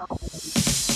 now. 0.00 0.89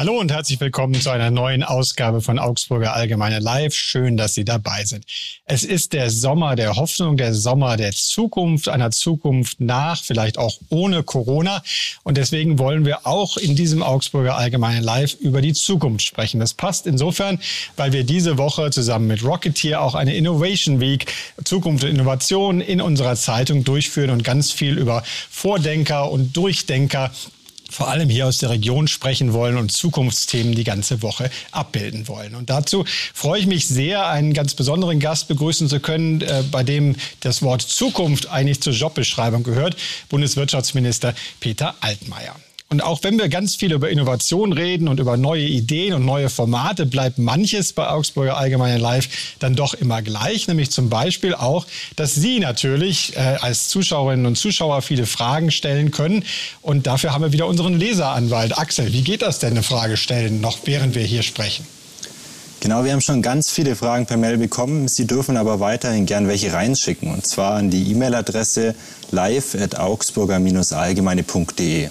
Hallo 0.00 0.16
und 0.16 0.30
herzlich 0.30 0.60
willkommen 0.60 0.94
zu 0.94 1.10
einer 1.10 1.32
neuen 1.32 1.64
Ausgabe 1.64 2.20
von 2.20 2.38
Augsburger 2.38 2.94
Allgemeine 2.94 3.40
Live. 3.40 3.74
Schön, 3.74 4.16
dass 4.16 4.32
Sie 4.32 4.44
dabei 4.44 4.84
sind. 4.84 5.04
Es 5.44 5.64
ist 5.64 5.92
der 5.92 6.08
Sommer 6.08 6.54
der 6.54 6.76
Hoffnung, 6.76 7.16
der 7.16 7.34
Sommer 7.34 7.76
der 7.76 7.90
Zukunft, 7.90 8.68
einer 8.68 8.92
Zukunft 8.92 9.60
nach, 9.60 10.00
vielleicht 10.00 10.38
auch 10.38 10.56
ohne 10.68 11.02
Corona. 11.02 11.64
Und 12.04 12.16
deswegen 12.16 12.60
wollen 12.60 12.86
wir 12.86 13.08
auch 13.08 13.38
in 13.38 13.56
diesem 13.56 13.82
Augsburger 13.82 14.36
Allgemeine 14.36 14.82
Live 14.82 15.14
über 15.14 15.42
die 15.42 15.52
Zukunft 15.52 16.06
sprechen. 16.06 16.38
Das 16.38 16.54
passt 16.54 16.86
insofern, 16.86 17.40
weil 17.74 17.92
wir 17.92 18.04
diese 18.04 18.38
Woche 18.38 18.70
zusammen 18.70 19.08
mit 19.08 19.24
Rocketeer 19.24 19.82
auch 19.82 19.96
eine 19.96 20.14
Innovation 20.14 20.78
Week, 20.78 21.06
Zukunft 21.42 21.82
und 21.82 21.90
Innovation 21.90 22.60
in 22.60 22.80
unserer 22.80 23.16
Zeitung 23.16 23.64
durchführen 23.64 24.10
und 24.10 24.22
ganz 24.22 24.52
viel 24.52 24.78
über 24.78 25.02
Vordenker 25.28 26.08
und 26.12 26.36
Durchdenker 26.36 27.10
vor 27.68 27.88
allem 27.88 28.08
hier 28.08 28.26
aus 28.26 28.38
der 28.38 28.50
Region 28.50 28.88
sprechen 28.88 29.32
wollen 29.32 29.56
und 29.56 29.70
Zukunftsthemen 29.70 30.54
die 30.54 30.64
ganze 30.64 31.02
Woche 31.02 31.30
abbilden 31.52 32.08
wollen. 32.08 32.34
Und 32.34 32.50
dazu 32.50 32.84
freue 33.14 33.40
ich 33.40 33.46
mich 33.46 33.68
sehr, 33.68 34.06
einen 34.08 34.32
ganz 34.32 34.54
besonderen 34.54 35.00
Gast 35.00 35.28
begrüßen 35.28 35.68
zu 35.68 35.80
können, 35.80 36.20
äh, 36.22 36.42
bei 36.50 36.62
dem 36.62 36.96
das 37.20 37.42
Wort 37.42 37.62
Zukunft 37.62 38.28
eigentlich 38.28 38.60
zur 38.60 38.72
Jobbeschreibung 38.72 39.42
gehört, 39.42 39.76
Bundeswirtschaftsminister 40.08 41.14
Peter 41.40 41.74
Altmaier. 41.80 42.34
Und 42.70 42.82
auch 42.82 43.02
wenn 43.02 43.18
wir 43.18 43.30
ganz 43.30 43.54
viel 43.54 43.72
über 43.72 43.88
Innovation 43.88 44.52
reden 44.52 44.88
und 44.88 45.00
über 45.00 45.16
neue 45.16 45.46
Ideen 45.46 45.94
und 45.94 46.04
neue 46.04 46.28
Formate, 46.28 46.84
bleibt 46.84 47.16
manches 47.16 47.72
bei 47.72 47.88
Augsburger 47.88 48.36
Allgemeine 48.36 48.76
Live 48.76 49.08
dann 49.38 49.54
doch 49.54 49.72
immer 49.72 50.02
gleich. 50.02 50.48
Nämlich 50.48 50.70
zum 50.70 50.90
Beispiel 50.90 51.34
auch, 51.34 51.64
dass 51.96 52.14
Sie 52.14 52.40
natürlich 52.40 53.16
äh, 53.16 53.38
als 53.40 53.68
Zuschauerinnen 53.68 54.26
und 54.26 54.36
Zuschauer 54.36 54.82
viele 54.82 55.06
Fragen 55.06 55.50
stellen 55.50 55.92
können. 55.92 56.24
Und 56.60 56.86
dafür 56.86 57.14
haben 57.14 57.22
wir 57.22 57.32
wieder 57.32 57.46
unseren 57.46 57.72
Leseranwalt. 57.72 58.58
Axel, 58.58 58.92
wie 58.92 59.00
geht 59.00 59.22
das 59.22 59.38
denn, 59.38 59.52
eine 59.52 59.62
Frage 59.62 59.96
stellen, 59.96 60.42
noch 60.42 60.58
während 60.64 60.94
wir 60.94 61.04
hier 61.04 61.22
sprechen? 61.22 61.66
Genau, 62.60 62.84
wir 62.84 62.92
haben 62.92 63.00
schon 63.00 63.22
ganz 63.22 63.50
viele 63.50 63.76
Fragen 63.76 64.04
per 64.04 64.18
Mail 64.18 64.36
bekommen. 64.36 64.88
Sie 64.88 65.06
dürfen 65.06 65.38
aber 65.38 65.60
weiterhin 65.60 66.04
gern 66.04 66.28
welche 66.28 66.52
reinschicken. 66.52 67.14
Und 67.14 67.24
zwar 67.24 67.54
an 67.54 67.70
die 67.70 67.90
E-Mail-Adresse 67.92 68.74
live.augsburger-allgemeine.de. 69.10 71.88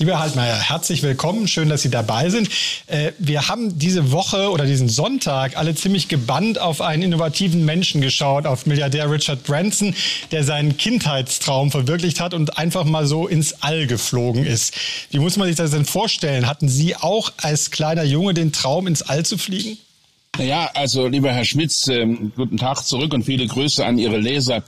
Lieber 0.00 0.18
Haltmeier, 0.18 0.56
herzlich 0.58 1.02
willkommen. 1.02 1.46
Schön, 1.46 1.68
dass 1.68 1.82
Sie 1.82 1.90
dabei 1.90 2.30
sind. 2.30 2.48
Äh, 2.86 3.12
wir 3.18 3.48
haben 3.48 3.78
diese 3.78 4.12
Woche 4.12 4.50
oder 4.50 4.64
diesen 4.64 4.88
Sonntag 4.88 5.58
alle 5.58 5.74
ziemlich 5.74 6.08
gebannt 6.08 6.58
auf 6.58 6.80
einen 6.80 7.02
innovativen 7.02 7.66
Menschen 7.66 8.00
geschaut, 8.00 8.46
auf 8.46 8.64
Milliardär 8.64 9.10
Richard 9.10 9.44
Branson, 9.44 9.94
der 10.32 10.42
seinen 10.42 10.78
Kindheitstraum 10.78 11.70
verwirklicht 11.70 12.18
hat 12.18 12.32
und 12.32 12.56
einfach 12.56 12.84
mal 12.84 13.06
so 13.06 13.28
ins 13.28 13.62
All 13.62 13.86
geflogen 13.86 14.46
ist. 14.46 14.74
Wie 15.10 15.18
muss 15.18 15.36
man 15.36 15.48
sich 15.48 15.56
das 15.56 15.72
denn 15.72 15.84
vorstellen? 15.84 16.46
Hatten 16.46 16.70
Sie 16.70 16.96
auch 16.96 17.30
als 17.36 17.70
kleiner 17.70 18.04
Junge 18.04 18.32
den 18.32 18.52
Traum, 18.52 18.86
ins 18.86 19.02
All 19.02 19.26
zu 19.26 19.36
fliegen? 19.36 19.76
Naja, 20.38 20.70
also 20.72 21.08
lieber 21.08 21.30
Herr 21.30 21.44
Schmitz, 21.44 21.88
ähm, 21.88 22.32
guten 22.34 22.56
Tag 22.56 22.86
zurück 22.86 23.12
und 23.12 23.24
viele 23.24 23.46
Grüße 23.46 23.84
an 23.84 23.98
Ihre 23.98 24.16
Leser. 24.16 24.62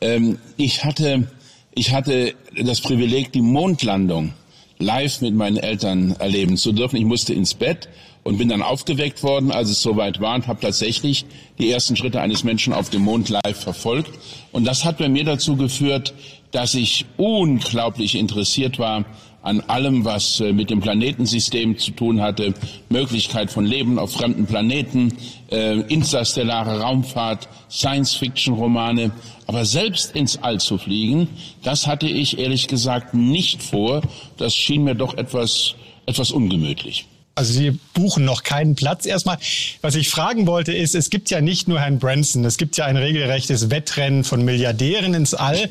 Ähm, 0.00 0.40
ich 0.56 0.82
hatte, 0.82 1.28
ich 1.72 1.92
hatte 1.92 2.34
das 2.60 2.80
Privileg, 2.80 3.30
die 3.30 3.42
Mondlandung 3.42 4.34
live 4.82 5.20
mit 5.20 5.34
meinen 5.34 5.56
Eltern 5.56 6.16
erleben 6.18 6.56
zu 6.56 6.72
dürfen. 6.72 6.96
Ich 6.96 7.04
musste 7.04 7.32
ins 7.34 7.54
Bett 7.54 7.88
und 8.22 8.38
bin 8.38 8.48
dann 8.48 8.62
aufgeweckt 8.62 9.22
worden, 9.22 9.50
als 9.50 9.70
es 9.70 9.82
soweit 9.82 10.20
war 10.20 10.34
und 10.34 10.46
habe 10.46 10.60
tatsächlich 10.60 11.24
die 11.58 11.70
ersten 11.70 11.96
Schritte 11.96 12.20
eines 12.20 12.44
Menschen 12.44 12.72
auf 12.72 12.90
dem 12.90 13.02
Mond 13.02 13.28
live 13.28 13.58
verfolgt. 13.58 14.10
Und 14.52 14.64
das 14.64 14.84
hat 14.84 14.98
bei 14.98 15.08
mir 15.08 15.24
dazu 15.24 15.56
geführt, 15.56 16.14
dass 16.52 16.74
ich 16.74 17.06
unglaublich 17.16 18.14
interessiert 18.14 18.78
war 18.78 19.04
an 19.42 19.60
allem, 19.62 20.04
was 20.04 20.40
äh, 20.40 20.52
mit 20.52 20.70
dem 20.70 20.80
Planetensystem 20.80 21.76
zu 21.76 21.90
tun 21.90 22.20
hatte, 22.20 22.54
Möglichkeit 22.88 23.50
von 23.50 23.66
Leben 23.66 23.98
auf 23.98 24.12
fremden 24.12 24.46
Planeten, 24.46 25.16
äh, 25.50 25.80
interstellare 25.80 26.80
Raumfahrt, 26.80 27.48
Science-Fiction-Romane. 27.68 29.10
Aber 29.46 29.64
selbst 29.64 30.14
ins 30.14 30.42
All 30.42 30.60
zu 30.60 30.78
fliegen, 30.78 31.28
das 31.62 31.86
hatte 31.86 32.06
ich 32.06 32.38
ehrlich 32.38 32.68
gesagt 32.68 33.14
nicht 33.14 33.62
vor. 33.62 34.02
Das 34.36 34.54
schien 34.54 34.84
mir 34.84 34.94
doch 34.94 35.14
etwas, 35.18 35.74
etwas 36.06 36.30
ungemütlich. 36.30 37.06
Also 37.34 37.54
Sie 37.54 37.78
buchen 37.94 38.26
noch 38.26 38.42
keinen 38.42 38.74
Platz. 38.74 39.06
Erstmal, 39.06 39.38
was 39.80 39.94
ich 39.94 40.10
fragen 40.10 40.46
wollte, 40.46 40.72
ist, 40.72 40.94
es 40.94 41.08
gibt 41.08 41.30
ja 41.30 41.40
nicht 41.40 41.66
nur 41.66 41.80
Herrn 41.80 41.98
Branson, 41.98 42.44
es 42.44 42.58
gibt 42.58 42.76
ja 42.76 42.84
ein 42.84 42.98
regelrechtes 42.98 43.70
Wettrennen 43.70 44.22
von 44.22 44.44
Milliardären 44.44 45.14
ins 45.14 45.32
All. 45.32 45.70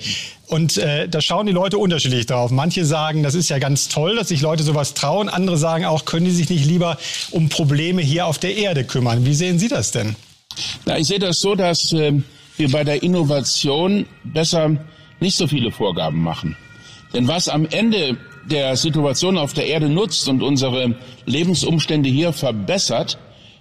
Und 0.51 0.78
äh, 0.78 1.07
da 1.07 1.22
schauen 1.22 1.45
die 1.45 1.53
Leute 1.53 1.78
unterschiedlich 1.78 2.25
drauf. 2.25 2.51
Manche 2.51 2.84
sagen, 2.84 3.23
das 3.23 3.35
ist 3.35 3.47
ja 3.47 3.57
ganz 3.57 3.88
toll, 3.88 4.17
dass 4.17 4.28
sich 4.28 4.41
Leute 4.41 4.63
sowas 4.63 4.94
trauen. 4.94 5.29
Andere 5.29 5.56
sagen 5.56 5.85
auch, 5.85 6.03
können 6.03 6.25
die 6.25 6.31
sich 6.31 6.50
nicht 6.50 6.66
lieber 6.66 6.97
um 7.31 7.47
Probleme 7.47 8.01
hier 8.01 8.25
auf 8.25 8.38
der 8.38 8.57
Erde 8.57 8.84
kümmern. 8.84 9.25
Wie 9.25 9.34
sehen 9.34 9.59
Sie 9.59 9.69
das 9.69 9.91
denn? 9.94 10.17
Na, 10.85 10.97
ich 10.97 11.07
sehe 11.07 11.19
das 11.19 11.39
so, 11.39 11.56
dass 11.56 11.94
äh, 11.94 12.22
wir 12.57 12.69
bei 12.69 12.84
der 12.84 13.01
Innovation 13.01 14.06
besser 14.25 14.75
nicht 15.22 15.38
so 15.38 15.47
viele 15.47 15.72
Vorgaben 15.72 16.22
machen. 16.22 16.57
Denn 17.13 17.29
was 17.29 17.47
am 17.47 17.66
Ende 17.66 18.18
der 18.44 18.75
Situation 18.75 19.38
auf 19.38 19.53
der 19.53 19.68
Erde 19.68 19.88
nutzt 19.88 20.28
und 20.28 20.44
unsere 20.44 20.95
Lebensumstände 21.25 22.09
hier 22.09 22.33
verbessert, 22.33 23.18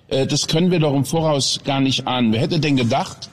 äh, 0.09 0.27
das 0.27 0.49
können 0.49 0.73
wir 0.73 0.81
doch 0.81 0.95
im 0.95 1.05
Voraus 1.05 1.61
gar 1.65 1.81
nicht 1.81 2.09
ahnen. 2.09 2.33
Wer 2.33 2.41
hätte 2.41 2.59
denn 2.59 2.77
gedacht, 2.77 3.30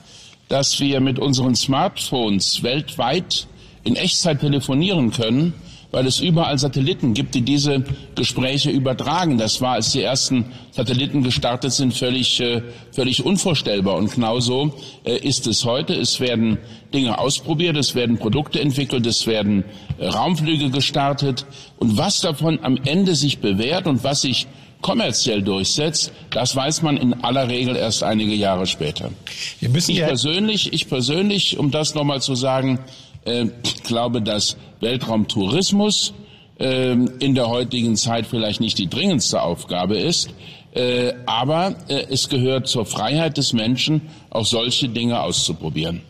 dass 0.50 0.80
wir 0.80 1.00
mit 1.00 1.20
unseren 1.20 1.56
Smartphones 1.56 2.64
weltweit 2.64 3.48
in 3.84 3.96
Echtzeit 3.96 4.40
telefonieren 4.40 5.12
können 5.12 5.54
weil 5.92 6.06
es 6.06 6.20
überall 6.20 6.58
Satelliten 6.58 7.14
gibt, 7.14 7.34
die 7.34 7.42
diese 7.42 7.84
Gespräche 8.16 8.70
übertragen. 8.70 9.38
Das 9.38 9.62
war, 9.62 9.74
als 9.74 9.92
die 9.92 10.02
ersten 10.02 10.46
Satelliten 10.72 11.24
gestartet 11.24 11.72
sind, 11.72 11.94
völlig, 11.94 12.40
äh, 12.40 12.62
völlig 12.92 13.26
unvorstellbar. 13.26 13.96
Und 13.96 14.14
genauso 14.14 14.74
äh, 15.06 15.18
ist 15.18 15.48
es 15.48 15.64
heute. 15.64 15.94
Es 15.94 16.20
werden 16.20 16.58
Dinge 16.94 17.18
ausprobiert, 17.18 17.78
es 17.78 17.96
werden 17.96 18.18
Produkte 18.18 18.60
entwickelt, 18.60 19.06
es 19.06 19.28
werden 19.28 19.64
äh, 19.98 20.08
Raumflüge 20.08 20.70
gestartet. 20.70 21.46
Und 21.78 21.98
was 21.98 22.20
davon 22.20 22.60
am 22.64 22.78
Ende 22.84 23.16
sich 23.16 23.40
bewährt 23.40 23.88
und 23.88 24.04
was 24.04 24.22
sich 24.22 24.48
kommerziell 24.82 25.42
durchsetzt, 25.42 26.12
das 26.30 26.56
weiß 26.56 26.82
man 26.82 26.98
in 26.98 27.14
aller 27.24 27.50
Regel 27.50 27.76
erst 27.76 28.04
einige 28.04 28.34
Jahre 28.34 28.68
später. 28.68 29.12
ich 29.60 29.98
persönlich, 30.08 30.74
ich 30.74 30.88
persönlich, 30.88 31.58
um 31.58 31.72
das 31.72 31.96
nochmal 31.96 32.22
zu 32.22 32.36
sagen, 32.36 32.80
äh, 33.26 33.48
ich 33.64 33.84
glaube, 33.84 34.22
dass 34.22 34.58
Weltraumtourismus 34.80 36.14
äh, 36.60 36.94
in 36.94 37.36
der 37.36 37.50
heutigen 37.50 37.96
Zeit 37.96 38.28
vielleicht 38.28 38.62
nicht 38.62 38.78
die 38.78 38.88
dringendste 38.88 39.42
Aufgabe 39.42 39.98
ist, 39.98 40.30
äh, 40.74 41.14
aber 41.26 41.76
es 41.88 42.30
gehört 42.30 42.68
zur 42.68 42.86
Freiheit 42.86 43.38
des 43.38 43.54
Menschen, 43.54 44.02
auch 44.30 44.46
solche 44.46 44.90
Dinge 44.90 45.22
auszuprobieren. 45.22 46.02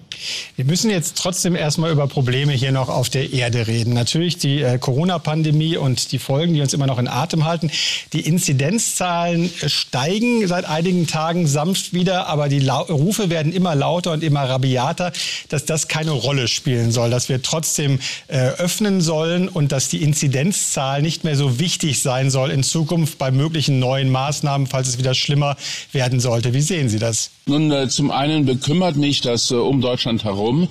Wir 0.55 0.65
müssen 0.65 0.89
jetzt 0.89 1.17
trotzdem 1.17 1.55
erstmal 1.55 1.91
über 1.91 2.07
Probleme 2.07 2.53
hier 2.53 2.71
noch 2.71 2.89
auf 2.89 3.09
der 3.09 3.31
Erde 3.33 3.67
reden. 3.67 3.93
Natürlich 3.93 4.37
die 4.37 4.61
äh, 4.61 4.77
Corona-Pandemie 4.77 5.77
und 5.77 6.11
die 6.11 6.19
Folgen, 6.19 6.53
die 6.53 6.61
uns 6.61 6.73
immer 6.73 6.87
noch 6.87 6.99
in 6.99 7.07
Atem 7.07 7.45
halten. 7.45 7.71
Die 8.13 8.21
Inzidenzzahlen 8.21 9.51
steigen 9.67 10.47
seit 10.47 10.65
einigen 10.65 11.07
Tagen 11.07 11.47
sanft 11.47 11.93
wieder, 11.93 12.27
aber 12.27 12.49
die 12.49 12.59
Lau 12.59 12.83
Rufe 12.83 13.29
werden 13.29 13.53
immer 13.53 13.75
lauter 13.75 14.13
und 14.13 14.23
immer 14.23 14.43
rabiater, 14.43 15.11
dass 15.49 15.65
das 15.65 15.87
keine 15.87 16.11
Rolle 16.11 16.47
spielen 16.47 16.91
soll, 16.91 17.09
dass 17.09 17.29
wir 17.29 17.41
trotzdem 17.41 17.99
äh, 18.27 18.37
öffnen 18.37 19.01
sollen 19.01 19.47
und 19.47 19.71
dass 19.71 19.89
die 19.89 20.01
Inzidenzzahl 20.01 21.01
nicht 21.01 21.23
mehr 21.23 21.35
so 21.35 21.59
wichtig 21.59 22.01
sein 22.01 22.29
soll 22.29 22.51
in 22.51 22.63
Zukunft 22.63 23.17
bei 23.17 23.31
möglichen 23.31 23.79
neuen 23.79 24.09
Maßnahmen, 24.09 24.67
falls 24.67 24.87
es 24.87 24.97
wieder 24.97 25.13
schlimmer 25.13 25.55
werden 25.91 26.19
sollte. 26.19 26.53
Wie 26.53 26.61
sehen 26.61 26.89
Sie 26.89 26.99
das? 26.99 27.31
Nun, 27.47 27.71
äh, 27.71 27.87
zum 27.87 28.11
einen 28.11 28.45
bekümmert 28.45 28.97
mich, 28.97 29.21
dass 29.21 29.51
äh, 29.51 29.55
um 29.55 29.79
Deutschland 29.79 30.06
herum 30.23 30.67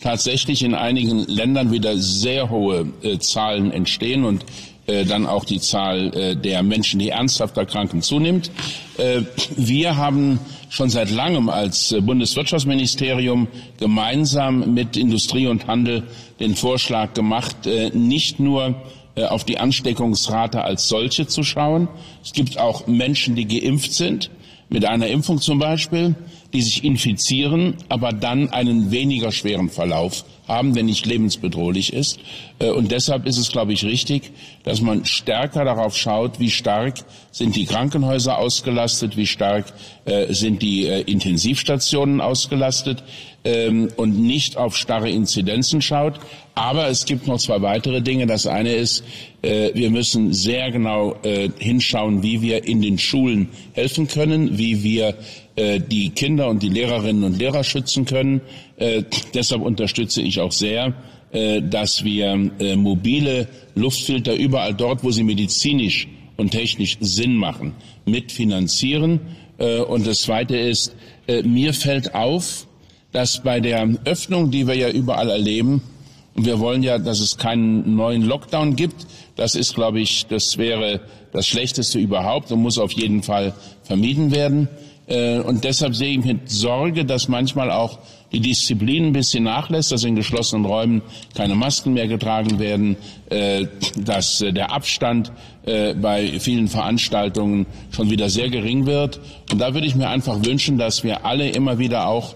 tatsächlich 0.00 0.62
in 0.62 0.74
einigen 0.74 1.24
Ländern 1.26 1.72
wieder 1.72 1.98
sehr 1.98 2.50
hohe 2.50 2.86
äh, 3.02 3.18
Zahlen 3.18 3.70
entstehen 3.70 4.24
und 4.24 4.44
äh, 4.90 5.04
dann 5.04 5.26
auch 5.26 5.44
die 5.44 5.60
Zahl 5.60 6.12
äh, 6.16 6.36
der 6.36 6.62
Menschen, 6.62 6.98
die 6.98 7.10
ernsthaft 7.10 7.56
erkranken, 7.56 8.02
zunimmt. 8.02 8.50
Äh, 8.96 9.22
wir 9.56 9.96
haben 9.96 10.40
schon 10.68 10.90
seit 10.90 11.10
langem 11.10 11.48
als 11.48 11.94
Bundeswirtschaftsministerium 12.00 13.48
gemeinsam 13.78 14.74
mit 14.74 14.96
Industrie 14.96 15.46
und 15.46 15.66
Handel 15.66 16.04
den 16.38 16.54
Vorschlag 16.54 17.12
gemacht, 17.12 17.56
nicht 17.92 18.38
nur 18.38 18.76
auf 19.16 19.42
die 19.42 19.58
Ansteckungsrate 19.58 20.62
als 20.62 20.88
solche 20.88 21.26
zu 21.26 21.42
schauen. 21.42 21.88
Es 22.22 22.32
gibt 22.32 22.56
auch 22.56 22.86
Menschen, 22.86 23.34
die 23.34 23.46
geimpft 23.46 23.92
sind 23.92 24.30
mit 24.68 24.84
einer 24.84 25.08
Impfung 25.08 25.40
zum 25.40 25.58
Beispiel, 25.58 26.14
die 26.52 26.62
sich 26.62 26.84
infizieren, 26.84 27.74
aber 27.88 28.12
dann 28.12 28.50
einen 28.50 28.90
weniger 28.90 29.32
schweren 29.32 29.70
Verlauf 29.70 30.24
haben, 30.50 30.74
wenn 30.74 30.86
nicht 30.86 31.06
lebensbedrohlich 31.06 31.92
ist. 31.92 32.18
Äh, 32.58 32.70
und 32.70 32.90
deshalb 32.90 33.26
ist 33.26 33.38
es, 33.38 33.50
glaube 33.52 33.72
ich, 33.72 33.84
richtig, 33.84 34.32
dass 34.64 34.80
man 34.80 35.06
stärker 35.06 35.64
darauf 35.64 35.96
schaut, 35.96 36.40
wie 36.40 36.50
stark 36.50 36.98
sind 37.30 37.54
die 37.54 37.66
Krankenhäuser 37.66 38.36
ausgelastet, 38.36 39.16
wie 39.16 39.26
stark 39.26 39.72
äh, 40.04 40.32
sind 40.34 40.60
die 40.60 40.86
äh, 40.86 41.02
Intensivstationen 41.02 42.20
ausgelastet 42.20 43.04
ähm, 43.44 43.88
und 43.96 44.20
nicht 44.20 44.56
auf 44.56 44.76
starre 44.76 45.08
Inzidenzen 45.08 45.80
schaut. 45.80 46.18
Aber 46.56 46.88
es 46.88 47.04
gibt 47.04 47.28
noch 47.28 47.38
zwei 47.38 47.62
weitere 47.62 48.02
Dinge. 48.02 48.26
Das 48.26 48.46
eine 48.46 48.72
ist, 48.72 49.02
wir 49.40 49.88
müssen 49.88 50.34
sehr 50.34 50.70
genau 50.70 51.16
hinschauen, 51.58 52.22
wie 52.22 52.42
wir 52.42 52.64
in 52.64 52.82
den 52.82 52.98
Schulen 52.98 53.48
helfen 53.72 54.08
können, 54.08 54.58
wie 54.58 54.82
wir 54.82 55.14
die 55.56 56.10
Kinder 56.10 56.48
und 56.48 56.62
die 56.62 56.68
Lehrerinnen 56.68 57.24
und 57.24 57.38
Lehrer 57.38 57.64
schützen 57.64 58.04
können. 58.06 58.40
Deshalb 59.34 59.62
unterstütze 59.62 60.22
ich 60.22 60.40
auch 60.40 60.52
sehr 60.52 60.94
äh, 61.32 61.62
dass 61.62 62.02
wir 62.02 62.50
äh, 62.58 62.74
mobile 62.74 63.46
Luftfilter 63.76 64.34
überall 64.34 64.74
dort, 64.74 65.04
wo 65.04 65.12
sie 65.12 65.22
medizinisch 65.22 66.08
und 66.36 66.50
technisch 66.50 66.96
Sinn 67.00 67.36
machen, 67.36 67.72
mitfinanzieren. 68.04 69.20
Äh, 69.58 69.78
und 69.78 70.08
das 70.08 70.22
Zweite 70.22 70.56
ist, 70.56 70.94
mir 71.44 71.72
fällt 71.74 72.12
auf, 72.16 72.66
dass 73.12 73.40
bei 73.44 73.60
der 73.60 73.88
Öffnung, 74.04 74.50
die 74.50 74.66
wir 74.66 74.74
ja 74.74 74.90
überall 74.90 75.30
erleben, 75.30 75.80
und 76.34 76.44
wir 76.44 76.58
wollen 76.58 76.82
ja, 76.82 76.98
dass 76.98 77.20
es 77.20 77.36
keinen 77.36 77.94
neuen 77.94 78.22
Lockdown 78.22 78.74
gibt. 78.74 79.06
Das 79.36 79.54
ist, 79.54 79.76
glaube 79.76 80.00
ich, 80.00 80.26
das 80.26 80.58
wäre 80.58 81.00
das 81.32 81.46
Schlechteste 81.46 82.00
überhaupt 82.00 82.50
und 82.50 82.62
muss 82.62 82.78
auf 82.78 82.90
jeden 82.90 83.22
Fall 83.22 83.54
vermieden 83.84 84.32
werden. 84.32 84.68
Und 85.10 85.64
deshalb 85.64 85.96
sehe 85.96 86.18
ich 86.18 86.24
mit 86.24 86.48
Sorge, 86.48 87.04
dass 87.04 87.26
manchmal 87.26 87.72
auch 87.72 87.98
die 88.32 88.40
Disziplin 88.40 89.06
ein 89.06 89.12
bisschen 89.12 89.44
nachlässt, 89.44 89.92
dass 89.92 90.04
in 90.04 90.14
geschlossenen 90.14 90.64
Räumen 90.64 91.02
keine 91.34 91.54
Masken 91.54 91.94
mehr 91.94 92.06
getragen 92.06 92.58
werden, 92.58 92.96
äh, 93.28 93.66
dass 93.96 94.40
äh, 94.40 94.52
der 94.52 94.72
Abstand 94.72 95.32
äh, 95.66 95.94
bei 95.94 96.38
vielen 96.38 96.68
Veranstaltungen 96.68 97.66
schon 97.90 98.10
wieder 98.10 98.30
sehr 98.30 98.48
gering 98.50 98.86
wird. 98.86 99.20
Und 99.50 99.58
da 99.58 99.74
würde 99.74 99.86
ich 99.86 99.94
mir 99.94 100.08
einfach 100.08 100.44
wünschen, 100.44 100.78
dass 100.78 101.04
wir 101.04 101.24
alle 101.24 101.48
immer 101.50 101.78
wieder 101.78 102.06
auch 102.06 102.34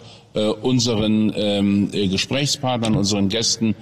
unseren 0.63 1.33
ähm, 1.37 1.91
Gesprächspartnern, 1.93 2.97
unseren 2.97 3.29
Gästen, 3.29 3.77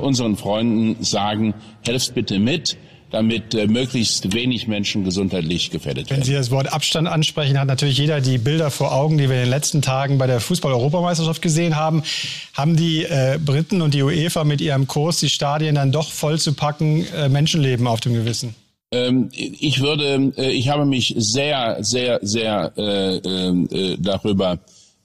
unseren 0.00 0.36
Freunden 0.36 1.02
sagen, 1.02 1.52
helft 1.84 2.14
bitte 2.14 2.38
mit 2.38 2.76
damit 3.10 3.54
äh, 3.54 3.66
möglichst 3.66 4.34
wenig 4.34 4.66
Menschen 4.66 5.04
gesundheitlich 5.04 5.70
gefährdet 5.70 6.10
werden. 6.10 6.20
Wenn 6.20 6.26
Sie 6.26 6.32
das 6.32 6.50
Wort 6.50 6.72
Abstand 6.72 7.08
ansprechen, 7.08 7.58
hat 7.58 7.68
natürlich 7.68 7.98
jeder 7.98 8.20
die 8.20 8.38
Bilder 8.38 8.70
vor 8.70 8.92
Augen, 8.92 9.16
die 9.16 9.28
wir 9.28 9.36
in 9.36 9.42
den 9.42 9.50
letzten 9.50 9.82
Tagen 9.82 10.18
bei 10.18 10.26
der 10.26 10.40
Fußball-Europameisterschaft 10.40 11.40
gesehen 11.40 11.76
haben. 11.76 12.02
Haben 12.54 12.76
die 12.76 13.04
äh, 13.04 13.38
Briten 13.44 13.82
und 13.82 13.94
die 13.94 14.02
UEFA 14.02 14.44
mit 14.44 14.60
ihrem 14.60 14.86
Kurs 14.86 15.20
die 15.20 15.30
Stadien 15.30 15.76
dann 15.76 15.92
doch 15.92 16.10
voll 16.10 16.38
zu 16.38 16.54
packen, 16.54 17.06
äh, 17.14 17.28
Menschenleben 17.28 17.86
auf 17.86 18.00
dem 18.00 18.14
Gewissen? 18.14 18.54
Ähm, 18.92 19.28
ich 19.32 19.80
würde, 19.80 20.32
äh, 20.36 20.50
ich 20.50 20.68
habe 20.68 20.86
mich 20.86 21.14
sehr, 21.16 21.78
sehr, 21.80 22.18
sehr 22.22 22.72
äh, 22.76 23.16
äh, 23.16 23.96
darüber 23.98 24.58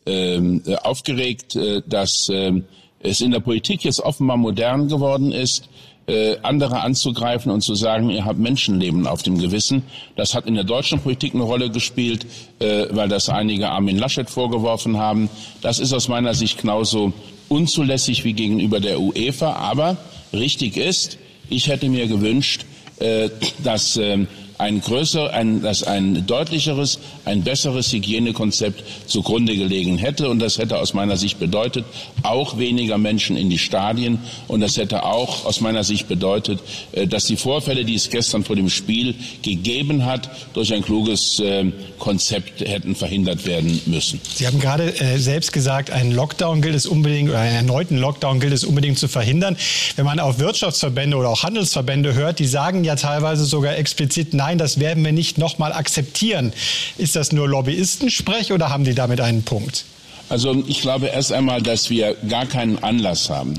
ähm, 0.05 0.63
aufgeregt, 0.81 1.57
dass 1.85 2.27
ähm, 2.31 2.65
es 2.99 3.21
in 3.21 3.31
der 3.31 3.39
Politik 3.39 3.83
jetzt 3.83 3.99
offenbar 3.99 4.37
modern 4.37 4.87
geworden 4.87 5.31
ist, 5.31 5.69
äh, 6.07 6.37
andere 6.41 6.81
anzugreifen 6.81 7.51
und 7.51 7.61
zu 7.61 7.75
sagen, 7.75 8.09
ihr 8.09 8.25
habt 8.25 8.39
Menschenleben 8.39 9.07
auf 9.07 9.23
dem 9.23 9.37
Gewissen. 9.37 9.83
Das 10.15 10.33
hat 10.33 10.45
in 10.45 10.55
der 10.55 10.63
deutschen 10.63 10.99
Politik 10.99 11.33
eine 11.33 11.43
Rolle 11.43 11.69
gespielt, 11.69 12.25
äh, 12.59 12.87
weil 12.91 13.07
das 13.07 13.29
einige 13.29 13.69
Armin 13.69 13.97
Laschet 13.97 14.29
vorgeworfen 14.29 14.97
haben. 14.97 15.29
Das 15.61 15.79
ist 15.79 15.93
aus 15.93 16.07
meiner 16.07 16.33
Sicht 16.33 16.59
genauso 16.59 17.13
unzulässig 17.49 18.23
wie 18.23 18.33
gegenüber 18.33 18.79
der 18.79 18.99
UEFA. 18.99 19.53
Aber 19.53 19.97
richtig 20.33 20.77
ist, 20.77 21.17
ich 21.49 21.67
hätte 21.67 21.89
mir 21.89 22.07
gewünscht, 22.07 22.65
äh, 22.99 23.29
dass 23.63 23.97
ähm, 23.97 24.27
ein 24.61 24.79
größer, 24.79 25.33
ein, 25.33 25.61
dass 25.61 25.83
ein 25.83 26.25
deutlicheres, 26.27 26.99
ein 27.25 27.43
besseres 27.43 27.91
Hygienekonzept 27.91 28.83
zugrunde 29.07 29.55
gelegen 29.55 29.97
hätte. 29.97 30.29
Und 30.29 30.39
das 30.39 30.57
hätte 30.57 30.77
aus 30.77 30.93
meiner 30.93 31.17
Sicht 31.17 31.39
bedeutet, 31.39 31.83
auch 32.23 32.57
weniger 32.57 32.97
Menschen 32.97 33.35
in 33.35 33.49
die 33.49 33.57
Stadien. 33.57 34.19
Und 34.47 34.61
das 34.61 34.77
hätte 34.77 35.03
auch 35.03 35.45
aus 35.45 35.61
meiner 35.61 35.83
Sicht 35.83 36.07
bedeutet, 36.07 36.59
äh, 36.91 37.07
dass 37.07 37.25
die 37.25 37.37
Vorfälle, 37.37 37.83
die 37.85 37.95
es 37.95 38.09
gestern 38.09 38.43
vor 38.43 38.55
dem 38.55 38.69
Spiel 38.69 39.15
gegeben 39.41 40.05
hat, 40.05 40.29
durch 40.53 40.73
ein 40.73 40.83
kluges 40.83 41.39
äh, 41.39 41.65
Konzept 41.97 42.61
hätten 42.61 42.95
verhindert 42.95 43.45
werden 43.45 43.81
müssen. 43.87 44.21
Sie 44.35 44.45
haben 44.45 44.59
gerade 44.59 44.93
äh, 44.99 45.17
selbst 45.17 45.53
gesagt, 45.53 45.89
einen 45.89 46.11
Lockdown 46.11 46.61
gilt 46.61 46.75
es 46.75 46.85
unbedingt, 46.85 47.29
oder 47.29 47.39
einen 47.39 47.55
erneuten 47.55 47.97
Lockdown 47.97 48.39
gilt 48.39 48.53
es 48.53 48.63
unbedingt 48.63 48.99
zu 48.99 49.07
verhindern. 49.07 49.57
Wenn 49.95 50.05
man 50.05 50.19
auf 50.19 50.37
Wirtschaftsverbände 50.39 51.17
oder 51.17 51.29
auch 51.29 51.43
Handelsverbände 51.43 52.13
hört, 52.13 52.37
die 52.37 52.45
sagen 52.45 52.83
ja 52.83 52.95
teilweise 52.95 53.45
sogar 53.45 53.75
explizit, 53.77 54.33
nein, 54.33 54.50
nein, 54.51 54.57
das 54.57 54.79
werden 54.81 55.05
wir 55.05 55.13
nicht 55.13 55.37
nochmal 55.37 55.71
akzeptieren. 55.71 56.51
Ist 56.97 57.15
das 57.15 57.31
nur 57.31 57.47
Lobbyistensprech 57.47 58.51
oder 58.51 58.69
haben 58.69 58.83
die 58.83 58.93
damit 58.93 59.21
einen 59.21 59.43
Punkt? 59.43 59.85
Also 60.27 60.63
ich 60.67 60.81
glaube 60.81 61.07
erst 61.07 61.31
einmal, 61.31 61.61
dass 61.61 61.89
wir 61.89 62.15
gar 62.27 62.45
keinen 62.45 62.83
Anlass 62.83 63.29
haben, 63.29 63.53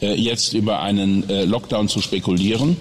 äh, 0.00 0.14
jetzt 0.14 0.52
über 0.52 0.80
einen 0.80 1.28
äh, 1.30 1.44
Lockdown 1.44 1.88
zu 1.88 2.00
spekulieren. 2.00 2.76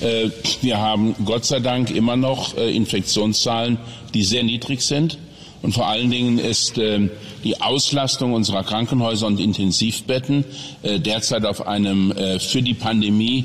Äh, 0.00 0.30
wir 0.62 0.78
haben 0.78 1.14
Gott 1.26 1.44
sei 1.44 1.60
Dank 1.60 1.90
immer 1.90 2.16
noch 2.16 2.56
Infektionszahlen, 2.56 3.78
die 4.14 4.22
sehr 4.22 4.42
niedrig 4.42 4.80
sind. 4.80 5.18
Und 5.60 5.72
vor 5.72 5.88
allen 5.88 6.08
Dingen 6.08 6.38
ist 6.38 6.76
die 6.76 7.60
Auslastung 7.60 8.32
unserer 8.32 8.62
Krankenhäuser 8.62 9.26
und 9.26 9.40
Intensivbetten 9.40 10.44
derzeit 10.84 11.44
auf 11.44 11.66
einem 11.66 12.14
für 12.38 12.62
die 12.62 12.74
Pandemie 12.74 13.44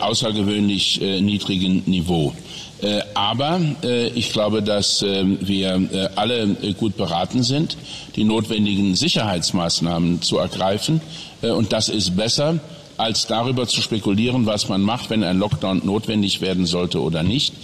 außergewöhnlich 0.00 1.00
niedrigen 1.00 1.82
Niveau. 1.86 2.32
Äh, 2.80 3.00
aber 3.14 3.60
äh, 3.82 4.08
ich 4.08 4.32
glaube, 4.32 4.62
dass 4.62 5.02
äh, 5.02 5.24
wir 5.40 6.10
alle 6.14 6.46
gut 6.78 6.96
beraten 6.96 7.42
sind, 7.42 7.76
die 8.14 8.24
notwendigen 8.24 8.94
Sicherheitsmaßnahmen 8.94 10.22
zu 10.22 10.38
ergreifen. 10.38 11.00
Und 11.40 11.72
das 11.72 11.88
ist 11.88 12.16
besser, 12.16 12.58
als 12.96 13.26
darüber 13.28 13.68
zu 13.68 13.80
spekulieren, 13.80 14.46
was 14.46 14.68
man 14.68 14.82
macht, 14.82 15.10
wenn 15.10 15.22
ein 15.22 15.38
Lockdown 15.38 15.82
notwendig 15.84 16.40
werden 16.40 16.66
sollte 16.66 17.00
oder 17.00 17.22
nicht. 17.22 17.54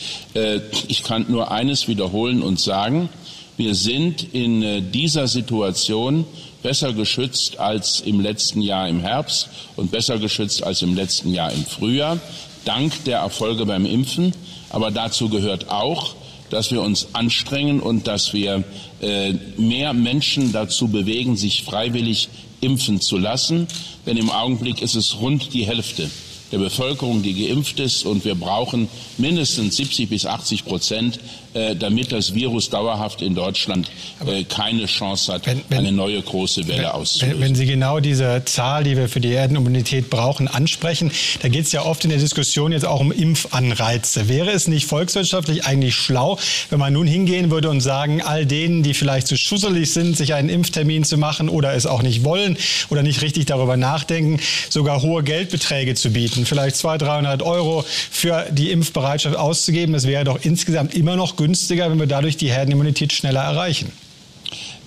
Ich 0.86 1.02
kann 1.02 1.26
nur 1.28 1.50
eines 1.50 1.88
wiederholen 1.88 2.40
und 2.40 2.60
sagen, 2.60 3.08
wir 3.56 3.74
sind 3.74 4.32
in 4.32 4.92
dieser 4.92 5.26
Situation 5.26 6.24
besser 6.64 6.94
geschützt 6.94 7.60
als 7.60 8.00
im 8.00 8.20
letzten 8.20 8.62
Jahr 8.62 8.88
im 8.88 9.00
Herbst 9.00 9.50
und 9.76 9.92
besser 9.92 10.18
geschützt 10.18 10.64
als 10.64 10.80
im 10.80 10.96
letzten 10.96 11.32
Jahr 11.32 11.52
im 11.52 11.62
Frühjahr, 11.64 12.18
dank 12.64 13.04
der 13.04 13.18
Erfolge 13.18 13.66
beim 13.66 13.84
Impfen. 13.84 14.32
Aber 14.70 14.90
dazu 14.90 15.28
gehört 15.28 15.68
auch, 15.68 16.14
dass 16.48 16.72
wir 16.72 16.80
uns 16.80 17.08
anstrengen 17.12 17.80
und 17.80 18.06
dass 18.06 18.32
wir 18.32 18.64
äh, 19.02 19.34
mehr 19.58 19.92
Menschen 19.92 20.52
dazu 20.52 20.88
bewegen, 20.88 21.36
sich 21.36 21.64
freiwillig 21.64 22.30
impfen 22.62 23.02
zu 23.02 23.18
lassen. 23.18 23.68
Denn 24.06 24.16
im 24.16 24.30
Augenblick 24.30 24.80
ist 24.80 24.94
es 24.94 25.20
rund 25.20 25.52
die 25.52 25.66
Hälfte 25.66 26.08
der 26.54 26.60
Bevölkerung, 26.60 27.22
die 27.22 27.46
geimpft 27.46 27.80
ist. 27.80 28.04
Und 28.04 28.24
wir 28.24 28.36
brauchen 28.36 28.88
mindestens 29.18 29.76
70 29.76 30.08
bis 30.08 30.24
80 30.24 30.64
Prozent, 30.64 31.18
äh, 31.54 31.74
damit 31.74 32.12
das 32.12 32.34
Virus 32.34 32.70
dauerhaft 32.70 33.22
in 33.22 33.34
Deutschland 33.34 33.90
äh, 34.26 34.44
keine 34.44 34.86
Chance 34.86 35.32
hat, 35.32 35.46
wenn, 35.46 35.62
wenn, 35.68 35.78
eine 35.78 35.92
neue 35.92 36.20
große 36.20 36.66
Welle 36.68 36.78
wenn, 36.78 36.86
auszulösen. 36.86 37.40
Wenn 37.40 37.54
Sie 37.54 37.66
genau 37.66 38.00
diese 38.00 38.42
Zahl, 38.44 38.84
die 38.84 38.96
wir 38.96 39.08
für 39.08 39.20
die 39.20 39.32
Erdenimmunität 39.32 40.10
brauchen, 40.10 40.48
ansprechen, 40.48 41.10
da 41.42 41.48
geht 41.48 41.66
es 41.66 41.72
ja 41.72 41.84
oft 41.84 42.04
in 42.04 42.10
der 42.10 42.18
Diskussion 42.18 42.72
jetzt 42.72 42.84
auch 42.84 43.00
um 43.00 43.10
Impfanreize. 43.10 44.28
Wäre 44.28 44.50
es 44.50 44.68
nicht 44.68 44.86
volkswirtschaftlich 44.86 45.64
eigentlich 45.64 45.94
schlau, 45.94 46.38
wenn 46.70 46.78
man 46.78 46.92
nun 46.92 47.06
hingehen 47.06 47.50
würde 47.50 47.68
und 47.68 47.80
sagen, 47.80 48.22
all 48.22 48.46
denen, 48.46 48.82
die 48.82 48.94
vielleicht 48.94 49.26
zu 49.26 49.36
schusselig 49.36 49.92
sind, 49.92 50.16
sich 50.16 50.34
einen 50.34 50.48
Impftermin 50.48 51.02
zu 51.04 51.18
machen 51.18 51.48
oder 51.48 51.74
es 51.74 51.86
auch 51.86 52.02
nicht 52.02 52.24
wollen 52.24 52.56
oder 52.90 53.02
nicht 53.02 53.22
richtig 53.22 53.46
darüber 53.46 53.76
nachdenken, 53.76 54.40
sogar 54.70 55.02
hohe 55.02 55.24
Geldbeträge 55.24 55.94
zu 55.94 56.10
bieten? 56.10 56.43
Vielleicht 56.44 56.76
200, 56.76 57.08
300 57.08 57.42
Euro 57.42 57.84
für 58.10 58.46
die 58.50 58.70
Impfbereitschaft 58.70 59.36
auszugeben. 59.36 59.92
Das 59.92 60.06
wäre 60.06 60.24
doch 60.24 60.38
insgesamt 60.42 60.94
immer 60.94 61.16
noch 61.16 61.36
günstiger, 61.36 61.90
wenn 61.90 61.98
wir 61.98 62.06
dadurch 62.06 62.36
die 62.36 62.50
Herdenimmunität 62.50 63.12
schneller 63.12 63.42
erreichen. 63.42 63.92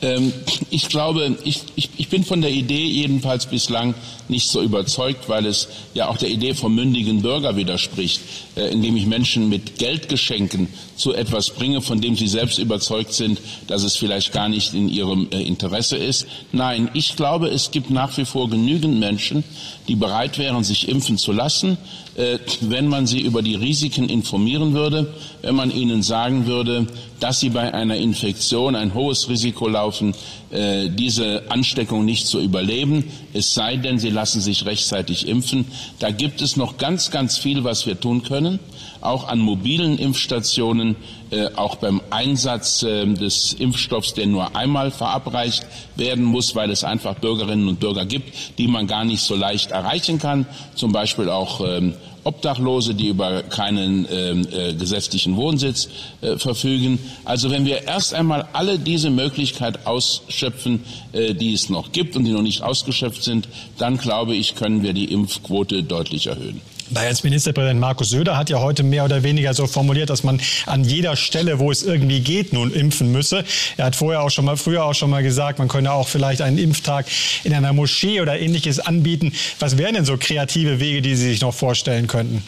Ähm, 0.02 0.32
ich 0.70 0.90
glaube, 0.90 1.38
ich, 1.44 1.62
ich, 1.76 1.90
ich 1.98 2.10
bin 2.10 2.24
von 2.24 2.42
der 2.42 2.52
Idee 2.52 2.86
jedenfalls 2.86 3.48
bislang 3.48 3.96
nicht 4.30 4.50
so 4.50 4.62
überzeugt, 4.62 5.30
weil 5.30 5.46
es 5.46 5.70
ja 5.94 6.08
auch 6.08 6.18
der 6.18 6.30
Idee 6.30 6.54
vom 6.54 6.76
mündigen 6.76 7.22
Bürger 7.22 7.56
widerspricht, 7.56 8.22
äh, 8.56 8.72
indem 8.72 8.98
ich 8.98 9.06
Menschen 9.06 9.50
mit 9.50 9.80
Geldgeschenken 9.80 10.68
zu 10.96 11.14
etwas 11.14 11.52
bringe, 11.52 11.82
von 11.82 12.02
dem 12.02 12.16
sie 12.16 12.28
selbst 12.28 12.60
überzeugt 12.60 13.14
sind, 13.14 13.40
dass 13.68 13.84
es 13.84 13.96
vielleicht 13.96 14.34
gar 14.34 14.50
nicht 14.50 14.74
in 14.74 14.90
ihrem 14.90 15.28
äh, 15.32 15.42
Interesse 15.42 15.98
ist. 15.98 16.28
Nein, 16.52 16.90
ich 16.94 17.16
glaube, 17.16 17.48
es 17.48 17.72
gibt 17.72 17.90
nach 17.90 18.18
wie 18.18 18.26
vor 18.26 18.50
genügend 18.50 19.00
Menschen, 19.00 19.44
die 19.88 19.96
bereit 19.96 20.38
wären, 20.38 20.64
sich 20.64 20.90
impfen 20.90 21.18
zu 21.18 21.32
lassen, 21.32 21.78
äh, 22.16 22.40
wenn 22.62 22.88
man 22.88 23.08
sie 23.08 23.22
über 23.22 23.42
die 23.42 23.56
Risiken 23.56 24.10
informieren 24.10 24.74
würde, 24.74 25.14
wenn 25.42 25.56
man 25.56 25.72
ihnen 25.72 26.04
sagen 26.04 26.48
würde, 26.48 26.88
dass 27.20 27.40
sie 27.40 27.50
bei 27.50 27.74
einer 27.74 27.96
Infektion 27.96 28.76
ein 28.76 28.94
hohes 28.94 29.30
Risiko 29.30 29.68
laufen, 29.68 30.14
äh, 30.50 30.90
diese 30.90 31.44
Ansteckung 31.50 32.06
nicht 32.06 32.28
zu 32.28 32.40
überleben, 32.40 33.04
es 33.34 33.54
sei 33.54 33.78
denn, 33.78 34.00
sie 34.00 34.10
lassen 34.10 34.42
sich 34.42 34.66
rechtzeitig 34.66 35.28
impfen. 35.28 35.66
Da 36.00 36.12
gibt 36.12 36.42
es 36.42 36.56
noch 36.56 36.78
ganz, 36.78 37.12
ganz 37.12 37.38
viel, 37.38 37.64
was 37.64 37.86
wir 37.86 38.00
tun 38.00 38.24
können, 38.24 38.60
auch 39.02 39.28
an 39.28 39.40
mobilen 39.40 39.98
Impfstationen, 39.98 40.96
äh, 41.30 41.48
auch 41.56 41.76
beim 41.76 42.02
Einsatz 42.10 42.84
äh, 42.84 43.06
des 43.06 43.54
Impfstoffs, 43.54 44.14
der 44.14 44.28
nur 44.28 44.56
einmal 44.56 44.92
verabreicht 44.92 45.66
werden 45.96 46.24
muss, 46.24 46.56
weil 46.56 46.72
es 46.72 46.84
einfach 46.84 47.16
Bürgerinnen 47.16 47.68
und 47.68 47.80
Bürger 47.80 48.06
gibt, 48.06 48.58
die 48.58 48.68
man 48.68 48.88
gar 48.88 49.04
nicht 49.04 49.22
so 49.22 49.36
leicht 49.36 49.72
erreichen 49.72 50.20
kann, 50.20 50.46
zum 50.76 50.92
Beispiel 50.92 51.30
auch 51.30 51.62
ähm, 51.66 51.94
Obdachlose, 52.28 52.94
die 52.94 53.08
über 53.08 53.44
keinen 53.44 54.06
ähm, 54.12 54.46
äh, 54.52 54.74
gesetzlichen 54.74 55.38
Wohnsitz 55.38 55.88
äh, 56.22 56.38
verfügen. 56.38 57.00
Also 57.24 57.50
wenn 57.52 57.66
wir 57.66 57.84
erst 57.84 58.14
einmal 58.14 58.50
alle 58.52 58.78
diese 58.78 59.10
Möglichkeit 59.10 59.88
ausschöpfen, 59.88 60.84
äh, 61.14 61.34
die 61.34 61.54
es 61.54 61.70
noch 61.70 61.94
gibt 61.94 62.18
und 62.18 62.26
die 62.26 62.32
noch 62.32 62.42
nicht 62.42 62.62
ausgeschöpft 62.62 63.24
sind, 63.24 63.48
dann 63.78 63.98
glaube 63.98 64.36
ich, 64.36 64.56
können 64.56 64.84
wir 64.84 64.94
die 64.94 65.12
Impfquote 65.12 65.84
deutlich 65.84 66.28
erhöhen. 66.28 66.62
Bayerns 66.90 67.24
Ministerpräsident 67.24 67.80
Markus 67.80 68.10
Söder 68.10 68.38
hat 68.38 68.50
ja 68.50 68.60
heute 68.60 68.84
mehr 68.84 69.04
oder 69.04 69.24
weniger 69.24 69.54
so 69.54 69.68
formuliert, 69.68 70.10
dass 70.10 70.24
man 70.24 70.40
an 70.66 70.84
jeder 70.84 71.16
Stelle, 71.16 71.60
wo 71.60 71.72
es 71.72 71.84
irgendwie 71.84 72.22
geht, 72.22 72.54
nun 72.54 72.72
impfen 72.72 73.12
müsse. 73.12 73.44
Er 73.76 73.86
hat 73.86 73.96
vorher 73.96 74.22
auch 74.22 74.30
schon 74.30 74.46
mal, 74.46 74.58
früher 74.58 74.86
auch 74.86 74.94
schon 74.94 75.10
mal 75.10 75.24
gesagt, 75.24 75.60
man 75.60 75.68
könne 75.68 75.92
auch 75.92 76.08
vielleicht 76.08 76.42
einen 76.42 76.58
Impftag 76.58 77.06
in 77.44 77.54
einer 77.54 77.74
Moschee 77.74 78.22
oder 78.22 78.40
ähnliches 78.40 78.80
anbieten. 78.80 79.34
Was 79.60 79.78
wären 79.78 79.96
denn 79.96 80.06
so 80.06 80.18
kreative 80.18 80.80
Wege, 80.80 81.02
die 81.02 81.16
Sie 81.16 81.30
sich 81.30 81.42
noch 81.42 81.54
vorstellen 81.54 82.08
könnten? 82.08 82.44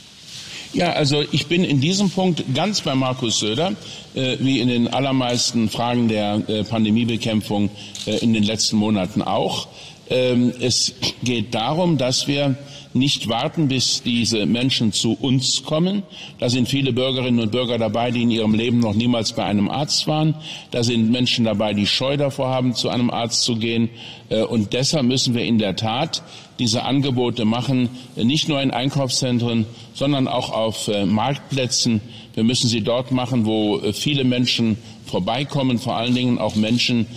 Ja, 0.72 0.94
also 0.94 1.24
ich 1.32 1.48
bin 1.48 1.64
in 1.64 1.82
diesem 1.82 2.12
Punkt 2.12 2.44
ganz 2.54 2.82
bei 2.82 2.94
Markus 2.94 3.40
Söder, 3.40 3.74
wie 4.14 4.60
in 4.60 4.68
den 4.68 4.88
allermeisten 4.88 5.70
Fragen 5.70 6.08
der 6.08 6.42
äh, 6.48 6.64
Pandemiebekämpfung 6.64 7.70
äh, 8.06 8.18
in 8.18 8.34
den 8.34 8.44
letzten 8.44 8.78
Monaten 8.78 9.22
auch. 9.22 9.68
Ähm, 10.10 10.52
es 10.60 10.94
geht 11.24 11.54
darum, 11.54 11.98
dass 11.98 12.28
wir 12.28 12.58
nicht 12.94 13.30
warten, 13.30 13.68
bis 13.68 14.02
diese 14.02 14.46
Menschen 14.46 14.92
zu 14.92 15.14
uns 15.14 15.64
kommen. 15.64 16.04
Da 16.40 16.50
sind 16.50 16.68
viele 16.68 16.92
Bürgerinnen 16.92 17.40
und 17.40 17.52
Bürger 17.52 17.78
dabei, 17.78 18.10
die 18.10 18.24
in 18.24 18.32
ihrem 18.32 18.56
Leben 18.56 18.80
noch 18.80 18.96
niemals 18.96 19.34
bei 19.34 19.46
einem 19.46 19.70
Arzt 19.70 20.08
waren. 20.08 20.36
Da 20.72 20.84
sind 20.84 21.12
Menschen 21.12 21.46
dabei, 21.46 21.74
die 21.74 21.86
Scheu 21.86 22.18
davor 22.18 22.50
haben, 22.50 22.74
zu 22.74 22.90
einem 22.90 23.12
Arzt 23.12 23.44
zu 23.44 23.58
gehen. 23.58 23.90
Äh, 24.30 24.42
und 24.42 24.74
deshalb 24.74 25.06
müssen 25.06 25.36
wir 25.36 25.44
in 25.44 25.60
der 25.60 25.76
Tat 25.76 26.24
diese 26.58 26.84
Angebote 26.84 27.46
machen, 27.46 27.90
nicht 28.16 28.50
nur 28.50 28.62
in 28.62 28.72
Einkaufszentren, 28.72 29.66
sondern 29.94 30.28
auch 30.28 30.50
auf 30.52 30.88
äh, 30.88 31.06
Marktplätzen. 31.06 32.02
Wir 32.36 32.44
müssen 32.44 32.68
sie 32.68 32.82
dort 32.82 33.12
machen, 33.12 33.46
wo 33.46 33.80
äh, 33.80 33.94
viele 33.94 34.24
Menschen 34.24 34.78
vorbeikommen, 35.10 35.80
vor 35.80 35.96
allen 35.96 36.16
Dingen 36.16 36.40
auch 36.40 36.56
Menschen, 36.56 37.08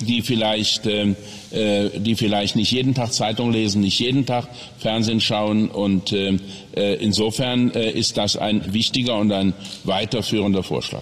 die 0.00 0.22
vielleicht 0.22 0.86
äh, 1.50 1.88
die 1.98 2.14
vielleicht 2.14 2.56
nicht 2.56 2.70
jeden 2.72 2.94
Tag 2.94 3.14
Zeitung 3.14 3.50
lesen, 3.52 3.80
nicht 3.80 3.98
jeden 3.98 4.26
Tag 4.26 4.48
Fernsehen 4.78 5.18
schauen. 5.22 5.70
Und 5.70 6.12
äh, 6.12 6.36
äh, 6.76 6.94
insofern 6.96 7.70
ist 7.70 8.18
das 8.18 8.36
ein 8.36 8.74
wichtiger 8.74 9.16
und 9.16 9.32
ein 9.32 9.54
weiterführender 9.84 10.62
Vorschlag. 10.62 11.00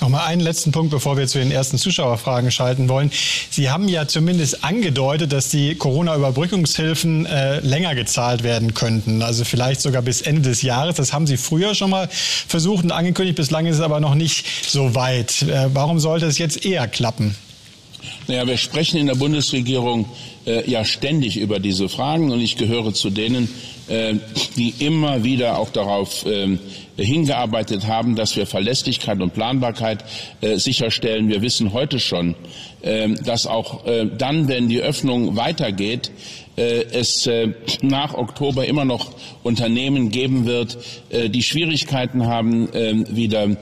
Nochmal 0.00 0.28
einen 0.28 0.40
letzten 0.40 0.72
Punkt, 0.72 0.90
bevor 0.90 1.18
wir 1.18 1.26
zu 1.26 1.38
den 1.38 1.50
ersten 1.50 1.76
Zuschauerfragen 1.76 2.50
schalten 2.50 2.88
wollen. 2.88 3.10
Sie 3.50 3.68
haben 3.68 3.86
ja 3.88 4.08
zumindest 4.08 4.64
angedeutet, 4.64 5.32
dass 5.32 5.50
die 5.50 5.74
Corona-Überbrückungshilfen 5.74 7.26
äh, 7.26 7.60
länger 7.60 7.94
gezahlt 7.94 8.42
werden 8.44 8.72
könnten. 8.72 9.20
Also 9.20 9.44
vielleicht 9.44 9.82
sogar 9.82 10.00
bis 10.00 10.22
Ende 10.22 10.48
des 10.48 10.62
Jahres. 10.62 10.96
Das 10.96 11.12
haben 11.12 11.26
Sie 11.26 11.36
früher 11.36 11.74
schon 11.74 11.90
mal 11.90 12.08
versucht 12.10 12.84
und 12.84 12.92
angekündigt. 12.92 13.36
Bislang 13.36 13.66
ist 13.66 13.76
es 13.76 13.82
aber 13.82 14.00
noch 14.00 14.14
nicht 14.14 14.46
so 14.66 14.94
weit. 14.94 15.41
Äh, 15.42 15.68
warum 15.74 15.98
sollte 15.98 16.26
es 16.26 16.38
jetzt 16.38 16.64
eher 16.64 16.86
klappen? 16.88 17.34
Naja, 18.28 18.46
wir 18.46 18.56
sprechen 18.56 18.98
in 18.98 19.06
der 19.06 19.14
Bundesregierung 19.14 20.06
äh, 20.46 20.68
ja 20.68 20.84
ständig 20.84 21.36
über 21.36 21.60
diese 21.60 21.88
Fragen 21.88 22.30
und 22.30 22.40
ich 22.40 22.56
gehöre 22.56 22.92
zu 22.94 23.10
denen, 23.10 23.48
äh, 23.88 24.14
die 24.56 24.74
immer 24.78 25.24
wieder 25.24 25.58
auch 25.58 25.70
darauf 25.70 26.24
äh, 26.26 26.56
hingearbeitet 26.96 27.86
haben, 27.86 28.16
dass 28.16 28.36
wir 28.36 28.46
Verlässlichkeit 28.46 29.20
und 29.20 29.34
Planbarkeit 29.34 30.04
äh, 30.40 30.56
sicherstellen. 30.56 31.28
Wir 31.28 31.42
wissen 31.42 31.72
heute 31.72 31.98
schon, 31.98 32.34
äh, 32.82 33.08
dass 33.08 33.46
auch 33.46 33.86
äh, 33.86 34.06
dann, 34.06 34.48
wenn 34.48 34.68
die 34.68 34.80
Öffnung 34.80 35.36
weitergeht, 35.36 36.10
es 36.56 37.28
nach 37.80 38.14
Oktober 38.14 38.66
immer 38.66 38.84
noch 38.84 39.12
Unternehmen 39.42 40.10
geben 40.10 40.44
wird, 40.46 40.78
die 41.10 41.42
Schwierigkeiten 41.42 42.26
haben, 42.26 42.68
wieder 43.08 43.56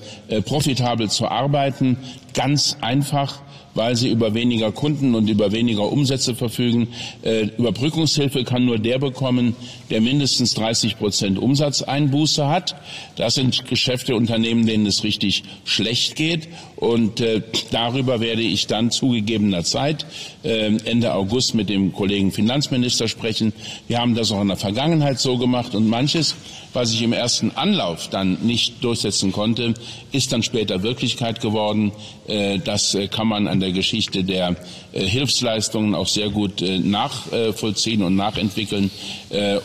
profitabel 0.45 1.09
zu 1.09 1.29
arbeiten. 1.29 1.99
Ganz 2.35 2.77
einfach 2.81 3.41
weil 3.75 3.97
sie 3.97 4.11
über 4.11 4.35
weniger 4.35 4.73
Kunden 4.73 5.15
und 5.15 5.29
über 5.29 5.53
weniger 5.53 5.91
Umsätze 5.91 6.35
verfügen. 6.35 6.89
Äh, 7.23 7.49
Überbrückungshilfe 7.57 8.45
kann 8.45 8.65
nur 8.65 8.79
der 8.79 8.99
bekommen, 8.99 9.55
der 9.91 10.01
mindestens 10.01 10.55
30 10.55 10.99
Prozent 10.99 11.39
Umsatzeinbuße 11.39 12.49
hat. 12.49 12.77
Das 13.17 13.35
sind 13.35 13.67
Geschäfte, 13.67 14.17
Unternehmen, 14.17 14.67
denen 14.67 14.87
es 14.87 15.05
richtig 15.05 15.45
schlecht 15.65 16.17
geht. 16.17 16.49
Und 16.81 17.21
äh, 17.21 17.43
darüber 17.71 18.21
werde 18.21 18.41
ich 18.41 18.67
dann 18.67 18.91
zugegebener 18.91 19.65
Zeit 19.65 20.07
äh, 20.43 20.75
Ende 20.85 21.13
August 21.13 21.55
mit 21.55 21.69
dem 21.69 21.93
Kollegen 21.93 22.33
Finanzminister 22.33 23.07
sprechen. 23.07 23.53
Wir 23.87 23.99
haben 23.99 24.15
das 24.15 24.33
auch 24.33 24.41
in 24.41 24.49
der 24.49 24.57
Vergangenheit 24.57 25.21
so 25.21 25.37
gemacht 25.37 25.75
und 25.75 25.87
manches, 25.89 26.35
was 26.73 26.93
ich 26.93 27.03
im 27.03 27.13
ersten 27.13 27.51
Anlauf 27.51 28.09
dann 28.09 28.39
nicht 28.43 28.83
durchsetzen 28.83 29.33
konnte, 29.33 29.75
ist 30.13 30.33
dann 30.33 30.43
später 30.43 30.83
Wirklichkeit 30.83 31.41
geworden. 31.41 31.93
Äh, 32.27 32.59
das 32.59 32.95
äh, 32.95 33.09
kann 33.09 33.27
man 33.27 33.49
an 33.49 33.61
der 33.61 33.73
Geschichte 33.73 34.25
der 34.25 34.57
äh, 34.93 35.03
Hilfsleistungen 35.03 35.95
auch 35.95 36.07
sehr 36.07 36.31
gut 36.31 36.63
nachvollziehen 36.63 38.03
und 38.03 38.17
nachentwickeln. 38.17 38.91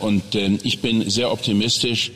Und 0.00 0.34
ich 0.34 0.80
bin 0.80 1.08
sehr 1.10 1.32
optimistisch, 1.32 2.12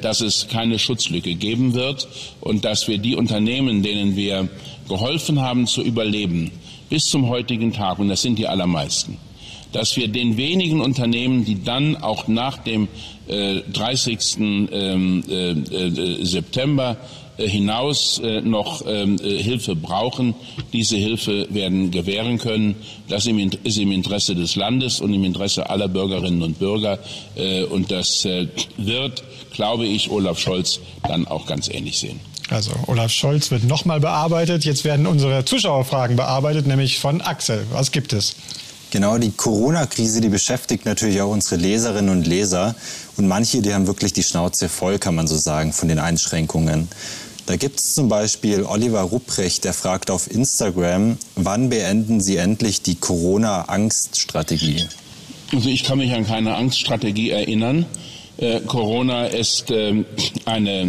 dass 0.00 0.22
es 0.22 0.48
keine 0.48 0.78
Schutzlücke 0.78 1.34
geben 1.34 1.74
wird 1.74 2.08
und 2.40 2.64
dass 2.64 2.88
wir 2.88 2.98
die 2.98 3.16
Unternehmen, 3.16 3.82
denen 3.82 4.16
wir 4.16 4.48
geholfen 4.88 5.40
haben 5.42 5.66
zu 5.66 5.82
überleben, 5.82 6.50
bis 6.88 7.04
zum 7.04 7.28
heutigen 7.28 7.72
Tag, 7.72 7.98
und 7.98 8.08
das 8.08 8.22
sind 8.22 8.38
die 8.38 8.46
allermeisten, 8.46 9.18
dass 9.72 9.96
wir 9.96 10.08
den 10.08 10.36
wenigen 10.36 10.80
Unternehmen, 10.80 11.44
die 11.44 11.62
dann 11.62 11.96
auch 11.96 12.28
nach 12.28 12.58
dem 12.58 12.88
äh, 13.28 13.60
30. 13.72 14.18
Ähm, 14.38 15.22
äh, 15.28 15.50
äh, 15.50 16.24
September 16.24 16.92
äh, 16.92 17.17
hinaus 17.46 18.20
äh, 18.22 18.40
noch 18.40 18.82
ähm, 18.86 19.16
äh, 19.22 19.42
Hilfe 19.42 19.76
brauchen, 19.76 20.34
diese 20.72 20.96
Hilfe 20.96 21.46
werden 21.50 21.90
gewähren 21.90 22.38
können. 22.38 22.76
Das 23.08 23.26
ist 23.26 23.78
im 23.78 23.92
Interesse 23.92 24.34
des 24.34 24.56
Landes 24.56 25.00
und 25.00 25.14
im 25.14 25.24
Interesse 25.24 25.70
aller 25.70 25.88
Bürgerinnen 25.88 26.42
und 26.42 26.58
Bürger. 26.58 26.98
Und 27.70 27.90
das 27.90 28.26
wird, 28.76 29.22
glaube 29.52 29.86
ich, 29.86 30.10
Olaf 30.10 30.38
Scholz 30.38 30.80
dann 31.06 31.26
auch 31.26 31.46
ganz 31.46 31.68
ähnlich 31.68 31.98
sehen. 31.98 32.20
Also 32.50 32.72
Olaf 32.86 33.10
Scholz 33.10 33.50
wird 33.50 33.64
nochmal 33.64 34.00
bearbeitet. 34.00 34.64
Jetzt 34.64 34.84
werden 34.84 35.06
unsere 35.06 35.44
Zuschauerfragen 35.44 36.16
bearbeitet, 36.16 36.66
nämlich 36.66 36.98
von 36.98 37.20
Axel. 37.20 37.66
Was 37.72 37.92
gibt 37.92 38.12
es? 38.12 38.36
Genau, 38.90 39.18
die 39.18 39.30
Corona-Krise, 39.30 40.22
die 40.22 40.30
beschäftigt 40.30 40.86
natürlich 40.86 41.20
auch 41.20 41.30
unsere 41.30 41.56
Leserinnen 41.56 42.08
und 42.08 42.26
Leser. 42.26 42.74
Und 43.18 43.28
manche, 43.28 43.60
die 43.60 43.74
haben 43.74 43.86
wirklich 43.86 44.14
die 44.14 44.22
Schnauze 44.22 44.70
voll, 44.70 44.98
kann 44.98 45.14
man 45.14 45.26
so 45.26 45.36
sagen, 45.36 45.74
von 45.74 45.88
den 45.88 45.98
Einschränkungen. 45.98 46.88
Da 47.48 47.56
gibt 47.56 47.80
es 47.80 47.94
zum 47.94 48.10
Beispiel 48.10 48.62
Oliver 48.64 49.00
Rupprecht, 49.00 49.64
der 49.64 49.72
fragt 49.72 50.10
auf 50.10 50.30
Instagram, 50.30 51.16
wann 51.34 51.70
beenden 51.70 52.20
Sie 52.20 52.36
endlich 52.36 52.82
die 52.82 52.96
Corona-Angststrategie? 52.96 54.84
Also 55.54 55.70
ich 55.70 55.82
kann 55.82 55.96
mich 55.96 56.12
an 56.12 56.26
keine 56.26 56.56
Angststrategie 56.56 57.30
erinnern. 57.30 57.86
Äh, 58.36 58.60
Corona 58.60 59.24
ist 59.24 59.70
äh, 59.70 60.04
eine, 60.44 60.82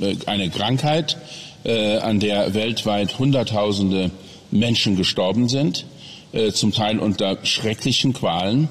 äh, 0.00 0.16
eine 0.24 0.48
Krankheit, 0.48 1.18
äh, 1.64 1.98
an 1.98 2.20
der 2.20 2.54
weltweit 2.54 3.18
Hunderttausende 3.18 4.10
Menschen 4.50 4.96
gestorben 4.96 5.50
sind. 5.50 5.84
Äh, 6.32 6.52
zum 6.52 6.72
Teil 6.72 7.00
unter 7.00 7.44
schrecklichen 7.44 8.14
Qualen. 8.14 8.68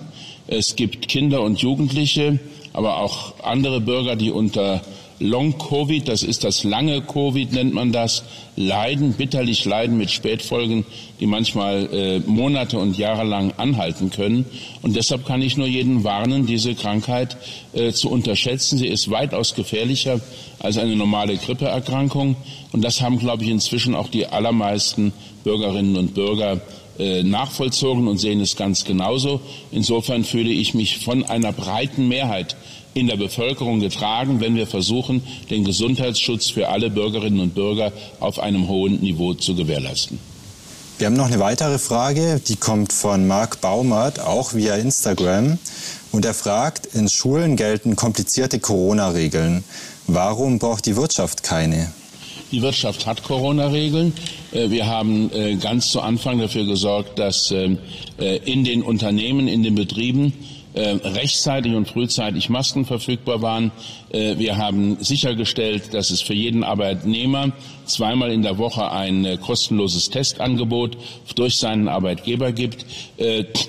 Es 0.48 0.75
gibt 0.75 1.08
Kinder 1.08 1.44
und 1.44 1.60
Jugendliche, 1.60 2.39
aber 2.74 2.98
auch 2.98 3.44
andere 3.44 3.79
Bürger, 3.79 4.15
die 4.15 4.32
unter 4.32 4.82
Long-Covid, 5.19 6.07
das 6.07 6.21
ist 6.24 6.43
das 6.43 6.63
lange 6.63 7.01
Covid, 7.01 7.51
nennt 7.51 7.74
man 7.74 7.91
das, 7.91 8.24
leiden, 8.55 9.13
bitterlich 9.13 9.65
leiden 9.65 9.97
mit 9.97 10.12
Spätfolgen, 10.12 10.86
die 11.19 11.25
manchmal 11.25 11.89
äh, 11.91 12.19
Monate 12.19 12.77
und 12.77 12.97
Jahre 12.97 13.24
lang 13.24 13.53
anhalten 13.57 14.09
können. 14.09 14.45
Und 14.81 14.95
deshalb 14.95 15.25
kann 15.25 15.41
ich 15.41 15.57
nur 15.57 15.67
jeden 15.67 16.03
warnen, 16.03 16.45
diese 16.45 16.75
Krankheit 16.75 17.38
äh, 17.74 17.91
zu 17.91 18.09
unterschätzen. 18.09 18.77
Sie 18.77 18.88
ist 18.88 19.09
weitaus 19.09 19.55
gefährlicher 19.55 20.19
als 20.59 20.77
eine 20.77 20.95
normale 20.95 21.38
Grippeerkrankung. 21.38 22.36
Und 22.71 22.83
das 22.83 23.01
haben, 23.01 23.17
glaube 23.17 23.43
ich, 23.43 23.50
inzwischen 23.50 23.95
auch 23.95 24.09
die 24.09 24.27
allermeisten 24.27 25.13
Bürgerinnen 25.43 25.95
und 25.95 26.13
Bürger 26.13 26.62
äh, 27.00 27.21
nachvollzogen 27.21 28.07
und 28.07 28.17
sehen 28.17 28.41
es 28.41 28.55
ganz 28.55 28.83
genauso. 28.83 29.39
Insofern 29.71 30.24
fühle 30.24 30.50
ich 30.50 30.74
mich 30.74 30.97
von 30.97 31.24
einer 31.24 31.51
breiten 31.51 32.07
Mehrheit 32.07 32.55
in 32.98 33.08
der 33.08 33.18
Bevölkerung 33.18 33.80
getragen, 33.80 34.39
wenn 34.39 34.56
wir 34.56 34.66
versuchen, 34.66 35.22
den 35.51 35.63
Gesundheitsschutz 35.63 36.50
für 36.50 36.70
alle 36.70 36.89
Bürgerinnen 36.89 37.39
und 37.39 37.54
Bürger 37.54 37.92
auf 38.20 38.39
einem 38.39 38.68
hohen 38.68 39.00
Niveau 39.01 39.36
zu 39.36 39.56
gewährleisten. 39.56 40.18
Wir 40.98 41.06
haben 41.06 41.16
noch 41.16 41.27
eine 41.27 41.39
weitere 41.39 41.77
Frage, 41.77 42.42
die 42.48 42.56
kommt 42.56 42.92
von 42.92 43.27
Marc 43.27 43.62
Baumert, 43.62 44.20
auch 44.20 44.56
via 44.56 44.75
Instagram. 44.75 45.60
Und 46.12 46.25
er 46.25 46.34
fragt, 46.34 46.88
in 46.88 47.08
Schulen 47.08 47.56
gelten 47.56 47.96
komplizierte 47.96 48.60
Corona-Regeln. 48.60 49.63
Warum 50.08 50.58
braucht 50.58 50.88
die 50.88 50.96
Wirtschaft 50.96 51.44
keine? 51.44 51.92
Die 52.51 52.63
Wirtschaft 52.63 53.06
hat 53.06 53.22
Corona-Regeln. 53.22 54.13
Äh, 54.51 54.72
wir 54.72 54.88
haben 54.88 55.32
äh, 55.34 55.56
ganz 55.56 55.89
zu 55.89 56.01
Anfang 56.01 56.39
dafür 56.39 56.66
gesorgt, 56.66 57.20
dass 57.20 57.51
ähm, 57.51 57.77
äh, 58.18 58.38
in 58.38 58.63
den 58.63 58.82
Unternehmen, 58.82 59.48
in 59.48 59.62
den 59.62 59.75
Betrieben 59.75 60.34
rechtzeitig 60.77 61.74
und 61.74 61.88
frühzeitig 61.88 62.50
Masken 62.50 62.86
verfügbar 62.86 63.41
waren. 63.41 63.72
Wir 64.10 64.58
haben 64.58 64.98
sichergestellt, 65.02 65.94
dass 65.94 66.12
es 66.12 66.22
für 66.22 66.34
jeden 66.34 66.64
Arbeitnehmer 66.64 67.52
zweimal 67.86 68.32
in 68.32 68.42
der 68.42 68.58
Woche 68.58 68.92
ein 68.92 69.38
kostenloses 69.42 70.10
Testangebot 70.10 70.98
durch 71.36 71.58
seinen 71.58 71.88
Arbeitgeber 71.88 72.54
gibt. 72.54 72.86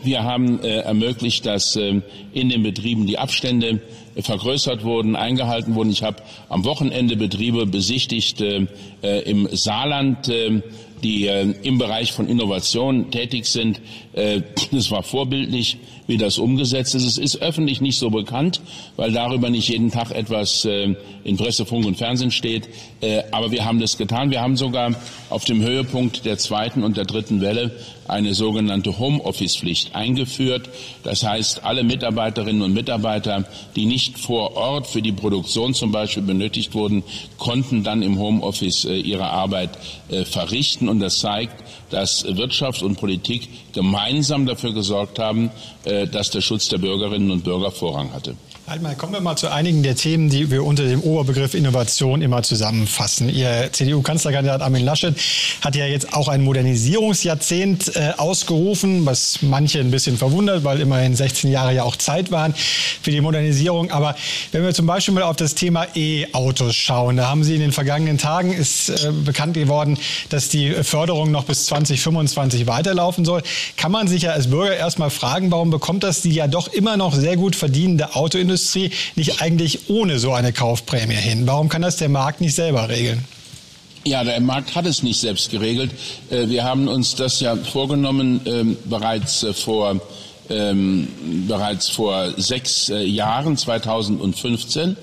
Wir 0.04 0.22
haben 0.22 0.60
ermöglicht, 0.62 1.44
dass 1.44 1.74
in 1.76 2.02
den 2.32 2.62
Betrieben 2.62 3.06
die 3.06 3.18
Abstände 3.18 3.80
vergrößert 4.22 4.84
wurden, 4.84 5.16
eingehalten 5.16 5.74
wurden. 5.74 5.90
Ich 5.90 6.02
habe 6.02 6.22
am 6.48 6.64
Wochenende 6.64 7.16
Betriebe 7.16 7.66
besichtigt 7.66 8.40
äh, 8.40 8.66
äh 9.02 9.20
im 9.30 9.48
Saarland, 9.52 10.28
äh, 10.28 10.62
die 11.02 11.26
äh, 11.26 11.54
im 11.62 11.78
Bereich 11.78 12.12
von 12.12 12.28
Innovation 12.28 13.10
tätig 13.10 13.46
sind. 13.46 13.80
Äh, 14.12 14.42
das 14.72 14.90
war 14.90 15.02
vorbildlich, 15.02 15.78
wie 16.06 16.16
das 16.16 16.38
umgesetzt 16.38 16.94
ist. 16.94 17.04
Es 17.04 17.18
ist 17.18 17.40
öffentlich 17.42 17.80
nicht 17.80 17.98
so 17.98 18.10
bekannt, 18.10 18.60
weil 18.96 19.12
darüber 19.12 19.50
nicht 19.50 19.68
jeden 19.68 19.90
Tag 19.90 20.10
etwas 20.10 20.27
äh, 20.30 20.94
in 21.24 21.36
Presse, 21.36 21.66
Funk 21.66 21.86
und 21.86 21.96
Fernsehen 21.96 22.30
steht. 22.30 22.68
Aber 23.30 23.52
wir 23.52 23.64
haben 23.64 23.78
das 23.78 23.96
getan. 23.96 24.30
Wir 24.32 24.40
haben 24.40 24.56
sogar 24.56 24.92
auf 25.30 25.44
dem 25.44 25.62
Höhepunkt 25.62 26.24
der 26.24 26.36
zweiten 26.36 26.82
und 26.82 26.96
der 26.96 27.04
dritten 27.04 27.40
Welle 27.40 27.70
eine 28.08 28.34
sogenannte 28.34 28.98
Homeoffice-Pflicht 28.98 29.94
eingeführt. 29.94 30.68
Das 31.04 31.22
heißt, 31.22 31.64
alle 31.64 31.84
Mitarbeiterinnen 31.84 32.62
und 32.62 32.72
Mitarbeiter, 32.72 33.44
die 33.76 33.86
nicht 33.86 34.18
vor 34.18 34.56
Ort 34.56 34.88
für 34.88 35.02
die 35.02 35.12
Produktion 35.12 35.74
zum 35.74 35.92
Beispiel 35.92 36.24
benötigt 36.24 36.74
wurden, 36.74 37.04
konnten 37.36 37.84
dann 37.84 38.02
im 38.02 38.18
Homeoffice 38.18 38.84
ihre 38.84 39.30
Arbeit 39.30 39.70
verrichten 40.24 40.88
und 40.88 40.98
das 40.98 41.20
zeigt, 41.20 41.62
dass 41.90 42.24
Wirtschaft 42.36 42.82
und 42.82 42.96
Politik 42.98 43.48
gemeinsam 43.72 44.46
dafür 44.46 44.72
gesorgt 44.72 45.18
haben, 45.18 45.50
äh, 45.84 46.06
dass 46.06 46.30
der 46.30 46.40
Schutz 46.40 46.68
der 46.68 46.78
Bürgerinnen 46.78 47.30
und 47.30 47.44
Bürger 47.44 47.70
Vorrang 47.70 48.12
hatte. 48.12 48.34
Mal, 48.68 48.94
kommen 48.96 49.14
wir 49.14 49.20
mal 49.22 49.34
zu 49.34 49.50
einigen 49.50 49.82
der 49.82 49.96
Themen, 49.96 50.28
die 50.28 50.50
wir 50.50 50.62
unter 50.62 50.84
dem 50.84 51.00
Oberbegriff 51.00 51.54
Innovation 51.54 52.20
immer 52.20 52.42
zusammenfassen. 52.42 53.30
Ihr 53.30 53.70
CDU-Kanzlerkandidat 53.72 54.60
Armin 54.60 54.84
Laschet 54.84 55.14
hat 55.62 55.74
ja 55.74 55.86
jetzt 55.86 56.12
auch 56.12 56.28
ein 56.28 56.44
Modernisierungsjahrzehnt 56.44 57.96
äh, 57.96 58.12
ausgerufen, 58.18 59.06
was 59.06 59.40
manche 59.40 59.80
ein 59.80 59.90
bisschen 59.90 60.18
verwundert, 60.18 60.64
weil 60.64 60.80
immerhin 60.80 61.16
16 61.16 61.50
Jahre 61.50 61.74
ja 61.74 61.82
auch 61.82 61.96
Zeit 61.96 62.30
waren 62.30 62.52
für 62.54 63.10
die 63.10 63.22
Modernisierung. 63.22 63.90
Aber 63.90 64.14
wenn 64.52 64.62
wir 64.62 64.74
zum 64.74 64.86
Beispiel 64.86 65.14
mal 65.14 65.22
auf 65.22 65.36
das 65.36 65.54
Thema 65.54 65.86
E-Autos 65.96 66.76
schauen, 66.76 67.16
da 67.16 67.26
haben 67.26 67.44
Sie 67.44 67.54
in 67.54 67.60
den 67.60 67.72
vergangenen 67.72 68.18
Tagen 68.18 68.52
ist 68.52 68.90
äh, 68.90 69.12
bekannt 69.24 69.54
geworden, 69.54 69.96
dass 70.28 70.50
die 70.50 70.70
Förderung 70.84 71.30
noch 71.30 71.44
bis 71.44 71.64
2025 71.66 72.66
weiterlaufen 72.66 73.24
soll. 73.24 73.42
Kann 73.78 73.90
man 73.90 74.08
sich 74.08 74.22
ja 74.22 74.32
als 74.32 74.50
Bürger 74.50 74.76
erstmal 74.76 75.10
fragen, 75.10 75.50
warum 75.50 75.70
bekommt 75.70 76.04
das 76.04 76.20
die 76.20 76.32
ja 76.32 76.46
doch 76.46 76.68
immer 76.68 76.98
noch 76.98 77.14
sehr 77.14 77.36
gut 77.36 77.56
verdienende 77.56 78.14
Autoindustrie 78.14 78.57
Autoindustrie 78.58 78.90
nicht 79.14 79.40
eigentlich 79.40 79.88
ohne 79.88 80.18
so 80.18 80.32
eine 80.32 80.52
Kaufprämie 80.52 81.14
hin? 81.14 81.46
Warum 81.46 81.68
kann 81.68 81.82
das 81.82 81.96
der 81.96 82.08
Markt 82.08 82.40
nicht 82.40 82.54
selber 82.54 82.88
regeln? 82.88 83.24
Ja, 84.04 84.24
der 84.24 84.40
Markt 84.40 84.74
hat 84.74 84.86
es 84.86 85.02
nicht 85.02 85.20
selbst 85.20 85.50
geregelt. 85.50 85.90
Äh, 86.30 86.48
wir 86.48 86.64
haben 86.64 86.88
uns 86.88 87.14
das 87.14 87.40
ja 87.40 87.56
vorgenommen 87.56 88.40
ähm, 88.46 88.76
bereits 88.84 89.42
äh, 89.42 89.52
vor 89.52 90.00
ähm, 90.50 91.08
bereits 91.46 91.90
vor 91.90 92.32
sechs 92.38 92.88
äh, 92.88 93.02
Jahren, 93.02 93.56
2015, 93.56 94.96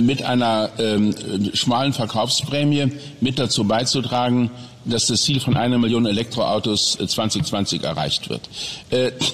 mit 0.00 0.22
einer 0.22 0.70
ähm, 0.78 1.14
schmalen 1.54 1.92
Verkaufsprämie 1.92 2.90
mit 3.20 3.38
dazu 3.38 3.64
beizutragen, 3.64 4.50
dass 4.84 5.06
das 5.06 5.22
Ziel 5.22 5.38
von 5.38 5.56
einer 5.56 5.78
Million 5.78 6.06
Elektroautos 6.06 6.98
2020 7.06 7.84
erreicht 7.84 8.28
wird. 8.28 8.48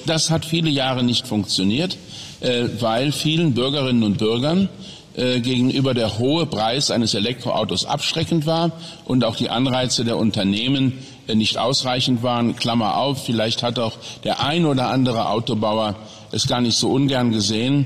das 0.04 0.31
hat 0.31 0.45
viele 0.45 0.69
Jahre 0.69 1.04
nicht 1.04 1.26
funktioniert. 1.26 1.97
Äh, 2.43 2.81
weil 2.81 3.13
vielen 3.13 3.55
Bürgerinnen 3.55 4.03
und 4.03 4.19
Bürgern 4.19 4.69
äh, 5.15 5.39
gegenüber 5.39 5.95
der 5.95 6.19
hohe 6.19 6.45
Preis 6.45 6.91
eines 6.91 7.15
Elektroautos 7.15 7.85
abschreckend 7.85 8.47
war 8.47 8.73
und 9.05 9.25
auch 9.25 9.37
die 9.37 9.49
Anreize 9.49 10.05
der 10.05 10.17
Unternehmen 10.17 10.99
äh, 11.28 11.37
nicht 11.37 11.57
ausreichend 11.57 12.25
waren. 12.25 12.57
Klammer 12.57 12.97
auf, 12.97 13.26
vielleicht 13.26 13.63
hat 13.63 13.78
auch 13.78 13.97
der 14.25 14.45
ein 14.45 14.67
oder 14.67 14.89
andere 14.89 15.28
Autobauer 15.28 15.95
es 16.33 16.49
gar 16.49 16.61
nicht 16.61 16.76
so 16.76 16.91
ungern 16.91 17.31
gesehen, 17.31 17.85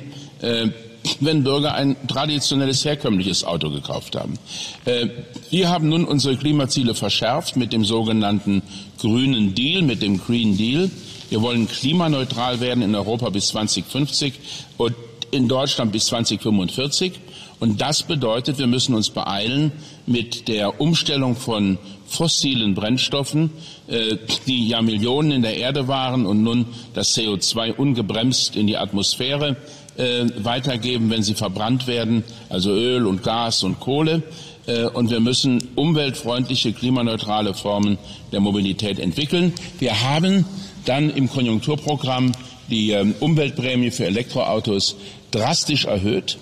wenn 1.19 1.43
Bürger 1.43 1.75
ein 1.75 1.97
traditionelles, 2.07 2.85
herkömmliches 2.85 3.43
Auto 3.43 3.71
gekauft 3.71 4.15
haben. 4.15 4.35
Wir 5.51 5.69
haben 5.69 5.89
nun 5.89 6.05
unsere 6.05 6.37
Klimaziele 6.37 6.95
verschärft 6.95 7.57
mit 7.57 7.73
dem 7.73 7.85
sogenannten 7.85 8.63
grünen 9.01 9.57
Deal, 9.57 9.83
mit 9.83 10.01
dem 10.01 10.21
Green 10.25 10.57
Deal. 10.57 10.91
Wir 11.29 11.43
wollen 11.43 11.69
klimaneutral 11.69 12.61
werden 12.61 12.83
in 12.83 12.95
Europa 12.95 13.31
bis 13.31 13.49
2050 13.49 14.35
und 14.77 14.95
in 15.31 15.49
Deutschland 15.49 15.93
bis 15.93 16.07
2045. 16.07 17.13
Und 17.59 17.81
das 17.81 18.03
bedeutet, 18.03 18.59
wir 18.59 18.67
müssen 18.67 18.95
uns 18.95 19.11
beeilen 19.11 19.73
mit 20.07 20.49
der 20.49 20.81
Umstellung 20.81 21.37
von 21.37 21.79
fossilen 22.07 22.75
Brennstoffen, 22.75 23.51
äh, 23.89 24.17
die 24.47 24.69
ja 24.69 24.83
Millionen 24.83 25.33
in 25.33 25.43
der 25.43 25.57
Erde 25.57 25.89
waren 25.89 26.27
und 26.27 26.43
nun 26.43 26.67
das 26.95 27.17
CO2 27.17 27.75
ungebremst 27.75 28.57
in 28.57 28.67
die 28.67 28.77
Atmosphäre 28.77 29.57
äh, 29.97 30.27
weitergeben, 30.39 31.11
wenn 31.11 31.23
sie 31.23 31.35
verbrannt 31.35 31.87
werden, 31.87 32.23
also 32.49 32.71
Öl 32.71 33.07
und 33.07 33.23
Gas 33.23 33.65
und 33.65 33.81
Kohle. 33.81 34.23
Äh, 34.67 34.85
und 34.85 35.11
wir 35.11 35.21
müssen 35.21 35.69
umweltfreundliche, 35.75 36.73
klimaneutrale 36.73 37.55
Formen 37.55 37.99
der 38.33 38.41
Mobilität 38.41 38.99
entwickeln. 38.99 39.53
Wir 39.79 40.03
haben 40.03 40.45
dann 40.89 41.11
im 41.11 41.29
Konjunkturprogramm 41.29 42.33
die 42.71 42.91
ähm, 42.91 43.15
Umweltprämie 43.21 43.91
für 43.91 44.07
Elektroautos 44.07 44.97
drastisch 45.31 45.85
erhöht. 45.85 46.39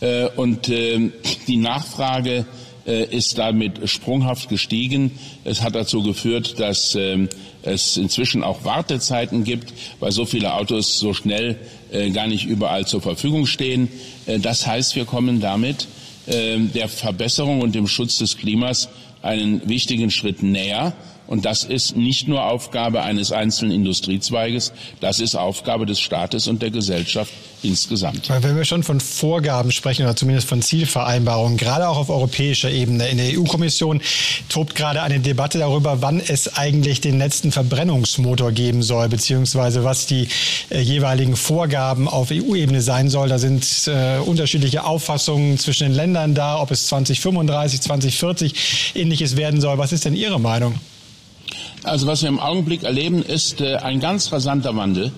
Äh, 0.00 0.28
und 0.36 0.68
ähm, 0.68 1.12
die 1.46 1.56
Nachfrage 1.56 2.44
äh, 2.86 3.04
ist 3.16 3.38
damit 3.38 3.88
sprunghaft 3.88 4.48
gestiegen. 4.48 5.12
Es 5.44 5.62
hat 5.62 5.76
dazu 5.76 6.02
geführt, 6.02 6.58
dass 6.58 6.96
ähm, 6.96 7.28
es 7.62 7.96
inzwischen 7.96 8.42
auch 8.42 8.64
Wartezeiten 8.64 9.44
gibt, 9.44 9.72
weil 10.00 10.10
so 10.10 10.24
viele 10.24 10.54
Autos 10.54 10.98
so 10.98 11.14
schnell 11.14 11.56
äh, 11.92 12.10
gar 12.10 12.26
nicht 12.26 12.46
überall 12.46 12.86
zur 12.86 13.00
Verfügung 13.00 13.46
stehen. 13.46 13.88
Das 14.26 14.66
heißt, 14.66 14.94
wir 14.94 15.04
kommen 15.04 15.40
damit 15.40 15.88
der 16.26 16.88
Verbesserung 16.88 17.60
und 17.60 17.74
dem 17.74 17.88
Schutz 17.88 18.18
des 18.18 18.36
Klimas 18.36 18.88
einen 19.20 19.68
wichtigen 19.68 20.12
Schritt 20.12 20.40
näher. 20.40 20.92
Und 21.26 21.44
das 21.44 21.64
ist 21.64 21.96
nicht 21.96 22.28
nur 22.28 22.44
Aufgabe 22.44 23.02
eines 23.02 23.32
einzelnen 23.32 23.72
Industriezweiges, 23.72 24.72
das 25.00 25.20
ist 25.20 25.34
Aufgabe 25.34 25.86
des 25.86 26.00
Staates 26.00 26.48
und 26.48 26.62
der 26.62 26.70
Gesellschaft 26.70 27.32
insgesamt. 27.62 28.28
Wenn 28.28 28.56
wir 28.56 28.64
schon 28.64 28.82
von 28.82 29.00
Vorgaben 29.00 29.72
sprechen 29.72 30.04
oder 30.04 30.16
zumindest 30.16 30.48
von 30.48 30.62
Zielvereinbarungen, 30.62 31.56
gerade 31.56 31.88
auch 31.88 31.96
auf 31.96 32.10
europäischer 32.10 32.70
Ebene, 32.70 33.08
in 33.08 33.18
der 33.18 33.38
EU-Kommission 33.38 34.00
tobt 34.48 34.74
gerade 34.74 35.02
eine 35.02 35.20
Debatte 35.20 35.58
darüber, 35.58 36.02
wann 36.02 36.20
es 36.20 36.56
eigentlich 36.56 37.00
den 37.00 37.18
letzten 37.18 37.52
Verbrennungsmotor 37.52 38.52
geben 38.52 38.82
soll, 38.82 39.08
beziehungsweise 39.08 39.84
was 39.84 40.06
die 40.06 40.28
äh, 40.70 40.80
jeweiligen 40.80 41.36
Vorgaben 41.36 42.08
auf 42.08 42.30
EU-Ebene 42.30 42.82
sein 42.82 43.08
soll. 43.08 43.28
Da 43.28 43.38
sind 43.38 43.64
äh, 43.86 44.18
unterschiedliche 44.18 44.84
Auffassungen 44.84 45.58
zwischen 45.58 45.88
den 45.88 45.94
Ländern 45.94 46.34
da, 46.34 46.60
ob 46.60 46.70
es 46.70 46.88
2035, 46.88 47.80
2040 47.80 48.92
ähnliches 48.94 49.36
werden 49.36 49.60
soll. 49.60 49.78
Was 49.78 49.92
ist 49.92 50.04
denn 50.04 50.14
Ihre 50.14 50.40
Meinung? 50.40 50.74
Also 51.84 52.06
was 52.06 52.22
wir 52.22 52.28
im 52.28 52.38
Augenblick 52.38 52.84
erleben, 52.84 53.22
ist 53.22 53.60
äh, 53.60 53.76
ein 53.76 53.98
ganz 53.98 54.30
rasanter 54.32 54.76
Wandel 54.76 55.10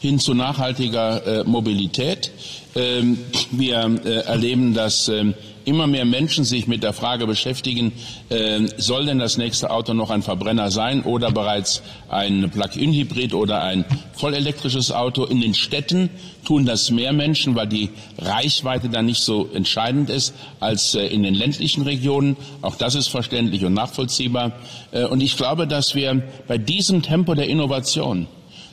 hin 0.00 0.18
zu 0.18 0.34
nachhaltiger 0.34 1.26
äh, 1.40 1.44
Mobilität. 1.44 2.30
Ähm, 2.74 3.18
wir 3.52 4.00
äh, 4.04 4.10
erleben, 4.26 4.74
dass 4.74 5.08
ähm, 5.08 5.34
immer 5.68 5.86
mehr 5.86 6.04
Menschen 6.04 6.44
sich 6.44 6.66
mit 6.66 6.82
der 6.82 6.92
Frage 6.92 7.26
beschäftigen, 7.26 7.92
äh, 8.30 8.66
soll 8.76 9.06
denn 9.06 9.18
das 9.18 9.36
nächste 9.36 9.70
Auto 9.70 9.92
noch 9.94 10.10
ein 10.10 10.22
Verbrenner 10.22 10.70
sein 10.70 11.02
oder 11.02 11.30
bereits 11.30 11.82
ein 12.08 12.50
Plug-in-Hybrid 12.50 13.34
oder 13.34 13.62
ein 13.62 13.84
vollelektrisches 14.14 14.90
Auto. 14.90 15.24
In 15.24 15.40
den 15.40 15.54
Städten 15.54 16.10
tun 16.44 16.64
das 16.64 16.90
mehr 16.90 17.12
Menschen, 17.12 17.54
weil 17.54 17.66
die 17.66 17.90
Reichweite 18.18 18.88
dann 18.88 19.06
nicht 19.06 19.20
so 19.20 19.48
entscheidend 19.52 20.08
ist 20.08 20.34
als 20.60 20.94
äh, 20.94 21.06
in 21.06 21.22
den 21.22 21.34
ländlichen 21.34 21.82
Regionen. 21.82 22.36
Auch 22.62 22.76
das 22.76 22.94
ist 22.94 23.08
verständlich 23.08 23.64
und 23.64 23.74
nachvollziehbar. 23.74 24.52
Äh, 24.90 25.04
und 25.04 25.20
ich 25.22 25.36
glaube, 25.36 25.66
dass 25.66 25.94
wir 25.94 26.22
bei 26.46 26.56
diesem 26.56 27.02
Tempo 27.02 27.34
der 27.34 27.48
Innovation 27.48 28.26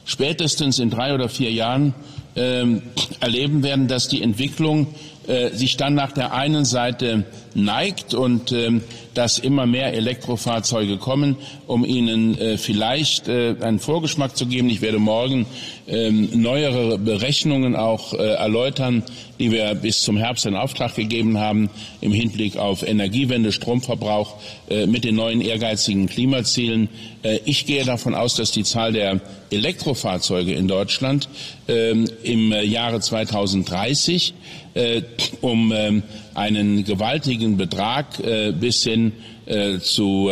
spätestens 0.05 0.79
in 0.79 0.89
drei 0.89 1.13
oder 1.13 1.27
vier 1.27 1.51
Jahren 1.51 1.93
ähm, 2.36 2.81
erleben 3.19 3.63
werden, 3.63 3.88
dass 3.88 4.08
die 4.08 4.21
Entwicklung 4.21 4.88
äh, 5.27 5.49
sich 5.51 5.77
dann 5.77 5.95
nach 5.95 6.11
der 6.11 6.33
einen 6.33 6.65
Seite 6.65 7.25
neigt 7.53 8.13
und 8.13 8.51
ähm, 8.51 8.81
dass 9.13 9.39
immer 9.39 9.65
mehr 9.65 9.93
Elektrofahrzeuge 9.93 10.97
kommen, 10.97 11.38
um 11.67 11.85
Ihnen 11.85 12.38
äh, 12.38 12.57
vielleicht 12.57 13.27
äh, 13.27 13.55
einen 13.61 13.79
Vorgeschmack 13.79 14.35
zu 14.35 14.45
geben. 14.45 14.69
Ich 14.69 14.81
werde 14.81 14.99
morgen 14.99 15.45
ähm, 15.88 16.29
neuere 16.33 16.97
Berechnungen 16.97 17.75
auch 17.75 18.13
äh, 18.13 18.17
erläutern, 18.17 19.03
die 19.39 19.51
wir 19.51 19.73
bis 19.75 20.01
zum 20.01 20.17
Herbst 20.17 20.45
in 20.45 20.55
Auftrag 20.55 20.95
gegeben 20.95 21.38
haben 21.38 21.69
im 22.01 22.11
Hinblick 22.11 22.57
auf 22.57 22.83
Energiewende, 22.83 23.51
Stromverbrauch 23.51 24.35
äh, 24.69 24.85
mit 24.85 25.03
den 25.03 25.15
neuen 25.15 25.41
ehrgeizigen 25.41 26.07
Klimazielen. 26.07 26.89
Äh, 27.23 27.39
ich 27.45 27.65
gehe 27.65 27.85
davon 27.85 28.15
aus, 28.15 28.35
dass 28.35 28.51
die 28.51 28.63
Zahl 28.63 28.93
der 28.93 29.21
Elektrofahrzeuge 29.49 30.53
in 30.53 30.67
Deutschland 30.67 31.29
ähm, 31.67 32.05
im 32.23 32.51
Jahre 32.51 32.99
2030 32.99 34.33
äh, 34.75 35.01
um 35.41 35.71
ähm, 35.75 36.03
einen 36.33 36.83
gewaltigen 36.83 37.57
Betrag 37.57 38.19
äh, 38.19 38.51
bis 38.51 38.83
hin 38.83 39.13
äh, 39.45 39.79
zu 39.79 40.29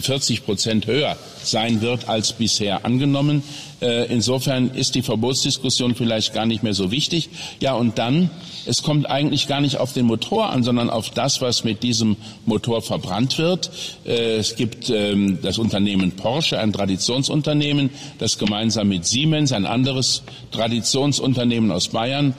40 0.00 0.38
ähm, 0.38 0.44
Prozent 0.44 0.86
höher 0.86 1.16
sein 1.42 1.80
wird 1.80 2.08
als 2.08 2.32
bisher 2.32 2.84
angenommen. 2.84 3.42
Äh, 3.80 4.12
insofern 4.12 4.70
ist 4.70 4.94
die 4.94 5.02
Verbotsdiskussion 5.02 5.94
vielleicht 5.94 6.34
gar 6.34 6.46
nicht 6.46 6.62
mehr 6.62 6.74
so 6.74 6.90
wichtig. 6.90 7.28
Ja, 7.60 7.74
und 7.74 7.98
dann, 7.98 8.30
es 8.66 8.82
kommt 8.82 9.08
eigentlich 9.08 9.46
gar 9.46 9.60
nicht 9.60 9.78
auf 9.78 9.92
den 9.92 10.06
Motor 10.06 10.50
an, 10.50 10.62
sondern 10.62 10.90
auf 10.90 11.10
das, 11.10 11.40
was 11.40 11.64
mit 11.64 11.82
diesem 11.82 12.16
Motor 12.46 12.82
verbrannt 12.82 13.38
wird. 13.38 13.70
Es 14.04 14.56
gibt 14.56 14.90
ähm, 14.90 15.38
das 15.42 15.58
Unternehmen 15.58 16.12
Porsche, 16.12 16.58
ein 16.58 16.72
Traditionsunternehmen, 16.72 17.90
das 18.18 18.38
gemeinsam 18.38 18.88
mit 18.88 19.06
Siemens, 19.06 19.52
ein 19.52 19.66
anderes 19.66 20.22
Traditionsunternehmen 20.50 21.70
aus 21.70 21.88
Bayern, 21.88 22.34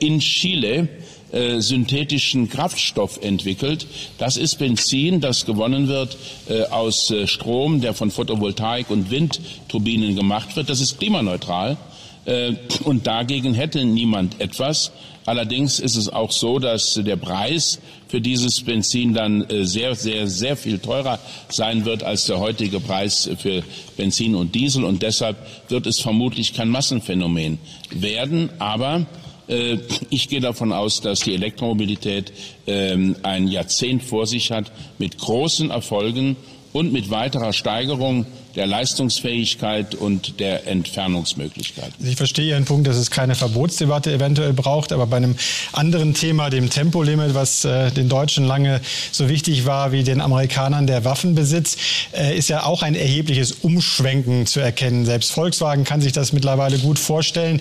in 0.00 0.20
Chile 0.20 0.88
äh, 1.34 1.60
synthetischen 1.60 2.48
Kraftstoff 2.48 3.20
entwickelt. 3.22 3.86
Das 4.18 4.36
ist 4.36 4.58
Benzin, 4.58 5.20
das 5.20 5.46
gewonnen 5.46 5.88
wird 5.88 6.16
äh, 6.48 6.62
aus 6.64 7.10
äh, 7.10 7.26
Strom, 7.26 7.80
der 7.80 7.92
von 7.92 8.10
Photovoltaik 8.10 8.88
und 8.90 9.10
Windturbinen 9.10 10.14
gemacht 10.14 10.54
wird. 10.54 10.70
Das 10.70 10.80
ist 10.80 10.98
klimaneutral. 10.98 11.76
Äh, 12.24 12.54
und 12.84 13.06
dagegen 13.06 13.54
hätte 13.54 13.84
niemand 13.84 14.40
etwas. 14.40 14.92
Allerdings 15.26 15.80
ist 15.80 15.96
es 15.96 16.08
auch 16.08 16.30
so, 16.30 16.58
dass 16.58 16.94
der 16.94 17.16
Preis 17.16 17.80
für 18.08 18.20
dieses 18.20 18.60
Benzin 18.60 19.14
dann 19.14 19.42
äh, 19.48 19.64
sehr, 19.64 19.94
sehr, 19.94 20.28
sehr 20.28 20.56
viel 20.56 20.78
teurer 20.78 21.18
sein 21.48 21.84
wird 21.84 22.02
als 22.02 22.26
der 22.26 22.38
heutige 22.38 22.78
Preis 22.78 23.28
für 23.38 23.62
Benzin 23.96 24.34
und 24.34 24.54
Diesel. 24.54 24.84
Und 24.84 25.02
deshalb 25.02 25.36
wird 25.68 25.86
es 25.86 26.00
vermutlich 26.00 26.54
kein 26.54 26.68
Massenphänomen 26.68 27.58
werden. 27.90 28.50
Aber 28.58 29.06
ich 29.46 30.28
gehe 30.28 30.40
davon 30.40 30.72
aus, 30.72 31.00
dass 31.00 31.20
die 31.20 31.34
Elektromobilität 31.34 32.32
ähm, 32.66 33.16
ein 33.22 33.48
Jahrzehnt 33.48 34.02
vor 34.02 34.26
sich 34.26 34.50
hat 34.50 34.72
mit 34.98 35.18
großen 35.18 35.70
Erfolgen 35.70 36.36
und 36.72 36.92
mit 36.92 37.10
weiterer 37.10 37.52
Steigerung 37.52 38.26
der 38.56 38.66
Leistungsfähigkeit 38.66 39.94
und 39.94 40.40
der 40.40 40.66
Entfernungsmöglichkeiten. 40.66 42.06
Ich 42.06 42.16
verstehe 42.16 42.50
Ihren 42.50 42.64
Punkt, 42.64 42.86
dass 42.86 42.96
es 42.96 43.10
keine 43.10 43.34
Verbotsdebatte 43.34 44.12
eventuell 44.12 44.52
braucht, 44.52 44.92
aber 44.92 45.06
bei 45.06 45.16
einem 45.16 45.36
anderen 45.72 46.14
Thema, 46.14 46.50
dem 46.50 46.70
Tempolimit, 46.70 47.34
was 47.34 47.64
äh, 47.64 47.90
den 47.90 48.08
Deutschen 48.08 48.44
lange 48.44 48.80
so 49.10 49.28
wichtig 49.28 49.66
war 49.66 49.92
wie 49.92 50.04
den 50.04 50.20
Amerikanern 50.20 50.86
der 50.86 51.04
Waffenbesitz, 51.04 51.76
äh, 52.12 52.36
ist 52.36 52.48
ja 52.48 52.64
auch 52.64 52.82
ein 52.82 52.94
erhebliches 52.94 53.52
Umschwenken 53.52 54.46
zu 54.46 54.60
erkennen. 54.60 55.04
Selbst 55.04 55.32
Volkswagen 55.32 55.84
kann 55.84 56.00
sich 56.00 56.12
das 56.12 56.32
mittlerweile 56.32 56.78
gut 56.78 56.98
vorstellen. 56.98 57.60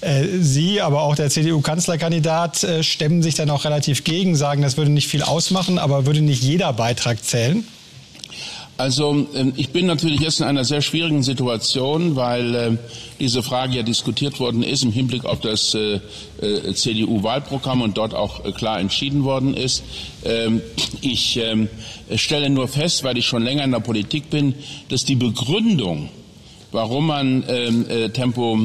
Äh, 0.00 0.24
Sie, 0.40 0.80
aber 0.80 1.02
auch 1.02 1.16
der 1.16 1.30
CDU-Kanzlerkandidat 1.30 2.64
äh, 2.64 2.82
stemmen 2.82 3.22
sich 3.22 3.34
dann 3.34 3.50
auch 3.50 3.64
relativ 3.64 4.04
gegen, 4.04 4.36
sagen, 4.36 4.62
das 4.62 4.76
würde 4.76 4.90
nicht 4.90 5.08
viel 5.08 5.22
ausmachen, 5.22 5.78
aber 5.78 6.06
würde 6.06 6.20
nicht 6.20 6.42
jeder 6.42 6.72
Beitrag 6.72 7.24
zählen? 7.24 7.66
Also 8.76 9.28
ähm, 9.34 9.52
ich 9.56 9.70
bin 9.70 9.86
natürlich 9.86 10.20
jetzt 10.20 10.40
in 10.40 10.46
einer 10.46 10.64
sehr 10.64 10.82
schwierigen 10.82 11.22
Situation, 11.22 12.16
weil 12.16 12.54
ähm, 12.54 12.78
diese 13.20 13.42
Frage 13.42 13.76
ja 13.76 13.82
diskutiert 13.84 14.40
worden 14.40 14.64
ist 14.64 14.82
im 14.82 14.90
Hinblick 14.90 15.24
auf 15.24 15.40
das 15.40 15.74
äh, 15.74 16.00
äh, 16.40 16.74
CDU-Wahlprogramm 16.74 17.82
und 17.82 17.96
dort 17.96 18.14
auch 18.14 18.44
äh, 18.44 18.50
klar 18.50 18.80
entschieden 18.80 19.22
worden 19.22 19.54
ist. 19.54 19.84
Ähm, 20.24 20.60
ich 21.00 21.40
stelle 22.16 22.50
nur 22.50 22.66
fest, 22.66 23.04
weil 23.04 23.18
ich 23.18 23.26
schon 23.26 23.42
länger 23.42 23.62
in 23.64 23.70
der 23.72 23.80
Politik 23.80 24.30
bin, 24.30 24.54
dass 24.88 25.04
die 25.04 25.16
Begründung, 25.16 26.08
warum 26.74 27.06
man 27.06 27.44
Tempo, 28.12 28.58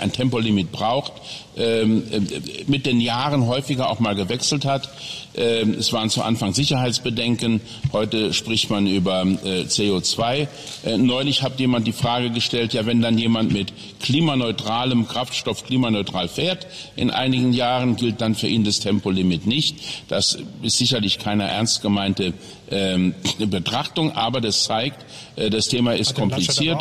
ein 0.00 0.12
Tempolimit 0.12 0.72
braucht, 0.72 1.12
ähm, 1.56 2.02
äh, 2.10 2.20
mit 2.66 2.84
den 2.84 3.00
Jahren 3.00 3.46
häufiger 3.46 3.88
auch 3.88 4.00
mal 4.00 4.16
gewechselt 4.16 4.64
hat. 4.64 4.88
Ähm, 5.36 5.74
es 5.78 5.92
waren 5.92 6.10
zu 6.10 6.22
Anfang 6.22 6.52
Sicherheitsbedenken, 6.52 7.60
heute 7.92 8.32
spricht 8.32 8.70
man 8.70 8.88
über 8.88 9.22
äh, 9.22 9.62
CO2. 9.62 10.48
Äh, 10.84 10.98
neulich 10.98 11.42
hat 11.42 11.60
jemand 11.60 11.86
die 11.86 11.92
Frage 11.92 12.30
gestellt, 12.30 12.72
ja, 12.74 12.86
wenn 12.86 13.00
dann 13.00 13.18
jemand 13.18 13.52
mit 13.52 13.72
klimaneutralem 14.00 15.06
Kraftstoff 15.06 15.64
klimaneutral 15.64 16.28
fährt, 16.28 16.66
in 16.96 17.10
einigen 17.10 17.52
Jahren 17.52 17.94
gilt 17.94 18.20
dann 18.20 18.34
für 18.34 18.48
ihn 18.48 18.64
das 18.64 18.80
Tempolimit 18.80 19.46
nicht. 19.46 19.76
Das 20.08 20.38
ist 20.62 20.78
sicherlich 20.78 21.20
keine 21.20 21.48
ernst 21.48 21.82
gemeinte 21.82 22.32
ähm, 22.70 23.14
Betrachtung, 23.38 24.12
aber 24.12 24.40
das 24.40 24.64
zeigt, 24.64 25.04
das 25.36 25.68
Thema 25.68 25.94
ist 25.94 26.14
kompliziert. 26.14 26.80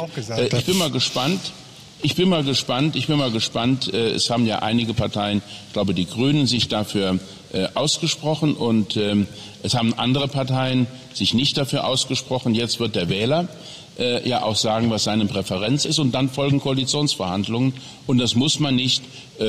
ich 0.52 0.65
bin 0.65 0.78
mal 0.78 0.91
gespannt. 0.91 1.39
Ich 2.06 2.15
bin 2.15 2.28
mal 2.28 2.43
gespannt, 2.43 2.98
ich 2.98 3.08
bin 3.08 3.17
mal 3.17 3.32
gespannt. 3.32 3.93
Äh, 3.93 4.10
es 4.10 4.30
haben 4.30 4.46
ja 4.46 4.60
einige 4.60 4.93
Parteien, 4.93 5.41
ich 5.67 5.74
glaube 5.74 5.93
die 5.93 6.06
Grünen, 6.06 6.48
sich 6.48 6.67
dafür 6.67 7.17
äh, 7.54 7.67
ausgesprochen 7.76 8.56
und 8.56 8.98
ähm, 8.98 9.26
es 9.63 9.74
haben 9.74 9.93
andere 9.93 10.28
Parteien 10.28 10.86
sich 11.13 11.34
nicht 11.34 11.58
dafür 11.58 11.88
ausgesprochen. 11.88 12.56
Jetzt 12.56 12.82
wird 12.82 12.96
der 12.96 13.08
Wähler 13.08 13.48
äh, 13.98 14.28
ja 14.28 14.43
auch 14.43 14.58
sagen, 14.58 14.89
was 14.89 15.06
seine 15.06 15.28
Präferenz 15.28 15.86
ist 15.86 15.98
und 15.98 16.12
dann 16.12 16.28
folgen 16.28 16.60
Koalitionsverhandlungen 16.60 17.74
und 18.06 18.17
das 18.17 18.36
muss 18.36 18.60
man 18.60 18.76
nicht 18.76 19.02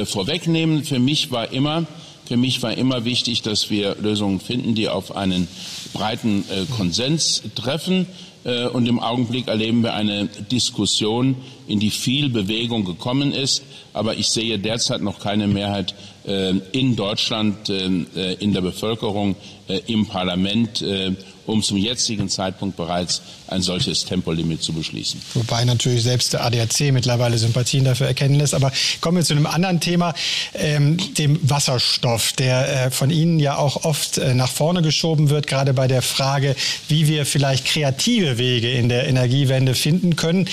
vorwegnehmen. 0.04 0.84
Für 0.84 1.00
mich 1.00 1.32
war 1.32 1.52
immer 1.52 1.86
für 2.26 2.36
mich 2.38 2.62
war 2.62 2.72
immer 2.72 3.04
wichtig, 3.04 3.42
dass 3.42 3.68
wir 3.68 3.96
Lösungen 4.00 4.40
finden, 4.40 4.74
die 4.74 4.88
auf 4.88 5.14
einen 5.14 5.46
breiten 5.94 6.44
Konsens 6.76 7.42
treffen. 7.54 8.06
Äh, 8.44 8.66
und 8.66 8.86
im 8.86 9.00
Augenblick 9.00 9.48
erleben 9.48 9.82
wir 9.82 9.94
eine 9.94 10.26
Diskussion, 10.26 11.36
in 11.66 11.80
die 11.80 11.90
viel 11.90 12.28
Bewegung 12.28 12.84
gekommen 12.84 13.32
ist. 13.32 13.62
Aber 13.92 14.16
ich 14.16 14.28
sehe 14.28 14.58
derzeit 14.58 15.00
noch 15.00 15.18
keine 15.18 15.46
Mehrheit 15.46 15.94
äh, 16.26 16.52
in 16.72 16.94
Deutschland, 16.94 17.68
äh, 17.70 18.34
in 18.34 18.52
der 18.52 18.60
Bevölkerung, 18.60 19.36
im 19.86 20.06
Parlament, 20.06 20.84
um 21.46 21.62
zum 21.62 21.76
jetzigen 21.76 22.28
Zeitpunkt 22.28 22.76
bereits 22.76 23.22
ein 23.48 23.62
solches 23.62 24.04
Tempolimit 24.04 24.62
zu 24.62 24.72
beschließen. 24.72 25.20
Wobei 25.34 25.64
natürlich 25.64 26.02
selbst 26.02 26.32
der 26.32 26.44
ADAC 26.44 26.92
mittlerweile 26.92 27.38
Sympathien 27.38 27.84
dafür 27.84 28.06
erkennen 28.06 28.36
lässt. 28.36 28.54
Aber 28.54 28.72
kommen 29.00 29.18
wir 29.18 29.24
zu 29.24 29.34
einem 29.34 29.46
anderen 29.46 29.80
Thema, 29.80 30.14
ähm, 30.54 30.96
dem 31.14 31.38
Wasserstoff, 31.48 32.32
der 32.32 32.86
äh, 32.86 32.90
von 32.90 33.10
Ihnen 33.10 33.38
ja 33.38 33.56
auch 33.56 33.84
oft 33.84 34.18
äh, 34.18 34.34
nach 34.34 34.50
vorne 34.50 34.82
geschoben 34.82 35.30
wird, 35.30 35.46
gerade 35.46 35.74
bei 35.74 35.86
der 35.86 36.02
Frage, 36.02 36.56
wie 36.88 37.06
wir 37.06 37.26
vielleicht 37.26 37.66
kreative 37.66 38.38
Wege 38.38 38.70
in 38.70 38.88
der 38.88 39.06
Energiewende 39.06 39.74
finden 39.74 40.16
können. 40.16 40.48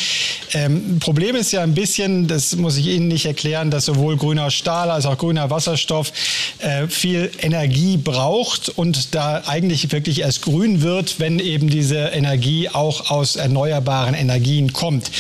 Ähm, 0.54 1.00
Problem 1.00 1.36
ist 1.36 1.52
ja 1.52 1.62
ein 1.62 1.74
bisschen, 1.74 2.28
das 2.28 2.56
muss 2.56 2.78
ich 2.78 2.88
Ihnen 2.88 3.08
nicht 3.08 3.26
erklären, 3.26 3.72
dass 3.72 3.86
sowohl 3.86 4.18
grüner 4.18 4.52
Stahl 4.52 4.92
als 4.92 5.06
auch 5.06 5.18
grüner 5.18 5.50
Wasserstoff 5.50 6.12
äh, 6.60 6.88
viel 6.88 7.32
Energie 7.40 7.98
braucht 7.98 8.70
und 8.70 9.16
da 9.16 9.44
eigentlich 9.46 9.92
wirklich 9.92 10.22
erst 10.22 10.42
grün 10.42 10.81
wird, 10.82 11.20
wenn 11.20 11.39
eben 11.39 11.70
diese 11.70 11.98
Energie 11.98 12.70
auch 12.70 13.10
aus 13.10 13.36
erneuerbaren 13.36 14.13
Energien 14.13 14.74
kommt. 14.74 15.12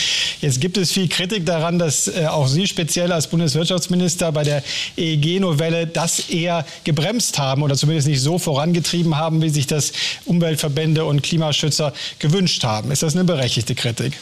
Jetzt 0.41 0.61
gibt 0.61 0.77
es 0.77 0.91
viel 0.91 1.07
Kritik 1.07 1.45
daran, 1.45 1.79
dass 1.79 2.07
äh, 2.07 2.25
auch 2.27 2.47
Sie 2.47 2.67
speziell 2.67 3.11
als 3.11 3.27
Bundeswirtschaftsminister 3.27 4.31
bei 4.31 4.43
der 4.43 4.63
EEG-Novelle 4.97 5.87
das 5.87 6.29
eher 6.29 6.65
gebremst 6.83 7.39
haben 7.39 7.63
oder 7.63 7.75
zumindest 7.75 8.07
nicht 8.07 8.21
so 8.21 8.37
vorangetrieben 8.37 9.17
haben, 9.17 9.41
wie 9.41 9.49
sich 9.49 9.67
das 9.67 9.91
Umweltverbände 10.25 11.05
und 11.05 11.23
Klimaschützer 11.23 11.93
gewünscht 12.19 12.63
haben. 12.63 12.91
Ist 12.91 13.03
das 13.03 13.15
eine 13.15 13.23
berechtigte 13.23 13.75
Kritik? 13.75 14.17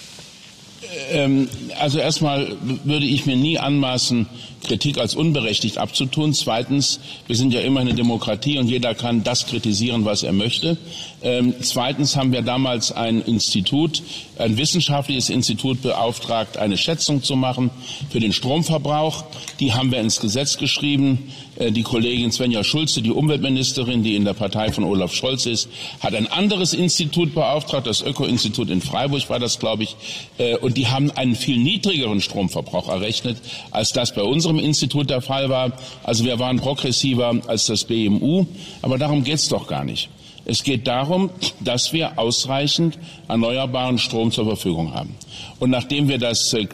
Ähm, 1.11 1.49
also 1.79 1.99
erstmal 1.99 2.55
würde 2.83 3.05
ich 3.05 3.25
mir 3.25 3.35
nie 3.35 3.57
anmaßen, 3.57 4.27
Kritik 4.63 4.97
als 4.97 5.15
unberechtigt 5.15 5.77
abzutun. 5.77 6.33
Zweitens, 6.33 6.99
wir 7.27 7.35
sind 7.35 7.53
ja 7.53 7.61
immer 7.61 7.79
eine 7.79 7.93
Demokratie 7.93 8.57
und 8.57 8.67
jeder 8.67 8.95
kann 8.95 9.23
das 9.23 9.45
kritisieren, 9.45 10.05
was 10.05 10.23
er 10.23 10.33
möchte. 10.33 10.77
Ähm, 11.21 11.53
zweitens 11.61 12.15
haben 12.15 12.31
wir 12.31 12.41
damals 12.41 12.91
ein 12.91 13.21
Institut, 13.21 14.01
ein 14.39 14.57
wissenschaftliches 14.57 15.29
Institut 15.29 15.81
beauftragt, 15.81 16.57
eine 16.57 16.77
Schätzung 16.77 17.23
zu 17.23 17.35
machen 17.35 17.69
für 18.09 18.19
den 18.19 18.33
Stromverbrauch. 18.33 19.25
Die 19.59 19.73
haben 19.73 19.91
wir 19.91 19.99
ins 19.99 20.19
Gesetz 20.19 20.57
geschrieben. 20.57 21.31
Äh, 21.55 21.71
die 21.71 21.83
Kollegin 21.83 22.31
Svenja 22.31 22.63
Schulze, 22.63 23.01
die 23.01 23.11
Umweltministerin, 23.11 24.01
die 24.01 24.15
in 24.15 24.25
der 24.25 24.33
Partei 24.33 24.71
von 24.71 24.83
Olaf 24.83 25.13
Scholz 25.13 25.45
ist, 25.45 25.69
hat 25.99 26.15
ein 26.15 26.27
anderes 26.27 26.73
Institut 26.73 27.35
beauftragt, 27.35 27.85
das 27.85 28.01
Öko-Institut 28.01 28.69
in 28.69 28.81
Freiburg 28.81 29.29
war 29.29 29.39
das, 29.39 29.59
glaube 29.59 29.83
ich, 29.83 29.95
äh, 30.37 30.55
und 30.57 30.77
die 30.77 30.87
haben 30.87 31.11
einen 31.11 31.35
viel 31.35 31.57
niedrigeren 31.57 32.21
Stromverbrauch 32.21 32.89
errechnet, 32.89 33.37
als 33.71 33.91
das 33.93 34.13
bei 34.13 34.23
unserem 34.23 34.59
Institut 34.59 35.09
der 35.09 35.21
Fall 35.21 35.49
war. 35.49 35.73
Also 36.03 36.23
wir 36.23 36.39
waren 36.39 36.57
progressiver 36.57 37.35
als 37.47 37.65
das 37.65 37.83
BMU, 37.83 38.45
aber 38.81 38.97
darum 38.97 39.23
geht 39.23 39.35
es 39.35 39.49
doch 39.49 39.67
gar 39.67 39.83
nicht. 39.83 40.09
Es 40.49 40.63
geht 40.63 40.87
darum, 40.87 41.29
dass 41.59 41.93
wir 41.93 42.17
ausreichend 42.17 42.97
erneuerbaren 43.27 43.99
Strom 43.99 44.31
zur 44.31 44.45
Verfügung 44.45 44.95
haben. 44.95 45.15
Und 45.59 45.69
nachdem 45.69 46.07
wir 46.07 46.17
das 46.17 46.51
äh, 46.53 46.67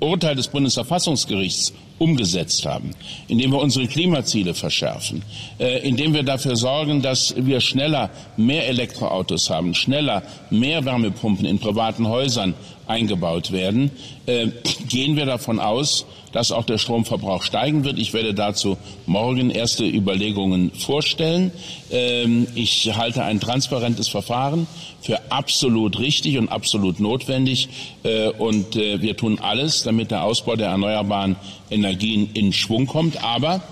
Urteil 0.00 0.34
des 0.34 0.48
Bundesverfassungsgerichts 0.48 1.72
umgesetzt 1.98 2.66
haben, 2.66 2.90
indem 3.28 3.52
wir 3.52 3.60
unsere 3.60 3.86
Klimaziele 3.86 4.52
verschärfen, 4.52 5.22
äh, 5.60 5.86
indem 5.86 6.12
wir 6.12 6.24
dafür 6.24 6.56
sorgen, 6.56 7.02
dass 7.02 7.32
wir 7.36 7.60
schneller 7.60 8.10
mehr 8.36 8.66
Elektroautos 8.66 9.48
haben, 9.48 9.74
schneller 9.74 10.24
mehr 10.50 10.84
Wärmepumpen 10.84 11.46
in 11.46 11.60
privaten 11.60 12.08
Häusern 12.08 12.54
eingebaut 12.88 13.52
werden, 13.52 13.92
äh, 14.26 14.48
gehen 14.88 15.14
wir 15.14 15.26
davon 15.26 15.60
aus, 15.60 16.04
dass 16.32 16.52
auch 16.52 16.64
der 16.64 16.78
Stromverbrauch 16.78 17.42
steigen 17.42 17.84
wird. 17.84 17.98
Ich 17.98 18.12
werde 18.12 18.34
dazu 18.34 18.78
morgen 19.06 19.50
erste 19.50 19.84
Überlegungen 19.84 20.70
vorstellen. 20.72 21.52
Ähm, 21.90 22.46
ich 22.54 22.96
halte 22.96 23.24
ein 23.24 23.40
transparentes 23.40 24.08
Verfahren 24.08 24.66
für 25.00 25.18
absolut 25.30 25.98
richtig 25.98 26.38
und 26.38 26.48
absolut 26.48 27.00
notwendig. 27.00 27.68
Äh, 28.02 28.28
und 28.28 28.76
äh, 28.76 29.00
wir 29.02 29.16
tun 29.16 29.38
alles, 29.40 29.82
damit 29.82 30.10
der 30.10 30.24
Ausbau 30.24 30.56
der 30.56 30.68
erneuerbaren 30.68 31.36
Energien 31.70 32.30
in 32.34 32.52
Schwung 32.52 32.86
kommt. 32.86 33.22
Aber 33.24 33.62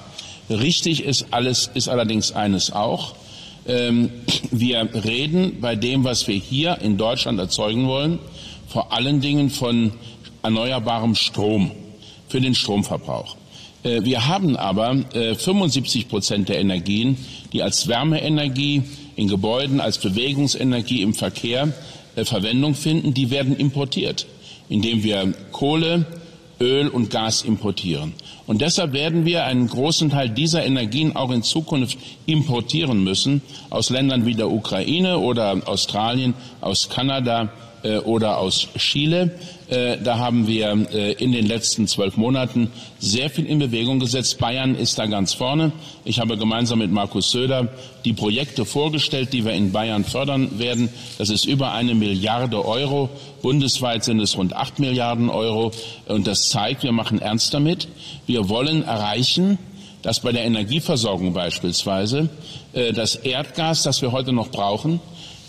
richtig 0.50 1.04
ist 1.04 1.26
alles, 1.30 1.70
ist 1.74 1.88
allerdings 1.88 2.32
eines 2.32 2.72
auch. 2.72 3.14
Ähm, 3.66 4.10
wir 4.50 4.88
reden 5.04 5.60
bei 5.60 5.76
dem, 5.76 6.04
was 6.04 6.26
wir 6.26 6.36
hier 6.36 6.78
in 6.80 6.96
Deutschland 6.96 7.38
erzeugen 7.38 7.86
wollen, 7.86 8.18
vor 8.66 8.92
allen 8.92 9.20
Dingen 9.20 9.50
von 9.50 9.92
erneuerbarem 10.42 11.14
Strom 11.14 11.70
für 12.28 12.40
den 12.40 12.54
Stromverbrauch. 12.54 13.36
Äh, 13.82 14.02
wir 14.04 14.26
haben 14.28 14.56
aber 14.56 14.96
75 15.12 16.02
äh, 16.02 16.06
Prozent 16.06 16.48
der 16.48 16.60
Energien, 16.60 17.16
die 17.52 17.62
als 17.62 17.88
Wärmeenergie 17.88 18.82
in 19.16 19.28
Gebäuden, 19.28 19.80
als 19.80 19.98
Bewegungsenergie 19.98 21.02
im 21.02 21.14
Verkehr 21.14 21.72
äh, 22.16 22.24
Verwendung 22.24 22.74
finden, 22.74 23.14
die 23.14 23.30
werden 23.30 23.56
importiert, 23.56 24.26
indem 24.68 25.02
wir 25.02 25.32
Kohle, 25.52 26.06
Öl 26.60 26.88
und 26.88 27.10
Gas 27.10 27.42
importieren. 27.42 28.14
Und 28.46 28.62
deshalb 28.62 28.92
werden 28.92 29.24
wir 29.24 29.44
einen 29.44 29.68
großen 29.68 30.10
Teil 30.10 30.30
dieser 30.30 30.64
Energien 30.64 31.14
auch 31.14 31.30
in 31.30 31.42
Zukunft 31.42 31.98
importieren 32.26 33.04
müssen 33.04 33.42
aus 33.70 33.90
Ländern 33.90 34.26
wie 34.26 34.34
der 34.34 34.50
Ukraine 34.50 35.18
oder 35.18 35.60
Australien, 35.66 36.34
aus 36.60 36.88
Kanada, 36.88 37.52
äh, 37.82 37.98
oder 37.98 38.38
aus 38.38 38.68
Chile. 38.76 39.30
Äh, 39.68 39.98
da 39.98 40.18
haben 40.18 40.46
wir 40.48 40.88
äh, 40.92 41.12
in 41.12 41.30
den 41.32 41.46
letzten 41.46 41.86
zwölf 41.86 42.16
Monaten 42.16 42.70
sehr 42.98 43.30
viel 43.30 43.46
in 43.46 43.58
Bewegung 43.58 44.00
gesetzt. 44.00 44.38
Bayern 44.38 44.74
ist 44.74 44.98
da 44.98 45.06
ganz 45.06 45.34
vorne. 45.34 45.72
Ich 46.04 46.18
habe 46.18 46.36
gemeinsam 46.36 46.80
mit 46.80 46.90
Markus 46.90 47.30
Söder 47.30 47.68
die 48.04 48.14
Projekte 48.14 48.64
vorgestellt, 48.64 49.32
die 49.32 49.44
wir 49.44 49.52
in 49.52 49.70
Bayern 49.70 50.04
fördern 50.04 50.58
werden. 50.58 50.88
Das 51.18 51.30
ist 51.30 51.44
über 51.44 51.72
eine 51.72 51.94
Milliarde 51.94 52.64
Euro. 52.64 53.10
Bundesweit 53.42 54.02
sind 54.02 54.20
es 54.20 54.36
rund 54.36 54.56
acht 54.56 54.78
Milliarden 54.80 55.28
Euro. 55.28 55.70
Und 56.06 56.26
das 56.26 56.48
zeigt, 56.48 56.82
wir 56.82 56.92
machen 56.92 57.20
ernst 57.20 57.54
damit. 57.54 57.86
Wir 58.26 58.48
wollen 58.48 58.82
erreichen, 58.82 59.58
dass 60.02 60.20
bei 60.20 60.32
der 60.32 60.44
Energieversorgung 60.44 61.32
beispielsweise 61.32 62.28
das 62.72 63.16
Erdgas, 63.16 63.82
das 63.82 64.00
wir 64.00 64.12
heute 64.12 64.32
noch 64.32 64.50
brauchen, 64.50 65.00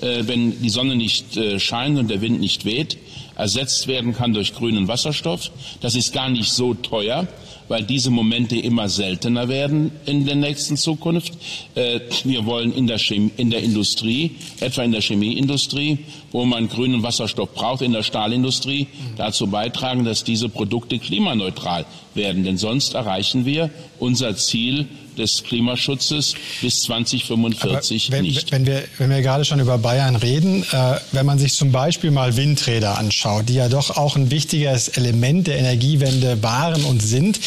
wenn 0.01 0.61
die 0.61 0.69
Sonne 0.69 0.95
nicht 0.95 1.37
äh, 1.37 1.59
scheint 1.59 1.97
und 1.97 2.09
der 2.09 2.21
Wind 2.21 2.39
nicht 2.39 2.65
weht, 2.65 2.97
ersetzt 3.35 3.87
werden 3.87 4.13
kann 4.13 4.33
durch 4.33 4.53
grünen 4.53 4.87
Wasserstoff. 4.87 5.51
Das 5.81 5.95
ist 5.95 6.13
gar 6.13 6.29
nicht 6.29 6.51
so 6.51 6.73
teuer 6.73 7.27
weil 7.69 7.83
diese 7.83 8.09
Momente 8.09 8.57
immer 8.57 8.89
seltener 8.89 9.47
werden 9.47 9.91
in 10.05 10.25
der 10.25 10.35
nächsten 10.35 10.75
Zukunft. 10.75 11.33
Äh, 11.75 12.01
wir 12.25 12.45
wollen 12.45 12.73
in 12.73 12.87
der, 12.87 12.97
Chemie, 12.97 13.31
in 13.37 13.51
der 13.51 13.61
Industrie, 13.61 14.31
etwa 14.59 14.83
in 14.83 14.91
der 14.91 15.01
Chemieindustrie, 15.01 15.99
wo 16.31 16.43
man 16.43 16.67
grünen 16.67 17.03
Wasserstoff 17.03 17.53
braucht, 17.53 17.81
in 17.81 17.93
der 17.93 18.03
Stahlindustrie, 18.03 18.87
dazu 19.15 19.47
beitragen, 19.47 20.03
dass 20.03 20.23
diese 20.23 20.49
Produkte 20.49 20.99
klimaneutral 20.99 21.85
werden. 22.15 22.43
Denn 22.43 22.57
sonst 22.57 22.95
erreichen 22.95 23.45
wir 23.45 23.69
unser 23.99 24.35
Ziel 24.35 24.87
des 25.19 25.43
Klimaschutzes 25.43 26.33
bis 26.61 26.81
2045 26.83 28.11
wenn, 28.11 28.23
nicht. 28.23 28.51
Wenn 28.51 28.65
wir, 28.65 28.83
wenn 28.97 29.09
wir 29.09 29.21
gerade 29.21 29.45
schon 29.45 29.59
über 29.59 29.77
Bayern 29.77 30.15
reden, 30.15 30.63
äh, 30.71 30.95
wenn 31.11 31.25
man 31.25 31.37
sich 31.37 31.53
zum 31.53 31.71
Beispiel 31.71 32.11
mal 32.11 32.37
Windräder 32.37 32.97
anschaut, 32.97 33.49
die 33.49 33.55
ja 33.55 33.69
doch 33.69 33.95
auch 33.97 34.15
ein 34.15 34.31
wichtiges 34.31 34.87
Element 34.87 35.47
der 35.47 35.59
Energiewende 35.59 36.41
waren 36.41 36.83
und 36.85 37.01
sind, 37.01 37.39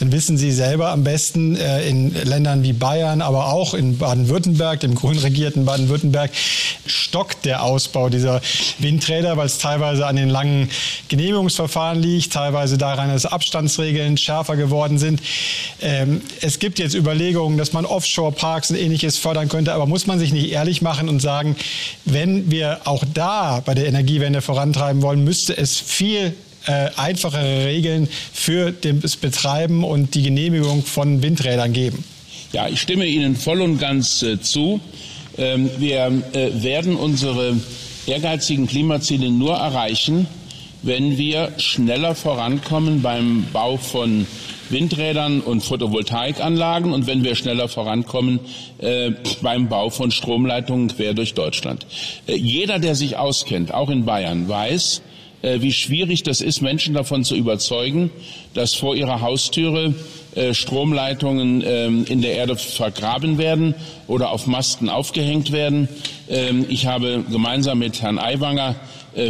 dann 0.00 0.12
wissen 0.12 0.38
Sie 0.38 0.52
selber 0.52 0.90
am 0.90 1.04
besten, 1.04 1.56
äh, 1.56 1.88
in 1.88 2.14
Ländern 2.24 2.62
wie 2.62 2.72
Bayern, 2.72 3.20
aber 3.20 3.52
auch 3.52 3.74
in 3.74 3.98
Baden-Württemberg, 3.98 4.80
dem 4.80 4.94
grün 4.94 5.18
regierten 5.18 5.64
Baden-Württemberg, 5.64 6.30
stockt 6.86 7.44
der 7.44 7.62
Ausbau 7.62 8.08
dieser 8.08 8.40
Windräder, 8.78 9.36
weil 9.36 9.46
es 9.46 9.58
teilweise 9.58 10.06
an 10.06 10.16
den 10.16 10.28
langen 10.28 10.68
Genehmigungsverfahren 11.08 12.00
liegt, 12.00 12.32
teilweise 12.32 12.78
daran, 12.78 13.08
dass 13.08 13.26
Abstandsregeln 13.26 14.16
schärfer 14.16 14.56
geworden 14.56 14.98
sind. 14.98 15.20
Ähm, 15.80 16.20
es 16.40 16.58
gibt 16.58 16.78
jetzt 16.78 16.94
Überlegungen, 17.16 17.56
dass 17.56 17.72
man 17.72 17.86
Offshore-Parks 17.86 18.70
und 18.70 18.76
ähnliches 18.76 19.16
fördern 19.16 19.48
könnte, 19.48 19.72
aber 19.72 19.86
muss 19.86 20.06
man 20.06 20.18
sich 20.18 20.32
nicht 20.32 20.50
ehrlich 20.50 20.82
machen 20.82 21.08
und 21.08 21.20
sagen, 21.20 21.56
wenn 22.04 22.50
wir 22.50 22.80
auch 22.84 23.04
da 23.14 23.62
bei 23.64 23.74
der 23.74 23.86
Energiewende 23.86 24.42
vorantreiben 24.42 25.00
wollen, 25.00 25.24
müsste 25.24 25.56
es 25.56 25.80
viel 25.80 26.34
äh, 26.66 26.90
einfachere 26.96 27.64
Regeln 27.64 28.08
für 28.32 28.70
das 28.70 29.16
Betreiben 29.16 29.82
und 29.82 30.14
die 30.14 30.22
Genehmigung 30.22 30.84
von 30.84 31.22
Windrädern 31.22 31.72
geben. 31.72 32.04
Ja, 32.52 32.68
ich 32.68 32.82
stimme 32.82 33.06
Ihnen 33.06 33.34
voll 33.34 33.62
und 33.62 33.78
ganz 33.78 34.22
äh, 34.22 34.38
zu. 34.40 34.80
Ähm, 35.38 35.70
wir 35.78 36.12
äh, 36.32 36.62
werden 36.62 36.96
unsere 36.96 37.56
ehrgeizigen 38.06 38.66
Klimaziele 38.66 39.30
nur 39.30 39.56
erreichen, 39.56 40.26
wenn 40.82 41.16
wir 41.16 41.52
schneller 41.56 42.14
vorankommen 42.14 43.00
beim 43.00 43.46
Bau 43.52 43.78
von 43.78 44.26
Windrädern 44.70 45.40
und 45.40 45.62
Photovoltaikanlagen 45.62 46.92
und 46.92 47.06
wenn 47.06 47.24
wir 47.24 47.34
schneller 47.34 47.68
vorankommen 47.68 48.40
äh, 48.78 49.12
beim 49.42 49.68
Bau 49.68 49.90
von 49.90 50.10
Stromleitungen 50.10 50.88
quer 50.88 51.14
durch 51.14 51.34
Deutschland. 51.34 51.86
Äh, 52.26 52.36
jeder, 52.36 52.78
der 52.78 52.94
sich 52.94 53.16
auskennt, 53.16 53.72
auch 53.72 53.90
in 53.90 54.04
Bayern, 54.04 54.48
weiß, 54.48 55.02
äh, 55.42 55.60
wie 55.60 55.72
schwierig 55.72 56.22
das 56.22 56.40
ist, 56.40 56.60
Menschen 56.60 56.94
davon 56.94 57.24
zu 57.24 57.36
überzeugen, 57.36 58.10
dass 58.54 58.74
vor 58.74 58.96
ihrer 58.96 59.20
Haustüre 59.20 59.94
äh, 60.34 60.54
Stromleitungen 60.54 61.62
ähm, 61.66 62.04
in 62.08 62.20
der 62.20 62.32
Erde 62.32 62.56
vergraben 62.56 63.38
werden 63.38 63.74
oder 64.06 64.30
auf 64.30 64.46
Masten 64.46 64.88
aufgehängt 64.88 65.52
werden. 65.52 65.88
Ähm, 66.28 66.66
ich 66.68 66.86
habe 66.86 67.24
gemeinsam 67.30 67.78
mit 67.78 68.02
Herrn 68.02 68.18
Aiwanger 68.18 68.76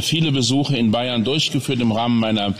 viele 0.00 0.32
Besuche 0.32 0.76
in 0.76 0.90
Bayern 0.90 1.24
durchgeführt 1.24 1.80
im 1.80 1.92
Rahmen 1.92 2.18
meiner 2.18 2.54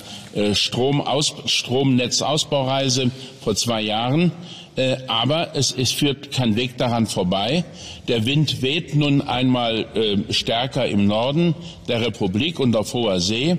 Stromaus 0.52 1.34
Stromnetzausbaureise 1.46 3.10
vor 3.42 3.54
zwei 3.56 3.82
Jahren. 3.82 4.32
Aber 5.08 5.56
es, 5.56 5.72
es, 5.72 5.90
führt 5.90 6.32
kein 6.32 6.54
Weg 6.54 6.76
daran 6.76 7.06
vorbei. 7.06 7.64
Der 8.08 8.26
Wind 8.26 8.60
weht 8.60 8.94
nun 8.94 9.22
einmal 9.22 9.86
stärker 10.30 10.86
im 10.86 11.06
Norden 11.06 11.54
der 11.88 12.02
Republik 12.02 12.60
und 12.60 12.76
auf 12.76 12.92
hoher 12.92 13.20
See. 13.20 13.56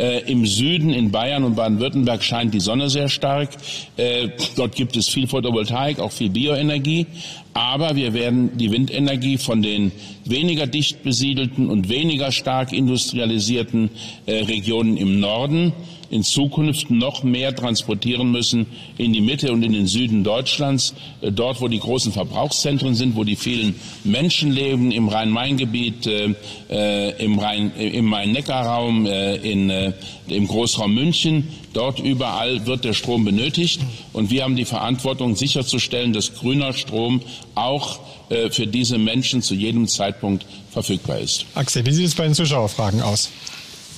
Äh, 0.00 0.20
Im 0.30 0.46
Süden, 0.46 0.94
in 0.94 1.10
Bayern 1.10 1.44
und 1.44 1.56
Baden-Württemberg, 1.56 2.22
scheint 2.22 2.54
die 2.54 2.60
Sonne 2.60 2.88
sehr 2.88 3.10
stark. 3.10 3.50
Äh, 3.98 4.28
dort 4.56 4.74
gibt 4.74 4.96
es 4.96 5.10
viel 5.10 5.26
Photovoltaik, 5.26 5.98
auch 5.98 6.10
viel 6.10 6.30
Bioenergie. 6.30 7.06
Aber 7.52 7.96
wir 7.96 8.14
werden 8.14 8.56
die 8.56 8.70
Windenergie 8.70 9.36
von 9.36 9.60
den 9.60 9.90
weniger 10.24 10.66
dicht 10.66 11.02
besiedelten 11.02 11.68
und 11.68 11.88
weniger 11.88 12.30
stark 12.30 12.72
industrialisierten 12.72 13.90
äh, 14.26 14.44
Regionen 14.44 14.96
im 14.96 15.18
Norden 15.18 15.72
in 16.10 16.24
Zukunft 16.24 16.90
noch 16.90 17.22
mehr 17.22 17.54
transportieren 17.54 18.30
müssen 18.30 18.66
in 18.98 19.12
die 19.12 19.20
Mitte 19.20 19.52
und 19.52 19.62
in 19.62 19.72
den 19.72 19.86
Süden 19.86 20.24
Deutschlands, 20.24 20.94
äh, 21.20 21.32
dort 21.32 21.60
wo 21.60 21.68
die 21.68 21.78
großen 21.78 22.12
Verbrauchszentren 22.12 22.94
sind, 22.94 23.16
wo 23.16 23.24
die 23.24 23.36
vielen 23.36 23.76
Menschen 24.04 24.52
leben, 24.52 24.90
im 24.90 25.08
Rhein-Main-Gebiet, 25.08 26.06
äh, 26.06 26.34
äh 26.68 27.24
im, 27.24 27.38
Rhein, 27.38 27.72
im 27.76 28.06
Main-Neckar-Raum, 28.06 29.06
äh, 29.06 29.36
in, 29.36 29.70
äh, 29.70 29.92
im 30.28 30.46
Großraum 30.46 30.92
München. 30.92 31.48
Dort 31.72 32.00
überall 32.00 32.66
wird 32.66 32.84
der 32.84 32.94
Strom 32.94 33.24
benötigt 33.24 33.80
und 34.12 34.30
wir 34.30 34.42
haben 34.42 34.56
die 34.56 34.64
Verantwortung 34.64 35.36
sicherzustellen, 35.36 36.12
dass 36.12 36.34
grüner 36.34 36.72
Strom 36.72 37.22
auch 37.54 38.00
äh, 38.28 38.50
für 38.50 38.66
diese 38.66 38.98
Menschen 38.98 39.40
zu 39.42 39.54
jedem 39.54 39.86
Zeitpunkt 39.86 40.44
verfügbar 40.72 41.18
ist. 41.18 41.44
Axel, 41.54 41.86
wie 41.86 41.92
sieht 41.92 42.06
es 42.06 42.14
bei 42.14 42.24
den 42.24 42.34
Zuschauerfragen 42.34 43.02
aus? 43.02 43.30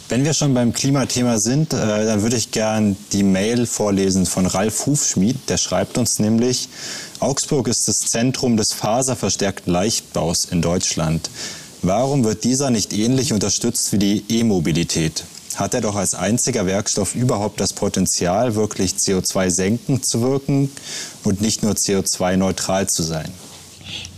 Wenn 0.08 0.26
wir 0.26 0.34
schon 0.34 0.52
beim 0.52 0.74
Klimathema 0.74 1.38
sind, 1.38 1.72
äh, 1.72 1.76
dann 2.04 2.20
würde 2.20 2.36
ich 2.36 2.50
gern 2.50 2.96
die 3.12 3.22
Mail 3.22 3.64
vorlesen 3.64 4.26
von 4.26 4.44
Ralf 4.44 4.84
Hufschmied. 4.84 5.36
Der 5.48 5.56
schreibt 5.56 5.96
uns 5.96 6.18
nämlich, 6.18 6.68
Augsburg 7.20 7.68
ist 7.68 7.88
das 7.88 8.00
Zentrum 8.00 8.58
des 8.58 8.74
faserverstärkten 8.74 9.72
Leichtbaus 9.72 10.44
in 10.44 10.60
Deutschland. 10.60 11.30
Warum 11.80 12.24
wird 12.24 12.44
dieser 12.44 12.68
nicht 12.68 12.92
ähnlich 12.92 13.32
unterstützt 13.32 13.92
wie 13.92 13.98
die 13.98 14.24
E-Mobilität? 14.28 15.24
Hat 15.56 15.74
er 15.74 15.80
doch 15.80 15.96
als 15.96 16.14
einziger 16.14 16.66
Werkstoff 16.66 17.14
überhaupt 17.14 17.60
das 17.60 17.72
Potenzial, 17.72 18.54
wirklich 18.54 18.92
CO2 18.92 19.50
senkend 19.50 20.04
zu 20.04 20.22
wirken 20.22 20.70
und 21.24 21.40
nicht 21.40 21.62
nur 21.62 21.72
CO2-neutral 21.72 22.88
zu 22.88 23.02
sein? 23.02 23.30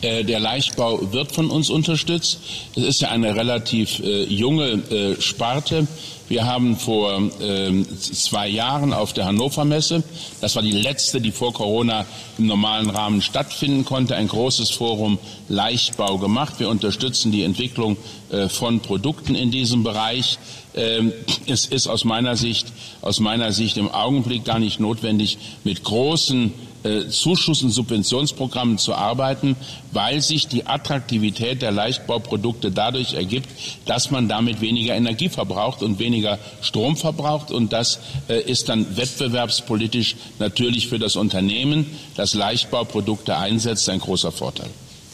Äh, 0.03 0.25
der 0.25 0.41
Leichtbau 0.41 1.13
wird 1.13 1.33
von 1.33 1.51
uns 1.51 1.71
unterstützt. 1.71 2.39
Es 2.77 2.85
ist 2.85 3.01
ja 3.01 3.09
eine 3.09 3.35
relativ 3.35 4.01
äh, 4.01 4.25
junge 4.25 4.73
äh, 4.91 5.21
Sparte. 5.21 5.87
Wir 6.29 6.47
haben 6.47 6.77
vor 6.77 7.31
ähm, 7.43 7.87
zwei 8.01 8.49
Jahren 8.49 8.95
auf 8.95 9.13
der 9.13 9.27
Hannover 9.27 9.65
Messe, 9.67 10.03
das 10.41 10.57
war 10.57 10.63
die 10.63 10.73
letzte, 10.73 11.21
die 11.21 11.33
vor 11.33 11.53
Corona 11.53 12.07
im 12.39 12.47
normalen 12.47 12.89
Rahmen 12.89 13.21
stattfinden 13.21 13.85
konnte, 13.85 14.17
ein 14.17 14.29
großes 14.29 14.71
Forum 14.71 15.19
Leichtbau 15.49 16.17
gemacht. 16.17 16.55
Wir 16.59 16.71
unterstützen 16.71 17.31
die 17.31 17.43
Entwicklung 17.43 17.99
äh, 18.31 18.49
von 18.49 18.81
Produkten 18.81 19.35
in 19.35 19.51
diesem 19.51 19.85
Bereich. 19.85 20.39
Ähm, 20.75 21.13
es 21.47 21.67
ist 21.67 21.89
aus 21.89 22.05
meiner 22.05 22.37
Sicht, 22.37 22.69
aus 23.03 23.21
meiner 23.21 23.53
Sicht 23.53 23.77
im 23.77 23.91
Augenblick 23.91 24.45
gar 24.47 24.59
nicht 24.59 24.81
notwendig, 24.81 25.37
mit 25.63 25.85
großen 25.85 26.53
äh, 26.85 27.09
Zuschuss- 27.09 27.63
und 27.63 27.71
Subventionsprogrammen 27.71 28.79
zu 28.79 28.95
arbeiten, 28.95 29.57
weil 29.93 30.21
sich 30.21 30.47
die 30.47 30.67
Attraktivität 30.67 31.63
der 31.63 31.73
Leichtbauprodukte 31.73 32.71
dadurch 32.71 33.15
ergibt, 33.15 33.49
dass 33.87 34.11
man 34.11 34.29
damit 34.29 34.61
weniger 34.61 34.95
Energie 34.95 35.29
verbraucht 35.29 35.83
und 35.83 35.99
weniger 35.99 36.39
Strom 36.61 36.97
verbraucht. 36.97 37.51
Und 37.51 37.73
das 37.73 37.99
äh, 38.29 38.41
ist 38.41 38.69
dann 38.69 38.97
wettbewerbspolitisch 38.97 40.17
natürlich 40.39 40.89
für 40.89 40.99
das 40.99 41.17
Unternehmen, 41.17 41.87
das 42.17 42.35
Leichtbauprodukte 42.35 43.37
einsetzt, 43.37 43.89
ein 43.89 44.01
großer 44.01 44.31
Vorteil. 44.31 44.69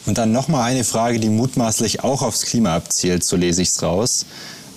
Und 0.05 0.17
dann 0.17 0.31
nochmal 0.31 0.69
eine 0.69 0.83
Frage, 0.83 1.19
die 1.19 1.29
mutmaßlich 1.29 2.03
auch 2.03 2.21
aufs 2.21 2.41
Klima 2.43 2.75
abzielt, 2.75 3.23
so 3.23 3.35
lese 3.35 3.61
ich 3.61 3.69
es 3.69 3.81
raus. 3.81 4.25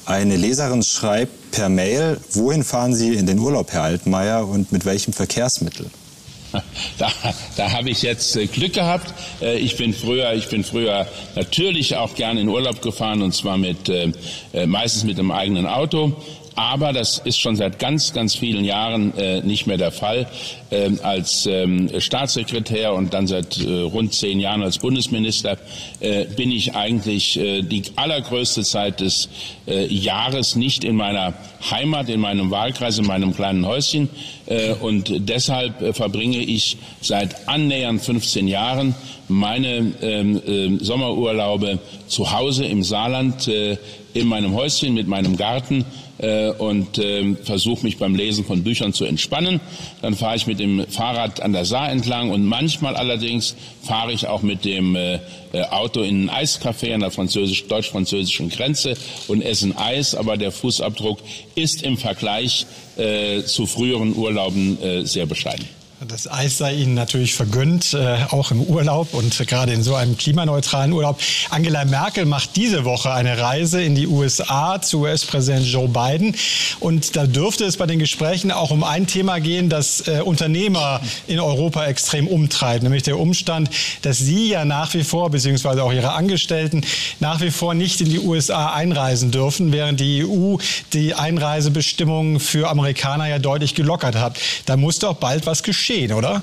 Eine 0.06 0.36
Leserin 0.36 0.82
schreibt 0.82 1.50
per 1.50 1.70
Mail, 1.70 2.20
wohin 2.30 2.62
fahren 2.62 2.94
Sie 2.94 3.14
in 3.14 3.26
den 3.26 3.38
Urlaub, 3.38 3.72
Herr 3.72 3.84
Altmaier, 3.84 4.46
und 4.46 4.70
mit 4.70 4.84
welchem 4.84 5.14
Verkehrsmittel? 5.14 5.86
Da, 6.98 7.10
da 7.56 7.72
habe 7.72 7.90
ich 7.90 8.02
jetzt 8.02 8.36
äh, 8.36 8.46
Glück 8.46 8.74
gehabt. 8.74 9.12
Äh, 9.40 9.58
ich 9.58 9.76
bin 9.76 9.92
früher, 9.92 10.32
ich 10.34 10.48
bin 10.48 10.64
früher 10.64 11.06
natürlich 11.34 11.96
auch 11.96 12.14
gerne 12.14 12.40
in 12.40 12.48
Urlaub 12.48 12.82
gefahren 12.82 13.22
und 13.22 13.34
zwar 13.34 13.58
mit 13.58 13.88
äh, 13.88 14.12
meistens 14.66 15.04
mit 15.04 15.18
dem 15.18 15.30
eigenen 15.30 15.66
Auto. 15.66 16.12
Aber 16.56 16.92
das 16.92 17.18
ist 17.18 17.40
schon 17.40 17.56
seit 17.56 17.78
ganz, 17.78 18.12
ganz 18.12 18.34
vielen 18.34 18.64
Jahren 18.64 19.16
äh, 19.16 19.40
nicht 19.42 19.66
mehr 19.66 19.76
der 19.76 19.90
Fall. 19.90 20.26
Ähm, 20.70 21.00
als 21.02 21.46
ähm, 21.46 21.88
Staatssekretär 21.98 22.94
und 22.94 23.12
dann 23.12 23.26
seit 23.26 23.58
äh, 23.60 23.80
rund 23.80 24.14
zehn 24.14 24.38
Jahren 24.38 24.62
als 24.62 24.78
Bundesminister 24.78 25.56
äh, 26.00 26.24
bin 26.24 26.52
ich 26.52 26.74
eigentlich 26.74 27.38
äh, 27.38 27.62
die 27.62 27.82
allergrößte 27.96 28.62
Zeit 28.62 29.00
des 29.00 29.28
äh, 29.66 29.86
Jahres 29.86 30.54
nicht 30.54 30.84
in 30.84 30.96
meiner 30.96 31.34
Heimat, 31.70 32.08
in 32.08 32.20
meinem 32.20 32.50
Wahlkreis, 32.50 32.98
in 32.98 33.06
meinem 33.06 33.34
kleinen 33.34 33.66
Häuschen. 33.66 34.08
Äh, 34.46 34.72
und 34.74 35.28
deshalb 35.28 35.96
verbringe 35.96 36.38
ich 36.38 36.76
seit 37.00 37.48
annähernd 37.48 38.00
15 38.00 38.46
Jahren 38.46 38.94
meine 39.26 39.92
ähm, 40.02 40.78
Sommerurlaube 40.80 41.78
zu 42.06 42.30
Hause 42.30 42.66
im 42.66 42.82
Saarland 42.84 43.48
in 43.48 44.28
meinem 44.28 44.54
Häuschen 44.54 44.92
mit 44.92 45.08
meinem 45.08 45.36
Garten 45.36 45.86
äh, 46.18 46.50
und 46.50 46.98
äh, 46.98 47.34
versuche 47.42 47.84
mich 47.84 47.98
beim 47.98 48.14
Lesen 48.14 48.44
von 48.44 48.62
Büchern 48.62 48.92
zu 48.92 49.04
entspannen. 49.04 49.60
Dann 50.02 50.14
fahre 50.14 50.36
ich 50.36 50.46
mit 50.46 50.60
dem 50.60 50.86
Fahrrad 50.88 51.40
an 51.40 51.52
der 51.52 51.64
Saar 51.64 51.90
entlang 51.90 52.30
und 52.30 52.44
manchmal 52.44 52.96
allerdings 52.96 53.56
fahre 53.82 54.12
ich 54.12 54.26
auch 54.26 54.42
mit 54.42 54.64
dem 54.64 54.96
äh, 54.96 55.20
äh 55.52 55.62
Auto 55.70 56.02
in 56.02 56.28
ein 56.28 56.44
Eiscafé 56.44 56.94
an 56.94 57.00
der 57.00 57.10
französisch, 57.10 57.66
deutsch-französischen 57.66 58.48
Grenze 58.48 58.94
und 59.28 59.42
esse 59.42 59.64
Eis, 59.76 60.14
aber 60.14 60.36
der 60.36 60.52
Fußabdruck 60.52 61.18
ist 61.54 61.82
im 61.82 61.96
Vergleich 61.96 62.66
äh, 62.96 63.42
zu 63.42 63.66
früheren 63.66 64.14
Urlauben 64.16 64.80
äh, 64.82 65.04
sehr 65.04 65.26
bescheiden. 65.26 65.66
Das 66.00 66.30
Eis 66.30 66.58
sei 66.58 66.74
Ihnen 66.74 66.94
natürlich 66.94 67.34
vergönnt, 67.34 67.94
äh, 67.94 68.16
auch 68.30 68.50
im 68.50 68.60
Urlaub 68.60 69.14
und 69.14 69.38
gerade 69.46 69.72
in 69.72 69.84
so 69.84 69.94
einem 69.94 70.18
klimaneutralen 70.18 70.92
Urlaub. 70.92 71.20
Angela 71.50 71.84
Merkel 71.84 72.26
macht 72.26 72.56
diese 72.56 72.84
Woche 72.84 73.12
eine 73.12 73.38
Reise 73.38 73.80
in 73.80 73.94
die 73.94 74.08
USA 74.08 74.82
zu 74.82 75.02
US-Präsident 75.02 75.64
Joe 75.66 75.86
Biden. 75.86 76.34
Und 76.80 77.14
da 77.14 77.26
dürfte 77.26 77.64
es 77.64 77.76
bei 77.76 77.86
den 77.86 78.00
Gesprächen 78.00 78.50
auch 78.50 78.72
um 78.72 78.82
ein 78.82 79.06
Thema 79.06 79.38
gehen, 79.38 79.68
das 79.68 80.08
äh, 80.08 80.20
Unternehmer 80.20 81.00
in 81.28 81.38
Europa 81.38 81.86
extrem 81.86 82.26
umtreibt, 82.26 82.82
nämlich 82.82 83.04
der 83.04 83.18
Umstand, 83.18 83.70
dass 84.02 84.18
sie 84.18 84.48
ja 84.48 84.64
nach 84.64 84.94
wie 84.94 85.04
vor, 85.04 85.30
beziehungsweise 85.30 85.84
auch 85.84 85.92
ihre 85.92 86.12
Angestellten, 86.12 86.84
nach 87.20 87.40
wie 87.40 87.52
vor 87.52 87.72
nicht 87.72 88.00
in 88.00 88.10
die 88.10 88.18
USA 88.18 88.72
einreisen 88.72 89.30
dürfen, 89.30 89.70
während 89.70 90.00
die 90.00 90.24
EU 90.26 90.56
die 90.92 91.14
Einreisebestimmungen 91.14 92.40
für 92.40 92.68
Amerikaner 92.68 93.28
ja 93.28 93.38
deutlich 93.38 93.76
gelockert 93.76 94.16
hat. 94.16 94.40
Da 94.66 94.76
muss 94.76 94.98
doch 94.98 95.14
bald 95.14 95.46
was 95.46 95.62
geschehen 95.62 95.83
geschehen, 95.86 96.12
oder? 96.12 96.42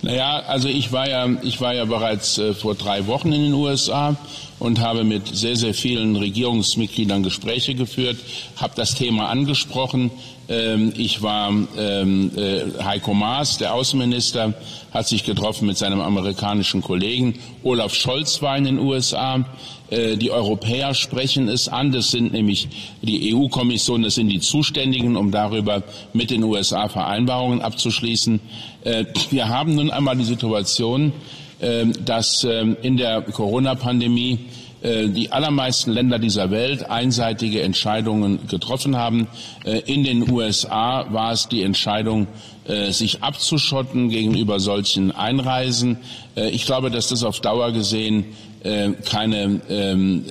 Naja, 0.00 0.38
also 0.46 0.68
ich 0.68 0.90
war 0.92 1.08
ja, 1.08 1.28
ich 1.42 1.60
war 1.60 1.74
ja 1.74 1.84
bereits 1.84 2.38
äh, 2.38 2.54
vor 2.54 2.74
drei 2.74 3.06
Wochen 3.06 3.32
in 3.32 3.42
den 3.42 3.52
USA 3.52 4.16
und 4.58 4.80
habe 4.80 5.04
mit 5.04 5.36
sehr, 5.36 5.56
sehr 5.56 5.74
vielen 5.74 6.16
Regierungsmitgliedern 6.16 7.22
Gespräche 7.22 7.74
geführt, 7.74 8.16
habe 8.56 8.72
das 8.74 8.94
Thema 8.94 9.28
angesprochen. 9.28 10.10
Ähm, 10.48 10.92
ich 10.96 11.22
war, 11.22 11.52
ähm, 11.76 12.30
äh, 12.36 12.82
Heiko 12.82 13.14
Maas, 13.14 13.58
der 13.58 13.74
Außenminister, 13.74 14.54
hat 14.92 15.08
sich 15.08 15.24
getroffen 15.24 15.66
mit 15.66 15.76
seinem 15.76 16.00
amerikanischen 16.00 16.82
Kollegen. 16.82 17.34
Olaf 17.62 17.94
Scholz 17.94 18.40
war 18.42 18.56
in 18.56 18.64
den 18.64 18.78
USA. 18.78 19.44
Äh, 19.90 20.16
die 20.16 20.30
Europäer 20.30 20.94
sprechen 20.94 21.48
es 21.48 21.68
an. 21.68 21.90
Das 21.90 22.10
sind 22.12 22.32
nämlich 22.32 22.68
die 23.02 23.34
EU-Kommission, 23.34 24.02
das 24.02 24.14
sind 24.14 24.28
die 24.28 24.40
Zuständigen, 24.40 25.16
um 25.16 25.30
darüber 25.30 25.82
mit 26.12 26.30
den 26.30 26.44
USA 26.44 26.88
Vereinbarungen 26.88 27.60
abzuschließen. 27.60 28.40
Äh, 28.84 29.04
wir 29.30 29.48
haben 29.48 29.74
nun 29.74 29.90
einmal 29.90 30.16
die 30.16 30.24
Situation, 30.24 31.12
ähm, 31.60 31.92
dass 32.04 32.44
in 32.44 32.96
der 32.96 33.22
Corona-Pandemie 33.22 34.40
die 34.86 35.32
allermeisten 35.32 35.90
Länder 35.90 36.18
dieser 36.18 36.50
Welt 36.50 36.88
einseitige 36.88 37.62
Entscheidungen 37.62 38.46
getroffen 38.46 38.96
haben. 38.96 39.26
In 39.86 40.04
den 40.04 40.30
USA 40.30 41.12
war 41.12 41.32
es 41.32 41.48
die 41.48 41.62
Entscheidung, 41.62 42.28
sich 42.90 43.22
abzuschotten 43.22 44.10
gegenüber 44.10 44.60
solchen 44.60 45.10
Einreisen. 45.10 45.98
Ich 46.36 46.66
glaube, 46.66 46.90
dass 46.90 47.08
das 47.08 47.24
auf 47.24 47.40
Dauer 47.40 47.72
gesehen 47.72 48.26
keine, 49.04 49.60
ähm, 49.68 50.24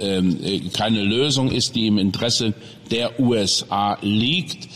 keine 0.74 1.04
Lösung 1.04 1.52
ist, 1.52 1.76
die 1.76 1.88
im 1.88 1.98
Interesse 1.98 2.54
der 2.92 3.20
USA 3.20 3.98
liegt. 4.02 4.68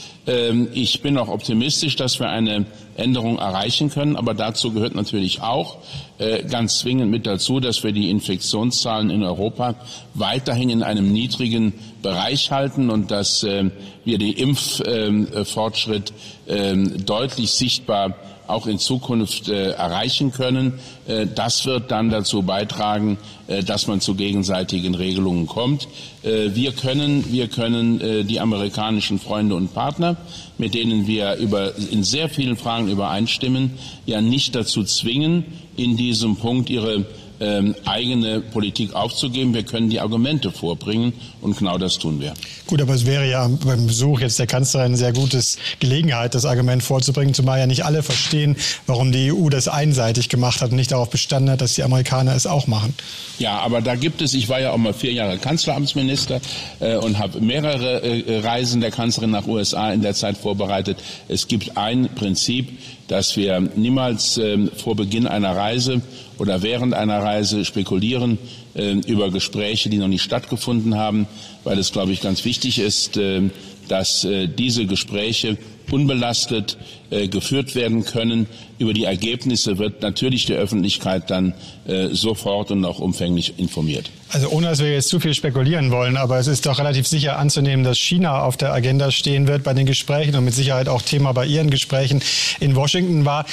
Ich 0.73 1.01
bin 1.01 1.17
auch 1.17 1.27
optimistisch, 1.27 1.95
dass 1.95 2.19
wir 2.19 2.29
eine 2.29 2.65
Änderung 2.95 3.39
erreichen 3.39 3.89
können. 3.89 4.15
Aber 4.15 4.33
dazu 4.33 4.71
gehört 4.71 4.95
natürlich 4.95 5.41
auch 5.41 5.77
äh, 5.77 6.08
ganz 6.49 6.79
zwingend 6.79 7.09
mit 7.09 7.25
dazu, 7.25 7.59
dass 7.61 7.83
wir 7.83 7.93
die 7.93 8.09
Infektionszahlen 8.09 9.09
in 9.09 9.23
Europa 9.23 9.75
weiterhin 10.13 10.69
in 10.69 10.83
einem 10.83 11.11
niedrigen 11.13 11.73
Bereich 12.01 12.51
halten 12.51 12.89
und 12.89 13.09
dass 13.11 13.43
äh, 13.43 13.69
wir 14.05 14.17
den 14.17 14.33
Impffortschritt 14.33 16.13
äh, 16.45 16.75
deutlich 16.75 17.51
sichtbar 17.51 18.15
auch 18.49 18.67
in 18.67 18.79
Zukunft 18.79 19.47
äh, 19.47 19.71
erreichen 19.71 20.31
können. 20.31 20.79
Äh, 21.07 21.27
das 21.33 21.65
wird 21.65 21.91
dann 21.91 22.09
dazu 22.09 22.41
beitragen, 22.41 23.17
äh, 23.47 23.63
dass 23.63 23.87
man 23.87 24.01
zu 24.01 24.15
gegenseitigen 24.15 24.95
Regelungen 24.95 25.47
kommt. 25.47 25.87
Äh, 26.23 26.55
wir 26.55 26.71
können, 26.71 27.31
wir 27.31 27.47
können 27.47 28.01
äh, 28.01 28.23
die 28.23 28.39
amerikanischen 28.39 29.19
Freunde 29.19 29.55
und 29.55 29.73
Partner, 29.73 30.17
mit 30.57 30.73
denen 30.73 31.07
wir 31.07 31.35
über, 31.35 31.73
in 31.75 32.03
sehr 32.03 32.29
vielen 32.29 32.57
Fragen 32.57 32.89
übereinstimmen, 32.89 33.71
ja 34.05 34.21
nicht 34.21 34.55
dazu 34.55 34.83
zwingen, 34.83 35.45
in 35.77 35.95
diesem 35.95 36.35
Punkt 36.35 36.69
ihre 36.69 37.05
ähm, 37.39 37.75
eigene 37.85 38.41
Politik 38.41 38.93
aufzugeben. 38.93 39.53
Wir 39.53 39.63
können 39.63 39.89
die 39.89 39.99
Argumente 39.99 40.51
vorbringen 40.51 41.13
und 41.41 41.57
genau 41.57 41.77
das 41.77 41.97
tun 41.97 42.19
wir. 42.19 42.33
Gut, 42.67 42.81
aber 42.81 42.93
es 42.93 43.05
wäre 43.05 43.29
ja 43.29 43.47
beim 43.47 43.87
Besuch 43.87 44.21
jetzt 44.21 44.39
der 44.39 44.47
Kanzlerin 44.47 44.87
eine 44.87 44.97
sehr 44.97 45.13
gute 45.13 45.39
Gelegenheit, 45.79 46.35
das 46.35 46.45
Argument 46.45 46.83
vorzubringen, 46.83 47.33
zumal 47.33 47.59
ja 47.59 47.67
nicht 47.67 47.85
alle 47.85 48.03
verstehen, 48.03 48.55
warum 48.87 49.11
die 49.11 49.31
EU 49.31 49.49
das 49.49 49.67
einseitig 49.67 50.29
gemacht 50.29 50.61
hat 50.61 50.71
und 50.71 50.75
nicht 50.75 50.91
darauf 50.91 51.09
bestanden 51.09 51.49
hat, 51.51 51.61
dass 51.61 51.73
die 51.73 51.83
Amerikaner 51.83 52.35
es 52.35 52.45
auch 52.45 52.67
machen. 52.67 52.93
Ja, 53.39 53.59
aber 53.59 53.81
da 53.81 53.95
gibt 53.95 54.21
es, 54.21 54.33
ich 54.33 54.49
war 54.49 54.59
ja 54.59 54.71
auch 54.71 54.77
mal 54.77 54.93
vier 54.93 55.13
Jahre 55.13 55.37
Kanzleramtsminister 55.37 56.41
äh, 56.79 56.95
und 56.97 57.17
habe 57.17 57.39
mehrere 57.41 58.01
äh, 58.03 58.39
Reisen 58.39 58.81
der 58.81 58.91
Kanzlerin 58.91 59.31
nach 59.31 59.47
USA 59.47 59.91
in 59.91 60.01
der 60.01 60.13
Zeit 60.13 60.37
vorbereitet. 60.37 60.97
Es 61.27 61.47
gibt 61.47 61.77
ein 61.77 62.09
Prinzip, 62.15 62.77
dass 63.09 63.35
wir 63.35 63.59
niemals 63.75 64.37
äh, 64.37 64.67
vor 64.67 64.95
Beginn 64.95 65.27
einer 65.27 65.55
Reise 65.55 66.01
oder 66.37 66.61
während 66.61 66.93
einer 66.93 67.21
Reise 67.21 67.65
spekulieren 67.65 68.37
äh, 68.75 68.93
über 69.07 69.29
Gespräche, 69.29 69.89
die 69.89 69.97
noch 69.97 70.07
nicht 70.07 70.21
stattgefunden 70.21 70.95
haben, 70.95 71.27
weil 71.65 71.77
es, 71.77 71.91
glaube 71.91 72.13
ich, 72.13 72.21
ganz 72.21 72.45
wichtig 72.45 72.79
ist, 72.79 73.17
äh, 73.17 73.49
dass 73.89 74.25
diese 74.55 74.85
Gespräche 74.85 75.57
unbelastet 75.91 76.77
äh, 77.09 77.27
geführt 77.27 77.75
werden 77.75 78.05
können. 78.05 78.47
Über 78.79 78.93
die 78.93 79.03
Ergebnisse 79.03 79.77
wird 79.77 80.01
natürlich 80.01 80.45
die 80.45 80.53
Öffentlichkeit 80.53 81.29
dann 81.29 81.53
äh, 81.85 82.07
sofort 82.11 82.71
und 82.71 82.83
auch 82.85 82.99
umfänglich 82.99 83.59
informiert. 83.59 84.09
Also 84.29 84.49
ohne 84.49 84.67
dass 84.67 84.79
wir 84.79 84.91
jetzt 84.91 85.09
zu 85.09 85.19
viel 85.19 85.33
spekulieren 85.33 85.91
wollen, 85.91 86.17
aber 86.17 86.39
es 86.39 86.47
ist 86.47 86.65
doch 86.65 86.79
relativ 86.79 87.07
sicher 87.07 87.37
anzunehmen, 87.37 87.83
dass 87.83 87.97
China 87.97 88.43
auf 88.43 88.57
der 88.57 88.71
Agenda 88.73 89.11
stehen 89.11 89.47
wird 89.47 89.63
bei 89.63 89.73
den 89.73 89.85
Gesprächen 89.85 90.35
und 90.35 90.45
mit 90.45 90.53
Sicherheit 90.53 90.87
auch 90.87 91.01
Thema 91.01 91.33
bei 91.33 91.45
Ihren 91.45 91.69
Gesprächen 91.69 92.21
in 92.59 92.75
Washington 92.75 93.25
war. 93.25 93.45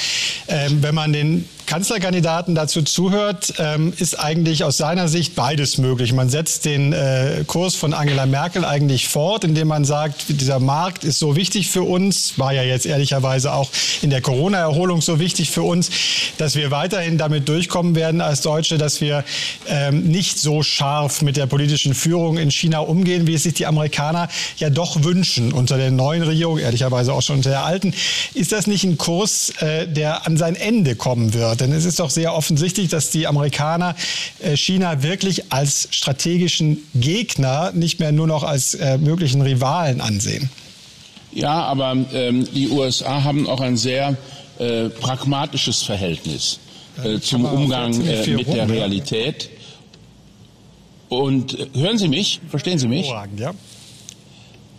Ähm, 0.48 0.82
wenn 0.82 0.94
man 0.94 1.12
den 1.12 1.48
Kanzlerkandidaten 1.66 2.54
dazu 2.54 2.82
zuhört, 2.82 3.54
ähm, 3.58 3.92
ist 3.96 4.18
eigentlich 4.18 4.64
aus 4.64 4.76
seiner 4.76 5.08
Sicht 5.08 5.34
beides 5.34 5.78
möglich. 5.78 6.12
Man 6.12 6.30
setzt 6.30 6.64
den 6.64 6.92
äh, 6.92 7.44
Kurs 7.46 7.74
von 7.74 7.92
Angela 7.92 8.26
Merkel 8.26 8.64
eigentlich 8.64 9.08
fort, 9.08 9.44
indem 9.44 9.68
man 9.68 9.84
sagt, 9.84 10.26
dieser 10.28 10.60
Markt 10.60 11.04
ist 11.04 11.18
so 11.18 11.34
wichtig 11.34 11.68
für 11.68 11.82
uns, 11.82 12.38
war 12.38 12.52
ja 12.52 12.62
jetzt 12.62 12.86
ehrlicherweise 12.86 13.52
auch 13.52 13.70
in 14.02 14.10
der 14.10 14.20
Corona-Erholung 14.20 15.02
so 15.02 15.18
wichtig 15.18 15.50
für 15.50 15.62
uns, 15.62 15.90
dass 16.38 16.54
wir 16.54 16.70
weiterhin 16.70 17.18
damit 17.18 17.48
durchkommen 17.48 17.94
werden 17.94 18.20
als 18.20 18.42
Deutsche, 18.42 18.78
dass 18.78 19.00
wir 19.00 19.24
ähm, 19.68 20.04
nicht 20.04 20.38
so 20.38 20.62
scharf 20.62 21.22
mit 21.22 21.36
der 21.36 21.46
politischen 21.46 21.94
Führung 21.94 22.38
in 22.38 22.50
China 22.50 22.78
umgehen, 22.78 23.26
wie 23.26 23.34
es 23.34 23.42
sich 23.42 23.54
die 23.54 23.66
Amerikaner 23.66 24.28
ja 24.58 24.70
doch 24.70 25.02
wünschen 25.02 25.52
unter 25.52 25.76
der 25.76 25.90
neuen 25.90 26.22
Regierung, 26.22 26.58
ehrlicherweise 26.58 27.12
auch 27.12 27.22
schon 27.22 27.36
unter 27.36 27.50
der 27.50 27.64
alten. 27.64 27.92
Ist 28.34 28.52
das 28.52 28.66
nicht 28.66 28.84
ein 28.84 28.98
Kurs, 28.98 29.50
äh, 29.60 29.88
der 29.88 30.26
an 30.26 30.36
sein 30.36 30.54
Ende 30.54 30.94
kommen 30.94 31.34
wird? 31.34 31.55
Denn 31.60 31.72
es 31.72 31.84
ist 31.84 32.00
doch 32.00 32.10
sehr 32.10 32.34
offensichtlich, 32.34 32.88
dass 32.88 33.10
die 33.10 33.26
Amerikaner 33.26 33.94
äh, 34.40 34.56
China 34.56 35.02
wirklich 35.02 35.52
als 35.52 35.88
strategischen 35.90 36.78
Gegner, 36.94 37.72
nicht 37.72 38.00
mehr 38.00 38.12
nur 38.12 38.26
noch 38.26 38.42
als 38.42 38.74
äh, 38.74 38.98
möglichen 38.98 39.42
Rivalen 39.42 40.00
ansehen. 40.00 40.50
Ja, 41.32 41.64
aber 41.64 41.96
ähm, 42.14 42.46
die 42.54 42.70
USA 42.70 43.22
haben 43.22 43.46
auch 43.46 43.60
ein 43.60 43.76
sehr 43.76 44.16
äh, 44.58 44.88
pragmatisches 44.88 45.82
Verhältnis 45.82 46.58
äh, 47.04 47.20
zum 47.20 47.44
Umgang 47.44 47.92
äh, 48.06 48.26
mit 48.28 48.48
der 48.48 48.68
Realität. 48.68 49.50
Und 51.08 51.58
äh, 51.58 51.66
hören 51.74 51.98
Sie 51.98 52.08
mich? 52.08 52.40
Verstehen 52.48 52.78
Sie 52.78 52.88
mich? 52.88 53.06
Ja. 53.36 53.52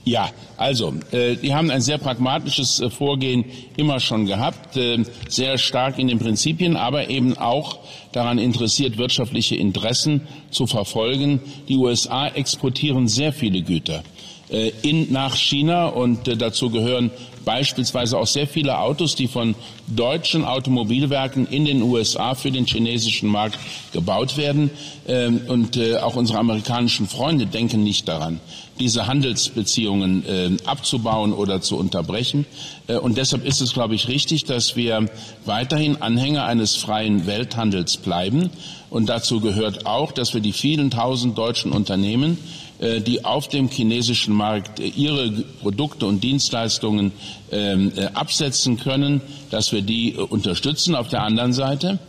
Ja, 0.08 0.30
also, 0.55 0.93
äh, 1.12 1.36
die 1.36 1.53
haben 1.53 1.70
ein 1.70 1.82
sehr 1.82 1.97
pragmatisches 1.97 2.80
äh, 2.80 2.89
Vorgehen 2.89 3.43
immer 3.76 3.99
schon 3.99 4.26
gehabt, 4.26 4.78
äh, 4.78 5.03
sehr 5.28 5.58
stark 5.58 5.99
in 5.99 6.08
den 6.08 6.18
Prinzipien, 6.18 6.78
aber 6.78 7.10
eben 7.10 7.38
auch 7.38 7.80
daran 8.14 8.38
interessiert, 8.38 8.97
wirtschaftliche 8.97 9.58
Interessen 9.58 10.22
zu 10.49 10.66
verfolgen. 10.66 11.41
Die 11.68 11.76
USA 11.76 12.30
exportieren 12.30 13.10
sehr 13.10 13.34
viele 13.34 13.62
Güter 13.62 14.01
äh, 14.49 14.72
in, 14.82 15.12
nach 15.12 15.36
China 15.36 15.88
und 15.88 16.28
äh, 16.28 16.38
dazu 16.38 16.70
gehören 16.70 17.12
beispielsweise 17.43 18.18
auch 18.18 18.28
sehr 18.28 18.47
viele 18.47 18.78
Autos, 18.80 19.16
die 19.16 19.28
von 19.28 19.55
deutschen 19.88 20.43
Automobilwerken 20.43 21.47
in 21.47 21.66
den 21.66 21.82
USA 21.82 22.36
für 22.36 22.51
den 22.51 22.66
chinesischen 22.66 23.30
Markt 23.30 23.58
gebaut 23.93 24.38
werden. 24.38 24.70
Ähm, 25.08 25.41
und 25.47 25.78
äh, 25.78 25.97
auch 25.97 26.16
unsere 26.16 26.39
amerikanischen 26.39 27.08
Freunde 27.08 27.45
denken 27.45 27.84
nicht 27.84 28.08
daran, 28.08 28.39
diese 28.80 29.07
Handelsbeziehungen 29.07 30.25
äh, 30.25 30.57
abzubauen 30.65 31.34
oder 31.34 31.61
zu 31.61 31.78
unterbrechen. 31.78 32.45
Äh, 32.88 32.97
und 32.97 33.17
deshalb 33.17 33.45
ist 33.45 33.61
es, 33.61 33.73
glaube 33.73 33.95
ich, 33.95 34.07
richtig, 34.07 34.45
dass 34.45 34.75
wir 34.75 35.09
weiterhin 35.45 36.01
Anhänger 36.01 36.45
eines 36.45 36.75
freien 36.75 37.28
Welthandels 37.28 37.97
bleiben. 37.97 38.49
Und 38.89 39.09
dazu 39.09 39.41
gehört 39.41 39.86
auch, 39.86 40.11
dass 40.11 40.34
wir 40.34 40.41
die 40.41 40.53
vielen 40.53 40.91
tausend 40.91 41.38
deutschen 41.38 41.71
Unternehmen, 41.71 42.38
äh, 42.80 43.01
die 43.01 43.25
auf 43.25 43.47
dem 43.47 43.69
chinesischen 43.69 44.34
Markt 44.34 44.80
äh, 44.80 44.88
ihre 44.88 45.32
Produkte 45.61 46.05
und 46.05 46.23
Dienstleistungen 46.23 47.11
ähm, 47.51 47.91
äh, 47.95 48.05
absetzen 48.13 48.78
können, 48.78 49.21
dass 49.49 49.71
wir 49.71 49.82
die 49.82 50.13
unterstützen 50.15 50.95
auf 50.95 51.07
der 51.09 51.23
anderen 51.23 51.53
Seite. 51.53 51.99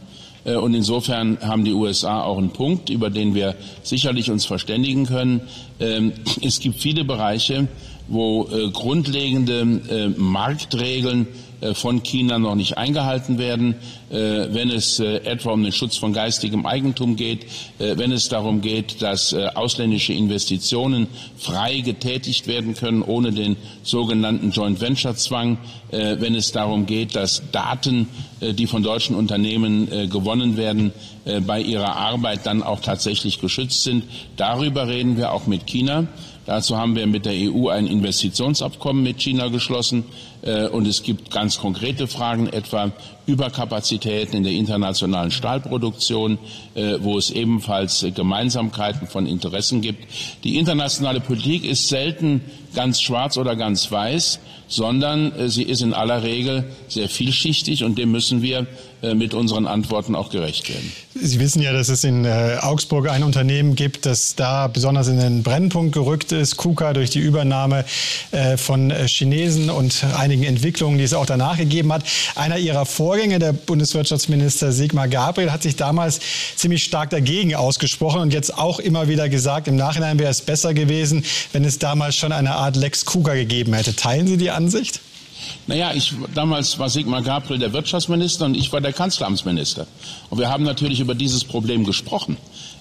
Und 0.45 0.75
insofern 0.75 1.39
haben 1.41 1.65
die 1.65 1.73
USA 1.73 2.23
auch 2.23 2.39
einen 2.39 2.51
Punkt, 2.51 2.91
über 2.91 3.11
den 3.11 3.35
wir 3.35 3.57
sicherlich 3.83 4.31
uns 4.31 4.47
verständigen 4.47 5.05
können. 5.07 5.43
Ähm, 5.81 6.13
es 6.43 6.61
gibt 6.61 6.81
viele 6.81 7.05
Bereiche, 7.05 7.69
wo 8.07 8.49
grundlegende 8.73 10.15
Marktregeln 10.17 11.27
äh, 11.27 11.48
von 11.75 12.03
China 12.03 12.39
noch 12.39 12.55
nicht 12.55 12.79
eingehalten 12.79 13.39
werden, 13.39 13.75
äh, 14.11 14.47
wenn 14.51 14.71
es 14.71 15.01
äh, 15.01 15.17
etwa 15.25 15.53
um 15.53 15.63
den 15.63 15.73
Schutz 15.73 15.97
von 15.97 16.13
geistigem 16.13 16.67
Eigentum 16.67 17.17
geht, 17.17 17.47
wenn 17.79 18.13
es 18.13 18.29
darum 18.29 18.61
geht, 18.61 19.03
dass 19.03 19.33
ausländische 19.35 20.13
Investitionen 20.13 21.07
frei 21.37 21.81
getätigt 21.81 22.47
werden 22.47 22.75
können, 22.75 23.03
ohne 23.03 23.33
den 23.33 23.57
sogenannten 23.83 24.51
Joint 24.51 24.81
Venture 24.81 25.15
Zwang, 25.15 25.59
wenn 25.91 26.35
es 26.35 26.53
darum 26.53 26.87
geht, 26.87 27.15
dass 27.15 27.43
Daten, 27.53 28.09
die 28.41 28.67
von 28.67 28.83
deutschen 28.83 29.15
Unternehmen 29.15 30.09
gewonnen 30.11 30.57
werden, 30.57 30.93
bei 31.47 31.61
ihrer 31.61 31.97
Arbeit 31.97 32.47
dann 32.47 32.63
auch 32.63 32.81
tatsächlich 32.81 33.41
geschützt 33.41 33.85
sind. 33.85 34.05
Darüber 34.37 34.89
reden 34.89 35.17
wir 35.17 35.33
auch 35.33 35.47
mit 35.47 35.67
China. 35.67 36.07
Dazu 36.49 36.79
haben 36.79 36.97
wir 36.97 37.07
mit 37.07 37.27
der 37.27 37.35
EU 37.35 37.69
ein 37.69 37.87
Investitionsabkommen 37.87 39.03
mit 39.03 39.19
China 39.21 39.49
geschlossen. 39.49 40.05
Äh, 40.41 40.69
und 40.69 40.87
es 40.87 41.03
gibt 41.03 41.31
ganz 41.31 41.59
konkrete 41.59 42.07
Fragen, 42.07 42.47
etwa 42.47 42.91
Überkapazitäten 43.27 44.35
in 44.35 44.45
der 44.45 44.55
internationalen 44.55 45.31
Stahlproduktion, 45.31 46.39
äh, 46.75 46.95
wo 47.01 47.19
es 47.19 47.31
ebenfalls 47.31 48.07
Gemeinsamkeiten 48.15 49.09
von 49.09 49.27
Interessen 49.27 49.83
gibt. 49.83 50.07
Die 50.43 50.57
internationale 50.57 51.21
Politik 51.21 51.67
ist 51.67 51.89
selten 51.89 52.41
ganz 52.75 53.03
schwarz 53.03 53.37
oder 53.37 53.55
ganz 53.55 53.93
weiß, 53.93 54.41
sondern 54.69 55.33
äh, 55.33 55.49
sie 55.49 55.63
ist 55.65 55.81
in 55.81 55.95
aller 55.95 56.23
Regel 56.23 56.65
sehr 56.89 57.09
vielschichtig 57.09 57.85
und 57.85 57.99
dem 57.99 58.13
müssen 58.13 58.43
wir 58.43 58.67
äh, 59.03 59.15
mit 59.15 59.35
unseren 59.35 59.67
Antworten 59.67 60.15
auch 60.15 60.31
gerecht 60.31 60.69
werden. 60.69 60.93
Sie 61.21 61.41
wissen 61.41 61.63
ja, 61.63 61.73
dass 61.73 61.89
es 61.89 62.05
in 62.05 62.25
äh, 62.25 62.59
Augsburg 62.61 63.09
ein 63.09 63.23
Unternehmen 63.23 63.75
gibt, 63.75 64.07
das 64.07 64.37
da 64.37 64.69
besonders 64.69 65.09
in 65.09 65.19
den 65.19 65.43
Brennpunkt 65.43 65.93
gerückt 65.93 66.33
ist, 66.33 66.57
KUKA 66.59 66.93
durch 66.93 67.11
die 67.11 67.19
Übernahme 67.19 67.85
von 68.57 68.93
Chinesen 69.07 69.71
und 69.71 70.05
einigen 70.17 70.45
Entwicklungen, 70.45 70.99
die 70.99 71.05
es 71.05 71.15
auch 71.15 71.27
danach 71.27 71.57
gegeben 71.57 71.93
hat. 71.93 72.05
Einer 72.35 72.59
ihrer 72.59 72.85
Vorgänger, 72.85 73.39
der 73.39 73.53
Bundeswirtschaftsminister 73.53 74.71
Sigmar 74.73 75.09
Gabriel, 75.09 75.51
hat 75.51 75.63
sich 75.63 75.77
damals 75.77 76.21
ziemlich 76.57 76.85
stark 76.85 77.11
dagegen 77.11 77.55
ausgesprochen 77.55 78.21
und 78.21 78.33
jetzt 78.33 78.57
auch 78.57 78.79
immer 78.79 79.09
wieder 79.09 79.29
gesagt, 79.29 79.67
im 79.67 79.77
Nachhinein 79.77 80.19
wäre 80.19 80.31
es 80.31 80.43
besser 80.43 80.75
gewesen, 80.75 81.25
wenn 81.53 81.65
es 81.65 81.79
damals 81.79 82.17
schon 82.17 82.33
eine 82.33 82.55
Art 82.55 82.77
Lex 82.77 83.05
KUKA 83.05 83.35
gegeben 83.35 83.73
hätte. 83.75 83.97
Teilen 83.97 84.27
Sie 84.27 84.37
die 84.37 84.51
Ansicht? 84.59 85.01
Naja, 85.69 85.93
ich, 85.95 86.13
damals 86.35 86.79
war 86.79 86.89
Sigmar 86.89 87.23
Gabriel 87.23 87.61
der 87.61 87.73
Wirtschaftsminister 87.73 88.45
und 88.45 88.57
ich 88.57 88.73
war 88.73 88.81
der 88.81 88.93
Kanzleramtsminister. 88.93 89.87
Und 90.31 90.39
wir 90.39 90.51
haben 90.51 90.65
natürlich 90.65 90.99
über 90.99 91.15
dieses 91.15 91.45
Problem 91.45 91.85
gesprochen. 91.85 92.37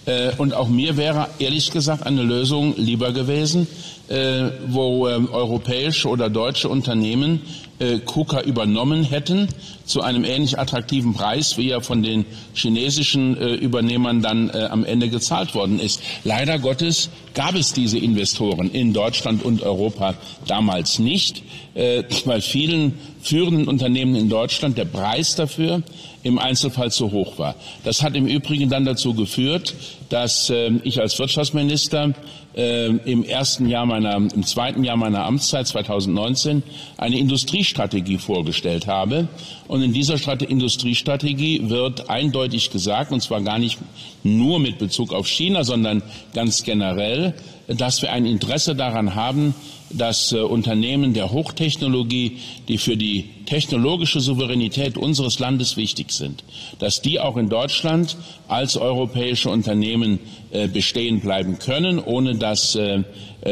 Äh, 0.05 0.32
und 0.38 0.53
auch 0.53 0.67
mir 0.67 0.97
wäre 0.97 1.28
ehrlich 1.38 1.71
gesagt 1.71 2.03
eine 2.05 2.23
Lösung 2.23 2.73
lieber 2.78 3.11
gewesen, 3.11 3.67
äh, 4.07 4.49
wo 4.67 5.07
ähm, 5.07 5.30
europäische 5.32 6.07
oder 6.07 6.30
deutsche 6.30 6.69
Unternehmen 6.69 7.41
äh, 7.80 7.99
KUKA 7.99 8.41
übernommen 8.41 9.03
hätten 9.03 9.47
zu 9.86 10.01
einem 10.01 10.23
ähnlich 10.23 10.59
attraktiven 10.59 11.13
Preis, 11.13 11.57
wie 11.57 11.69
er 11.69 11.82
von 11.82 12.03
den 12.03 12.25
chinesischen 12.53 13.38
äh, 13.38 13.53
Übernehmern 13.55 14.21
dann 14.21 14.49
äh, 14.49 14.67
am 14.69 14.84
Ende 14.84 15.09
gezahlt 15.09 15.55
worden 15.55 15.80
ist. 15.80 16.01
Leider 16.23 16.59
Gottes 16.59 17.09
gab 17.34 17.55
es 17.55 17.73
diese 17.73 17.97
Investoren 17.97 18.69
in 18.71 18.93
Deutschland 18.93 19.43
und 19.43 19.63
Europa 19.63 20.15
damals 20.47 20.99
nicht, 20.99 21.43
äh, 21.75 22.03
weil 22.25 22.41
vielen 22.41 22.93
führenden 23.21 23.67
Unternehmen 23.67 24.15
in 24.15 24.30
Deutschland 24.30 24.78
der 24.78 24.86
Preis 24.86 25.36
dafür 25.36 25.84
im 26.28 26.39
Einzelfall 26.39 26.91
zu 26.91 27.11
hoch 27.11 27.38
war. 27.38 27.55
Das 27.84 28.03
hat 28.03 28.15
im 28.15 28.28
Übrigen 28.28 28.69
dann 28.69 28.86
dazu 28.86 29.13
geführt, 29.13 29.73
dass 30.09 30.49
äh, 30.49 30.71
ich 30.84 30.99
als 30.99 31.17
Wirtschaftsminister 31.17 32.13
äh, 32.55 32.88
im 32.88 33.23
ersten 33.23 33.67
Jahr 33.67 33.86
meiner, 33.86 34.15
im 34.15 34.45
zweiten 34.45 34.84
Jahr 34.84 34.97
meiner 34.97 35.25
Amtszeit 35.25 35.67
2019 35.67 36.63
eine 36.97 37.17
Industriestrategie 37.17 38.17
vorgestellt 38.17 38.88
habe. 38.88 39.28
Und 39.67 39.82
in 39.82 39.93
dieser 39.93 40.17
Strate 40.17 40.45
Industriestrategie 40.45 41.69
wird 41.69 42.09
eindeutig 42.09 42.71
gesagt, 42.71 43.11
und 43.11 43.21
zwar 43.21 43.41
gar 43.41 43.59
nicht 43.59 43.78
nur 44.23 44.59
mit 44.59 44.80
Bezug 44.80 45.13
auf 45.13 45.28
China, 45.28 45.63
sondern 45.63 46.03
ganz 46.34 46.63
generell, 46.63 47.34
dass 47.68 48.01
wir 48.01 48.11
ein 48.11 48.26
Interesse 48.26 48.76
daran 48.76 49.15
haben, 49.15 49.53
dass 49.89 50.32
äh, 50.32 50.39
Unternehmen 50.39 51.13
der 51.13 51.32
Hochtechnologie, 51.32 52.38
die 52.68 52.78
für 52.78 52.97
die 52.97 53.30
technologische 53.45 54.20
Souveränität 54.20 54.97
unseres 54.97 55.39
Landes 55.39 55.78
wichtig 55.78 56.11
sind, 56.11 56.43
dass 56.80 57.01
die 57.01 57.20
auch 57.20 57.38
in 57.38 57.49
Deutschland 57.49 58.18
als 58.47 58.78
europäische 58.78 59.49
Unternehmen 59.49 60.20
äh, 60.51 60.68
bestehen 60.68 61.20
bleiben 61.20 61.59
können, 61.59 61.99
ohne 61.99 62.36
dass 62.36 62.76
äh, 62.76 63.03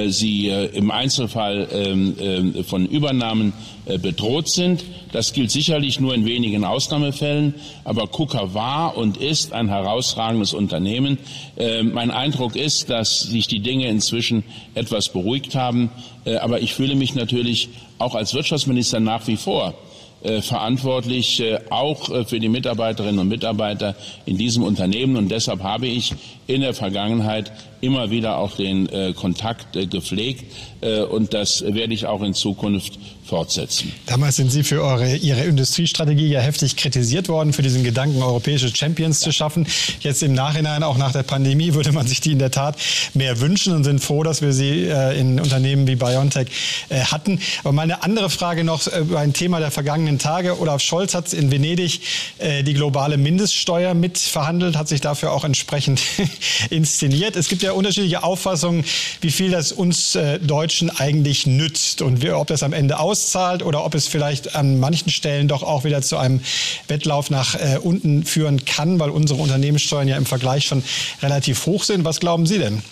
sie 0.08 0.50
äh, 0.50 0.66
im 0.76 0.92
Einzelfall 0.92 1.68
ähm, 1.72 2.54
äh, 2.58 2.64
von 2.64 2.86
Übernahmen 2.86 3.54
bedroht 4.02 4.50
sind. 4.50 4.84
Das 5.12 5.32
gilt 5.34 5.52
sicherlich 5.52 6.00
nur 6.00 6.16
in 6.16 6.26
wenigen 6.26 6.64
Ausnahmefällen, 6.66 7.54
aber 7.84 8.08
KUKA 8.08 8.56
war 8.56 8.98
und 8.98 9.18
ist 9.18 9.54
ein 9.54 9.70
herausragendes 9.70 10.54
Unternehmen. 10.54 11.20
Mein 11.84 12.10
Eindruck 12.10 12.56
ist, 12.56 12.90
dass 12.90 13.20
sich 13.20 13.46
die 13.46 13.60
Dinge 13.60 13.88
inzwischen 13.88 14.44
etwas 14.74 15.10
beruhigt 15.10 15.54
haben. 15.54 15.92
Äh, 16.26 16.38
aber 16.38 16.62
ich 16.62 16.74
fühle 16.74 16.96
mich 16.96 17.16
natürlich 17.16 17.70
auch 17.98 18.16
als 18.16 18.34
Wirtschaftsminister 18.34 19.00
nach 19.00 19.26
wie 19.28 19.38
vor 19.38 19.76
äh, 20.24 20.42
verantwortlich, 20.42 21.40
äh, 21.40 21.60
auch 21.70 22.26
für 22.26 22.40
die 22.40 22.50
Mitarbeiterinnen 22.50 23.20
und 23.20 23.28
Mitarbeiter 23.28 23.96
in 24.26 24.38
diesem 24.38 24.64
Unternehmen. 24.64 25.16
Und 25.18 25.30
deshalb 25.30 25.64
habe 25.64 25.88
ich 25.88 26.14
in 26.48 26.62
der 26.62 26.74
Vergangenheit 26.74 27.52
immer 27.82 28.10
wieder 28.10 28.38
auch 28.38 28.56
den 28.56 28.88
Kontakt 29.16 29.78
gepflegt. 29.92 30.46
und 31.12 31.34
das 31.34 31.62
werde 31.62 31.94
ich 31.94 32.06
auch 32.06 32.22
in 32.24 32.34
Zukunft 32.34 32.98
fortsetzen. 33.26 33.92
Damals 34.06 34.36
sind 34.36 34.52
Sie 34.52 34.64
für 34.64 34.82
eure, 34.82 35.16
Ihre 35.16 35.44
Industriestrategie 35.44 36.28
ja 36.28 36.40
heftig 36.40 36.76
kritisiert 36.76 37.28
worden, 37.28 37.54
für 37.54 37.62
diesen 37.62 37.84
Gedanken, 37.84 38.22
europäische 38.22 38.74
Champions 38.74 39.20
zu 39.20 39.32
schaffen. 39.32 39.68
Jetzt 40.00 40.22
im 40.24 40.34
Nachhinein, 40.34 40.84
auch 40.84 40.98
nach 40.98 41.12
der 41.12 41.24
Pandemie, 41.24 41.74
würde 41.74 41.92
man 41.92 42.08
sich 42.08 42.22
die 42.22 42.32
in 42.32 42.40
der 42.40 42.52
Tat 42.52 42.78
mehr 43.14 43.40
wünschen 43.40 43.74
und 43.74 43.84
sind 43.84 44.00
froh, 44.00 44.24
dass 44.24 44.42
wir 44.42 44.54
sie 44.54 44.86
äh, 44.86 45.20
in 45.20 45.40
Unternehmen 45.40 45.88
wie 45.88 45.96
BioNTech 45.96 46.48
äh, 46.90 47.00
hatten. 47.00 47.40
Aber 47.64 47.72
mal 47.72 47.84
eine 47.84 48.04
andere 48.04 48.30
Frage 48.30 48.64
noch 48.64 48.86
äh, 48.88 49.00
über 49.00 49.20
ein 49.20 49.34
Thema 49.34 49.60
der 49.60 49.72
vergangenen 49.72 50.20
Tage. 50.20 50.60
Olaf 50.60 50.82
Scholz 50.82 51.16
hat 51.16 51.34
in 51.34 51.52
Venedig 51.52 52.02
äh, 52.38 52.64
die 52.64 52.74
globale 52.74 53.18
Mindeststeuer 53.18 53.94
mitverhandelt, 53.94 54.78
hat 54.78 54.88
sich 54.88 55.02
dafür 55.02 55.32
auch 55.32 55.44
entsprechend 55.44 56.00
inszeniert. 56.70 57.36
Es 57.36 57.50
gibt 57.50 57.62
ja 57.64 57.72
unterschiedliche 57.72 58.24
Auffassungen, 58.24 58.86
wie 59.22 59.32
viel 59.32 59.52
das 59.52 59.72
uns 59.72 60.16
äh, 60.16 60.40
Deutschen 60.40 60.90
eigentlich 60.90 61.46
nützt 61.48 62.02
und 62.02 62.22
wie, 62.22 62.32
ob 62.32 62.48
das 62.48 62.64
am 62.64 62.74
Ende 62.74 63.00
aus 63.00 63.16
auszahlt 63.16 63.64
oder 63.64 63.86
ob 63.86 63.96
es 63.96 64.08
vielleicht 64.08 64.56
an 64.56 64.80
manchen 64.80 65.10
Stellen 65.10 65.48
doch 65.48 65.64
auch 65.64 65.84
wieder 65.84 66.02
zu 66.02 66.18
einem 66.18 66.42
Wettlauf 66.88 67.30
nach 67.30 67.56
äh, 67.56 67.78
unten 67.82 68.26
führen 68.26 68.66
kann, 68.66 69.00
weil 69.00 69.10
unsere 69.10 69.42
Unternehmenssteuern 69.42 70.08
ja 70.08 70.18
im 70.18 70.26
Vergleich 70.26 70.66
schon 70.66 70.84
relativ 71.22 71.66
hoch 71.66 71.84
sind. 71.84 72.04
Was 72.04 72.20
glauben 72.20 72.46
Sie 72.46 72.60
denn? 72.60 72.84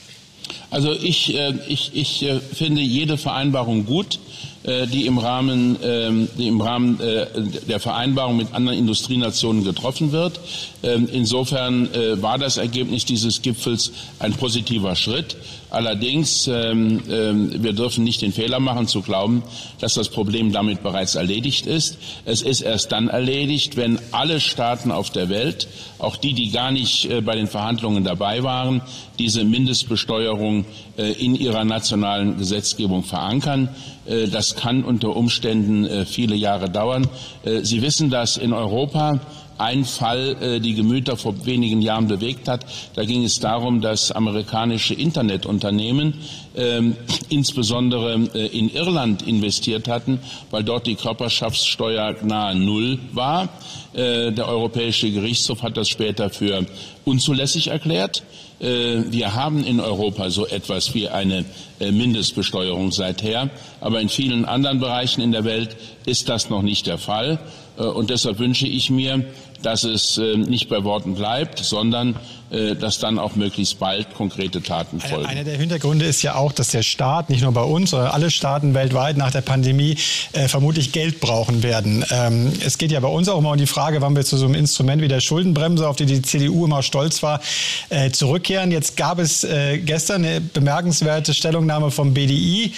Also 0.72 0.94
ich, 0.94 1.36
äh, 1.36 1.54
ich, 1.68 1.92
ich 1.94 2.24
äh, 2.24 2.40
finde 2.40 2.82
jede 2.82 3.18
Vereinbarung 3.18 3.86
gut. 3.86 4.20
Äh, 4.64 4.88
die 4.88 5.08
im 5.08 5.18
Rahmen, 5.18 5.76
ähm, 5.84 6.30
die 6.38 6.48
im 6.48 6.62
Rahmen 6.62 6.98
äh, 7.02 7.26
der 7.68 7.82
Vereinbarung 7.82 8.38
mit 8.38 8.54
anderen 8.54 8.78
Industrienationen 8.78 9.66
getroffen 9.66 10.14
wird. 10.14 10.40
Ähm, 10.84 11.10
insofern 11.12 11.94
äh, 11.94 12.22
war 12.22 12.38
das 12.38 12.56
Ergebnis 12.56 13.04
dieses 13.04 13.42
Gipfels 13.42 13.92
ein 14.20 14.32
positiver 14.32 14.96
Schritt. 14.96 15.36
Allerdings, 15.74 16.48
ähm, 16.48 17.02
wir 17.08 17.74
dürfen 17.74 18.04
nicht 18.04 18.22
den 18.22 18.32
Fehler 18.32 18.60
machen 18.60 18.88
zu 18.88 19.02
glauben, 19.02 19.44
dass 19.80 19.96
das 19.96 20.10
Problem 20.10 20.52
damit 20.52 20.84
bereits 20.84 21.16
erledigt 21.16 21.66
ist. 21.66 21.98
Es 22.26 22.42
ist 22.42 22.62
erst 22.62 22.92
dann 22.92 23.08
erledigt, 23.08 23.76
wenn 23.76 24.00
alle 24.12 24.40
Staaten 24.40 24.92
auf 24.92 25.10
der 25.10 25.30
Welt, 25.30 25.68
auch 25.98 26.16
die, 26.16 26.34
die 26.34 26.52
gar 26.52 26.72
nicht 26.72 27.10
bei 27.26 27.36
den 27.36 27.48
Verhandlungen 27.48 28.04
dabei 28.04 28.44
waren, 28.44 28.82
diese 29.18 29.44
Mindestbesteuerung 29.44 30.66
in 30.98 31.36
ihrer 31.36 31.64
nationalen 31.66 32.38
Gesetzgebung 32.38 33.04
verankern. 33.04 33.70
Äh, 34.06 34.28
das 34.28 34.56
kann 34.56 34.84
unter 34.84 35.16
Umständen 35.16 35.86
äh, 35.86 36.06
viele 36.06 36.36
Jahre 36.36 36.70
dauern. 36.70 37.08
Äh, 37.44 37.62
Sie 37.62 37.82
wissen, 37.82 38.10
dass 38.10 38.38
in 38.38 38.54
Europa 38.54 39.20
ein 39.58 39.86
Fall 39.86 40.60
die 40.60 40.74
Gemüter 40.74 41.18
vor 41.18 41.46
wenigen 41.46 41.82
Jahren 41.82 42.08
bewegt 42.08 42.48
hat. 42.48 42.66
Da 42.96 43.04
ging 43.04 43.24
es 43.24 43.40
darum, 43.40 43.82
dass 43.82 44.12
amerikanische 44.12 44.94
Internetunternehmen 44.94 46.16
ähm, 46.56 46.96
insbesondere 47.30 48.14
äh, 48.34 48.48
in 48.58 48.70
Irland 48.70 49.22
investiert 49.28 49.88
hatten, 49.88 50.20
weil 50.52 50.64
dort 50.64 50.88
die 50.88 50.96
Körperschaftssteuer 50.96 52.16
nahe 52.24 52.56
Null 52.56 53.00
war. 53.12 53.50
Äh, 53.94 54.32
der 54.32 54.48
Europäische 54.48 55.12
Gerichtshof 55.12 55.64
hat 55.64 55.78
das 55.78 55.90
später 55.90 56.30
für 56.30 56.66
unzulässig 57.06 57.68
erklärt. 57.68 58.24
Äh, 58.64 59.12
wir 59.12 59.36
haben 59.36 59.66
in 59.66 59.80
Europa 59.80 60.30
so 60.30 60.48
etwas 60.48 60.94
wie 60.94 61.10
eine 61.10 61.44
äh, 61.80 61.92
Mindestbesteuerung 61.92 62.92
seither, 62.92 63.50
aber 63.82 64.00
in 64.00 64.08
vielen 64.08 64.46
anderen 64.46 64.80
Bereichen 64.80 65.22
in 65.22 65.34
der 65.34 65.44
Welt 65.44 65.76
ist 66.06 66.30
das 66.30 66.50
noch 66.50 66.62
nicht 66.62 66.88
der 66.88 66.98
Fall. 66.98 67.40
Äh, 67.78 67.84
und 67.84 68.10
deshalb 68.10 68.40
wünsche 68.40 68.68
ich 68.68 68.90
mir, 68.90 69.26
dass 69.64 69.84
es 69.84 70.18
nicht 70.18 70.70
bei 70.70 70.84
Worten 70.84 71.16
bleibt, 71.16 71.60
sondern 71.60 72.16
äh, 72.54 72.76
dass 72.76 73.00
dann 73.00 73.18
auch 73.18 73.36
möglichst 73.36 73.80
bald 73.80 74.14
konkrete 74.14 74.62
Taten 74.62 75.00
folgen. 75.00 75.26
Einer 75.26 75.44
der 75.44 75.58
Hintergründe 75.58 76.06
ist 76.06 76.22
ja 76.22 76.36
auch, 76.36 76.52
dass 76.52 76.68
der 76.70 76.84
Staat, 76.84 77.32
nicht 77.32 77.42
nur 77.42 77.52
bei 77.52 77.64
uns, 77.64 77.90
sondern 77.90 78.12
alle 78.12 78.30
Staaten 78.30 78.76
weltweit 78.76 79.18
nach 79.18 79.32
der 79.32 79.42
Pandemie 79.42 79.98
äh, 80.34 80.48
vermutlich 80.48 80.92
Geld 80.92 81.20
brauchen 81.20 81.64
werden. 81.64 82.06
Ähm, 82.12 82.54
es 82.64 82.78
geht 82.78 82.92
ja 82.92 83.00
bei 83.00 83.08
uns 83.08 83.28
auch 83.28 83.40
immer 83.40 83.52
um 83.52 83.58
die 83.58 83.66
Frage, 83.66 84.02
wann 84.02 84.16
wir 84.16 84.24
zu 84.24 84.38
so 84.38 84.46
einem 84.46 84.54
Instrument 84.54 85.02
wie 85.02 85.08
der 85.08 85.20
Schuldenbremse, 85.20 85.88
auf 85.88 85.96
die 85.96 86.06
die 86.06 86.22
CDU 86.22 86.66
immer 86.66 86.84
stolz 86.84 87.24
war, 87.24 87.42
äh, 87.90 88.12
zurückkehren. 88.12 88.72
Jetzt 88.72 88.98
gab 88.98 89.18
es 89.18 89.44
äh, 89.44 89.80
gestern 89.80 90.24
eine 90.24 90.40
bemerkenswerte 90.40 91.34
Stellungnahme 91.34 91.90
vom 91.90 92.14
BDI, 92.14 92.72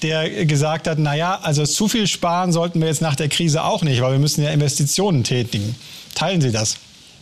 der 0.00 0.46
gesagt 0.46 0.88
hat, 0.88 0.98
na 0.98 1.14
ja, 1.14 1.38
also 1.42 1.66
zu 1.66 1.86
viel 1.86 2.06
sparen 2.06 2.50
sollten 2.52 2.80
wir 2.80 2.88
jetzt 2.88 3.02
nach 3.02 3.16
der 3.16 3.28
Krise 3.28 3.62
auch 3.62 3.82
nicht, 3.82 4.00
weil 4.00 4.12
wir 4.12 4.18
müssen 4.20 4.42
ja 4.42 4.50
Investitionen 4.50 5.22
tätigen. 5.22 5.74
Teilen 6.14 6.40
Sie 6.40 6.52
das? 6.52 6.76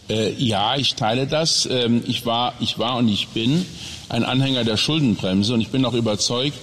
Äh, 0.08 0.32
ja, 0.34 0.76
ich 0.76 0.94
teile 0.94 1.26
das. 1.26 1.68
Ähm, 1.70 2.02
ich, 2.06 2.26
war, 2.26 2.54
ich 2.60 2.78
war 2.78 2.96
und 2.96 3.08
ich 3.08 3.28
bin 3.28 3.66
ein 4.08 4.24
Anhänger 4.24 4.64
der 4.64 4.76
Schuldenbremse 4.76 5.54
und 5.54 5.60
ich 5.60 5.68
bin 5.68 5.84
auch 5.84 5.94
überzeugt, 5.94 6.58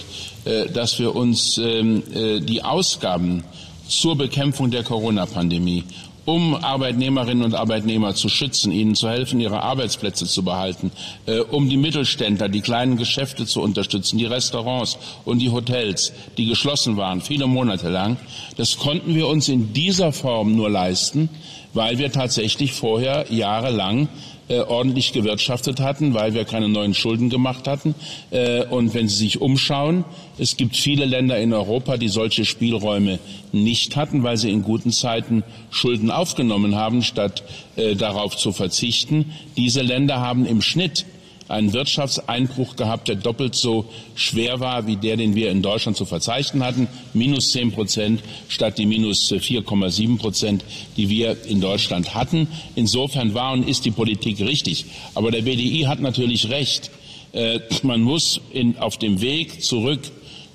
äh, 0.46 0.68
dass 0.70 1.00
wir 1.00 1.16
uns 1.16 1.58
ähm, 1.58 2.04
äh, 2.14 2.40
die 2.40 2.64
Ausgaben 2.64 3.44
zur 3.88 4.18
Bekämpfung 4.18 4.72
der 4.72 4.84
Corona-Pandemie 4.84 5.84
um 6.26 6.56
Arbeitnehmerinnen 6.56 7.44
und 7.44 7.56
Arbeitnehmer 7.56 8.16
zu 8.16 8.30
schützen, 8.30 8.72
ihnen 8.72 8.96
zu 8.96 9.10
helfen, 9.10 9.40
ihre 9.40 9.62
Arbeitsplätze 9.62 10.26
zu 10.26 10.44
behalten, 10.44 10.92
äh, 11.26 11.40
um 11.40 11.70
die 11.70 11.78
Mittelständler, 11.78 12.50
die 12.50 12.62
kleinen 12.62 12.98
Geschäfte 12.98 13.46
zu 13.46 13.62
unterstützen, 13.62 14.18
die 14.18 14.26
Restaurants 14.26 14.98
und 15.26 15.40
die 15.40 15.50
Hotels, 15.50 16.14
die 16.38 16.46
geschlossen 16.46 16.98
waren, 16.98 17.22
viele 17.22 17.48
Monate 17.48 17.90
lang. 17.90 18.18
Das 18.56 18.78
konnten 18.78 19.16
wir 19.16 19.28
uns 19.28 19.50
in 19.50 19.74
dieser 19.74 20.14
Form 20.14 20.56
nur 20.56 20.70
leisten, 20.70 21.30
weil 21.74 21.98
wir 21.98 22.12
tatsächlich 22.12 22.74
vorher 22.74 23.26
jahrelang 23.30 24.08
äh, 24.50 24.60
ordentlich 24.60 25.14
gewirtschaftet 25.14 25.80
hatten, 25.80 26.14
weil 26.14 26.34
wir 26.34 26.46
keine 26.46 26.70
neuen 26.70 26.94
Schulden 26.94 27.30
gemacht 27.30 27.68
hatten. 27.68 27.96
Äh, 28.32 28.66
und 28.66 28.94
wenn 28.94 29.08
Sie 29.08 29.16
sich 29.16 29.42
umschauen, 29.42 30.04
es 30.38 30.58
gibt 30.58 30.76
viele 30.76 31.06
Länder 31.06 31.38
in 31.38 31.54
Europa, 31.54 31.98
die 31.98 32.10
solche 32.10 32.44
Spielräume 32.44 33.20
nicht 33.52 33.96
hatten, 33.96 34.24
weil 34.24 34.38
sie 34.38 34.52
in 34.52 34.64
guten 34.64 34.92
Zeiten 34.92 35.44
Schulden 35.70 36.12
aufgenommen 36.12 36.76
haben, 36.76 37.04
statt 37.04 37.44
äh, 37.76 37.96
darauf 37.96 38.36
zu 38.36 38.52
verzichten. 38.52 39.32
Diese 39.56 39.82
Länder 39.82 40.20
haben 40.20 40.46
im 40.46 40.62
Schnitt 40.62 41.06
einen 41.54 41.74
Wirtschaftseinbruch 41.74 42.76
gehabt, 42.76 43.08
der 43.08 43.16
doppelt 43.16 43.56
so 43.56 43.86
schwer 44.16 44.60
war 44.60 44.88
wie 44.88 44.96
der, 44.96 45.18
den 45.18 45.36
wir 45.36 45.52
in 45.52 45.62
Deutschland 45.62 45.98
zu 45.98 46.06
verzeichnen 46.06 46.64
hatten. 46.64 46.88
Minus 47.14 47.52
10 47.52 47.72
Prozent 47.72 48.22
statt 48.48 48.78
die 48.78 48.86
minus 48.86 49.32
4,7 49.32 50.18
Prozent, 50.18 50.64
die 50.98 51.10
wir 51.10 51.46
in 51.46 51.62
Deutschland 51.62 52.14
hatten. 52.14 52.48
Insofern 52.76 53.34
war 53.34 53.54
und 53.54 53.68
ist 53.68 53.86
die 53.86 53.92
Politik 53.92 54.40
richtig. 54.42 54.86
Aber 55.16 55.32
der 55.32 55.44
BDI 55.44 55.84
hat 55.88 56.00
natürlich 56.00 56.50
recht. 56.50 56.92
Äh, 57.34 57.60
man 57.82 58.02
muss 58.02 58.42
in, 58.52 58.78
auf 58.78 58.98
dem 58.98 59.22
Weg 59.22 59.64
zurück 59.64 60.00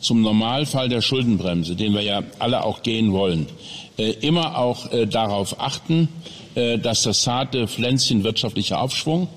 zum 0.00 0.22
Normalfall 0.22 0.88
der 0.88 1.00
Schuldenbremse, 1.00 1.74
den 1.74 1.92
wir 1.92 2.02
ja 2.02 2.22
alle 2.38 2.64
auch 2.64 2.82
gehen 2.82 3.12
wollen, 3.12 3.46
äh, 3.96 4.10
immer 4.20 4.58
auch 4.58 4.92
äh, 4.92 5.06
darauf 5.06 5.60
achten, 5.60 6.08
dass 6.82 7.04
das 7.04 7.22
zarte 7.22 7.68
Pflänzchen 7.68 8.24
wirtschaftlicher 8.24 8.80
Aufschwung 8.80 9.28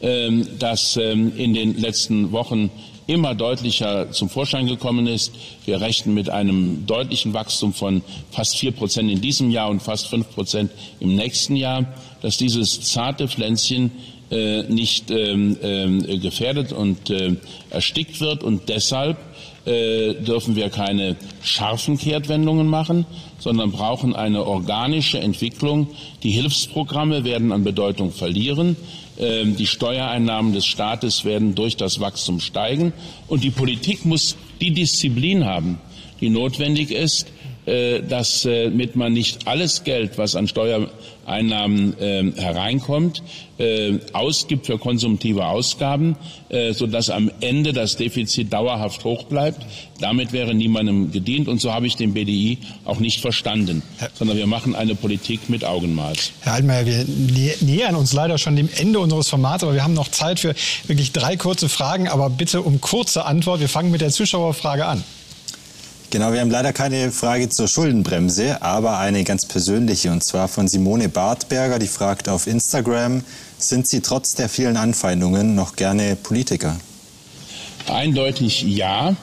das 0.00 0.96
ähm, 0.96 1.32
in 1.36 1.54
den 1.54 1.78
letzten 1.78 2.32
Wochen 2.32 2.70
immer 3.06 3.34
deutlicher 3.34 4.10
zum 4.12 4.28
Vorschein 4.28 4.66
gekommen 4.66 5.06
ist. 5.06 5.34
Wir 5.64 5.80
rechnen 5.80 6.14
mit 6.14 6.30
einem 6.30 6.86
deutlichen 6.86 7.34
Wachstum 7.34 7.72
von 7.72 8.02
fast 8.30 8.56
vier 8.56 8.72
Prozent 8.72 9.10
in 9.10 9.20
diesem 9.20 9.50
Jahr 9.50 9.68
und 9.68 9.82
fast 9.82 10.08
fünf 10.08 10.30
Prozent 10.34 10.70
im 11.00 11.14
nächsten 11.14 11.56
Jahr, 11.56 11.84
dass 12.22 12.38
dieses 12.38 12.80
zarte 12.80 13.28
Pflänzchen 13.28 13.90
äh, 14.30 14.62
nicht 14.64 15.10
ähm, 15.10 15.56
äh, 15.62 16.18
gefährdet 16.18 16.72
und 16.72 17.10
äh, 17.10 17.36
erstickt 17.70 18.20
wird 18.20 18.42
und 18.42 18.68
deshalb 18.68 19.18
äh, 19.66 20.14
dürfen 20.14 20.56
wir 20.56 20.70
keine 20.70 21.16
scharfen 21.42 21.98
Kehrtwendungen 21.98 22.66
machen, 22.66 23.06
sondern 23.38 23.70
brauchen 23.70 24.14
eine 24.14 24.46
organische 24.46 25.18
Entwicklung. 25.18 25.88
Die 26.22 26.30
Hilfsprogramme 26.30 27.24
werden 27.24 27.52
an 27.52 27.64
Bedeutung 27.64 28.12
verlieren. 28.12 28.76
Ähm, 29.18 29.56
die 29.56 29.66
Steuereinnahmen 29.66 30.52
des 30.52 30.66
Staates 30.66 31.24
werden 31.24 31.54
durch 31.54 31.76
das 31.76 32.00
Wachstum 32.00 32.40
steigen. 32.40 32.92
Und 33.28 33.44
die 33.44 33.50
Politik 33.50 34.04
muss 34.04 34.36
die 34.60 34.72
Disziplin 34.72 35.44
haben, 35.44 35.78
die 36.20 36.30
notwendig 36.30 36.90
ist, 36.90 37.26
dass 37.66 38.44
äh, 38.44 38.68
mit 38.68 38.94
man 38.94 39.12
nicht 39.14 39.46
alles 39.48 39.84
Geld, 39.84 40.18
was 40.18 40.36
an 40.36 40.48
Steuereinnahmen 40.48 41.98
äh, 41.98 42.32
hereinkommt, 42.36 43.22
äh, 43.56 43.98
ausgibt 44.12 44.66
für 44.66 44.78
konsumtive 44.78 45.46
Ausgaben, 45.46 46.16
äh, 46.50 46.74
sodass 46.74 47.08
am 47.08 47.30
Ende 47.40 47.72
das 47.72 47.96
Defizit 47.96 48.52
dauerhaft 48.52 49.04
hoch 49.04 49.24
bleibt. 49.24 49.64
Damit 50.00 50.32
wäre 50.32 50.54
niemandem 50.54 51.10
gedient 51.10 51.48
und 51.48 51.60
so 51.60 51.72
habe 51.72 51.86
ich 51.86 51.96
den 51.96 52.12
BDI 52.12 52.58
auch 52.84 52.98
nicht 52.98 53.20
verstanden, 53.20 53.82
sondern 54.12 54.36
wir 54.36 54.46
machen 54.46 54.74
eine 54.74 54.94
Politik 54.94 55.48
mit 55.48 55.64
Augenmaß. 55.64 56.32
Herr 56.40 56.54
Altmaier, 56.54 56.84
wir 56.86 57.54
nähern 57.60 57.94
uns 57.94 58.12
leider 58.12 58.36
schon 58.36 58.56
dem 58.56 58.68
Ende 58.76 58.98
unseres 58.98 59.30
Formats, 59.30 59.62
aber 59.62 59.72
wir 59.72 59.84
haben 59.84 59.94
noch 59.94 60.08
Zeit 60.08 60.40
für 60.40 60.54
wirklich 60.86 61.12
drei 61.12 61.36
kurze 61.36 61.70
Fragen, 61.70 62.08
aber 62.08 62.28
bitte 62.28 62.60
um 62.60 62.80
kurze 62.82 63.24
Antwort. 63.24 63.60
Wir 63.60 63.68
fangen 63.70 63.90
mit 63.90 64.02
der 64.02 64.10
Zuschauerfrage 64.10 64.84
an. 64.84 65.02
Genau, 66.14 66.32
wir 66.32 66.42
haben 66.42 66.50
leider 66.52 66.72
keine 66.72 67.10
Frage 67.10 67.48
zur 67.48 67.66
Schuldenbremse, 67.66 68.62
aber 68.62 68.98
eine 68.98 69.24
ganz 69.24 69.46
persönliche 69.46 70.12
und 70.12 70.22
zwar 70.22 70.46
von 70.46 70.68
Simone 70.68 71.08
Bartberger, 71.08 71.80
die 71.80 71.88
fragt 71.88 72.28
auf 72.28 72.46
Instagram, 72.46 73.24
sind 73.58 73.88
Sie 73.88 74.00
trotz 74.00 74.36
der 74.36 74.48
vielen 74.48 74.76
Anfeindungen 74.76 75.56
noch 75.56 75.74
gerne 75.74 76.14
Politiker? 76.14 76.78
Eindeutig 77.88 78.62
ja. 78.62 79.16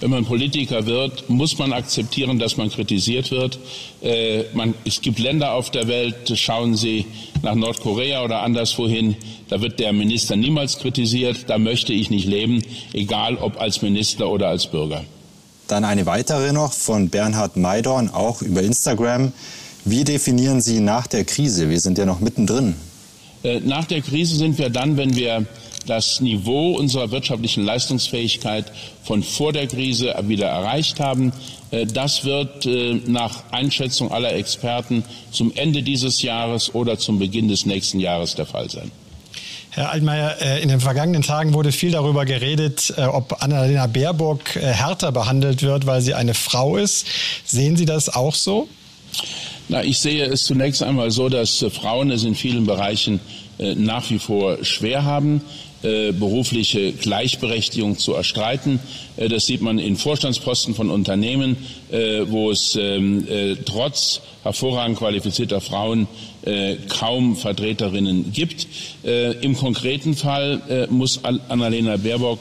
Wenn 0.00 0.10
man 0.10 0.26
Politiker 0.26 0.84
wird, 0.84 1.30
muss 1.30 1.56
man 1.56 1.72
akzeptieren, 1.72 2.38
dass 2.38 2.58
man 2.58 2.68
kritisiert 2.68 3.30
wird. 3.30 3.58
Äh, 4.02 4.42
man, 4.52 4.74
es 4.84 5.00
gibt 5.00 5.18
Länder 5.18 5.54
auf 5.54 5.70
der 5.70 5.88
Welt, 5.88 6.30
schauen 6.34 6.76
Sie 6.76 7.06
nach 7.40 7.54
Nordkorea 7.54 8.22
oder 8.22 8.42
anderswohin, 8.42 9.16
da 9.48 9.62
wird 9.62 9.80
der 9.80 9.94
Minister 9.94 10.36
niemals 10.36 10.76
kritisiert. 10.76 11.48
Da 11.48 11.56
möchte 11.56 11.94
ich 11.94 12.10
nicht 12.10 12.26
leben, 12.26 12.62
egal 12.92 13.36
ob 13.36 13.58
als 13.58 13.80
Minister 13.80 14.28
oder 14.28 14.48
als 14.48 14.66
Bürger. 14.66 15.02
Dann 15.68 15.84
eine 15.84 16.06
weitere 16.06 16.52
noch 16.52 16.72
von 16.72 17.08
Bernhard 17.08 17.56
Maidorn, 17.56 18.10
auch 18.10 18.42
über 18.42 18.62
Instagram. 18.62 19.32
Wie 19.84 20.04
definieren 20.04 20.60
Sie 20.60 20.80
nach 20.80 21.06
der 21.06 21.24
Krise? 21.24 21.70
Wir 21.70 21.80
sind 21.80 21.98
ja 21.98 22.06
noch 22.06 22.20
mittendrin. 22.20 22.76
Äh, 23.42 23.60
nach 23.60 23.84
der 23.84 24.00
Krise 24.02 24.36
sind 24.36 24.58
wir 24.58 24.70
dann, 24.70 24.96
wenn 24.96 25.14
wir 25.14 25.46
das 25.86 26.20
Niveau 26.20 26.72
unserer 26.76 27.10
wirtschaftlichen 27.10 27.64
Leistungsfähigkeit 27.64 28.66
von 29.04 29.22
vor 29.22 29.52
der 29.52 29.66
Krise 29.68 30.14
wieder 30.22 30.48
erreicht 30.48 31.00
haben. 31.00 31.32
Äh, 31.70 31.86
das 31.86 32.24
wird 32.24 32.66
äh, 32.66 33.00
nach 33.06 33.44
Einschätzung 33.52 34.10
aller 34.12 34.34
Experten 34.34 35.04
zum 35.30 35.52
Ende 35.54 35.82
dieses 35.82 36.22
Jahres 36.22 36.74
oder 36.74 36.98
zum 36.98 37.18
Beginn 37.18 37.48
des 37.48 37.66
nächsten 37.66 38.00
Jahres 38.00 38.34
der 38.34 38.46
Fall 38.46 38.70
sein. 38.70 38.90
Herr 39.76 39.90
Altmaier, 39.90 40.38
äh, 40.40 40.62
in 40.62 40.70
den 40.70 40.80
vergangenen 40.80 41.20
Tagen 41.20 41.52
wurde 41.52 41.70
viel 41.70 41.90
darüber 41.90 42.24
geredet, 42.24 42.94
äh, 42.96 43.02
ob 43.02 43.42
Annalena 43.42 43.86
Baerbock 43.86 44.56
äh, 44.56 44.60
härter 44.60 45.12
behandelt 45.12 45.62
wird, 45.62 45.84
weil 45.84 46.00
sie 46.00 46.14
eine 46.14 46.32
Frau 46.32 46.78
ist. 46.78 47.06
Sehen 47.44 47.76
Sie 47.76 47.84
das 47.84 48.08
auch 48.08 48.34
so? 48.34 48.68
Na, 49.68 49.84
ich 49.84 49.98
sehe 49.98 50.24
es 50.24 50.44
zunächst 50.44 50.82
einmal 50.82 51.10
so, 51.10 51.28
dass 51.28 51.62
Frauen 51.70 52.10
es 52.10 52.24
in 52.24 52.34
vielen 52.34 52.64
Bereichen 52.64 53.20
nach 53.58 54.10
wie 54.10 54.18
vor 54.18 54.64
schwer 54.64 55.04
haben. 55.04 55.40
Berufliche 55.82 56.92
Gleichberechtigung 56.92 57.96
zu 57.98 58.12
erstreiten. 58.12 58.80
Das 59.16 59.46
sieht 59.46 59.62
man 59.62 59.78
in 59.78 59.96
Vorstandsposten 59.96 60.74
von 60.74 60.90
Unternehmen, 60.90 61.56
wo 62.26 62.50
es 62.50 62.76
ähm, 62.78 63.26
trotz 63.64 64.20
hervorragend 64.42 64.98
qualifizierter 64.98 65.60
Frauen 65.60 66.06
kaum 66.88 67.36
Vertreterinnen 67.36 68.32
gibt. 68.32 68.66
Im 69.40 69.56
konkreten 69.56 70.14
Fall 70.14 70.86
muss 70.90 71.20
Annalena 71.24 71.96
Baerbock 71.96 72.40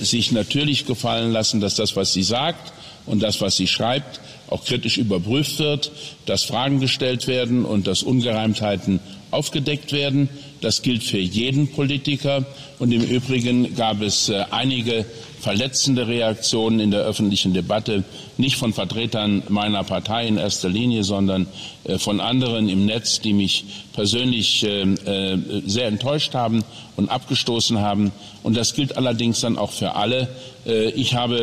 sich 0.00 0.32
natürlich 0.32 0.86
gefallen 0.86 1.32
lassen, 1.32 1.60
dass 1.60 1.74
das, 1.74 1.96
was 1.96 2.12
sie 2.12 2.22
sagt 2.22 2.72
und 3.04 3.22
das, 3.22 3.40
was 3.40 3.56
sie 3.56 3.66
schreibt, 3.66 4.20
auch 4.48 4.64
kritisch 4.64 4.96
überprüft 4.96 5.58
wird, 5.58 5.90
dass 6.24 6.44
Fragen 6.44 6.80
gestellt 6.80 7.26
werden 7.26 7.64
und 7.64 7.86
dass 7.86 8.02
Ungereimtheiten 8.02 9.00
aufgedeckt 9.36 9.92
werden. 9.92 10.28
Das 10.62 10.82
gilt 10.82 11.04
für 11.04 11.18
jeden 11.18 11.68
Politiker. 11.68 12.44
Und 12.78 12.92
im 12.92 13.02
Übrigen 13.02 13.76
gab 13.76 14.00
es 14.00 14.28
äh, 14.28 14.44
einige 14.50 15.04
verletzende 15.40 16.08
Reaktionen 16.08 16.80
in 16.80 16.90
der 16.90 17.02
öffentlichen 17.02 17.52
Debatte, 17.52 18.04
nicht 18.38 18.56
von 18.56 18.72
Vertretern 18.72 19.42
meiner 19.48 19.84
Partei 19.84 20.26
in 20.26 20.38
erster 20.38 20.68
Linie, 20.68 21.04
sondern 21.04 21.46
äh, 21.84 21.98
von 21.98 22.20
anderen 22.20 22.68
im 22.68 22.86
Netz, 22.86 23.20
die 23.20 23.34
mich 23.34 23.64
persönlich 23.92 24.64
äh, 24.64 24.86
sehr 25.66 25.86
enttäuscht 25.86 26.34
haben 26.34 26.64
und 26.96 27.10
abgestoßen 27.10 27.78
haben. 27.78 28.12
Und 28.42 28.56
das 28.56 28.74
gilt 28.74 28.96
allerdings 28.96 29.40
dann 29.40 29.58
auch 29.58 29.70
für 29.70 29.94
alle. 29.94 30.28
Ich 30.96 31.14
habe 31.14 31.36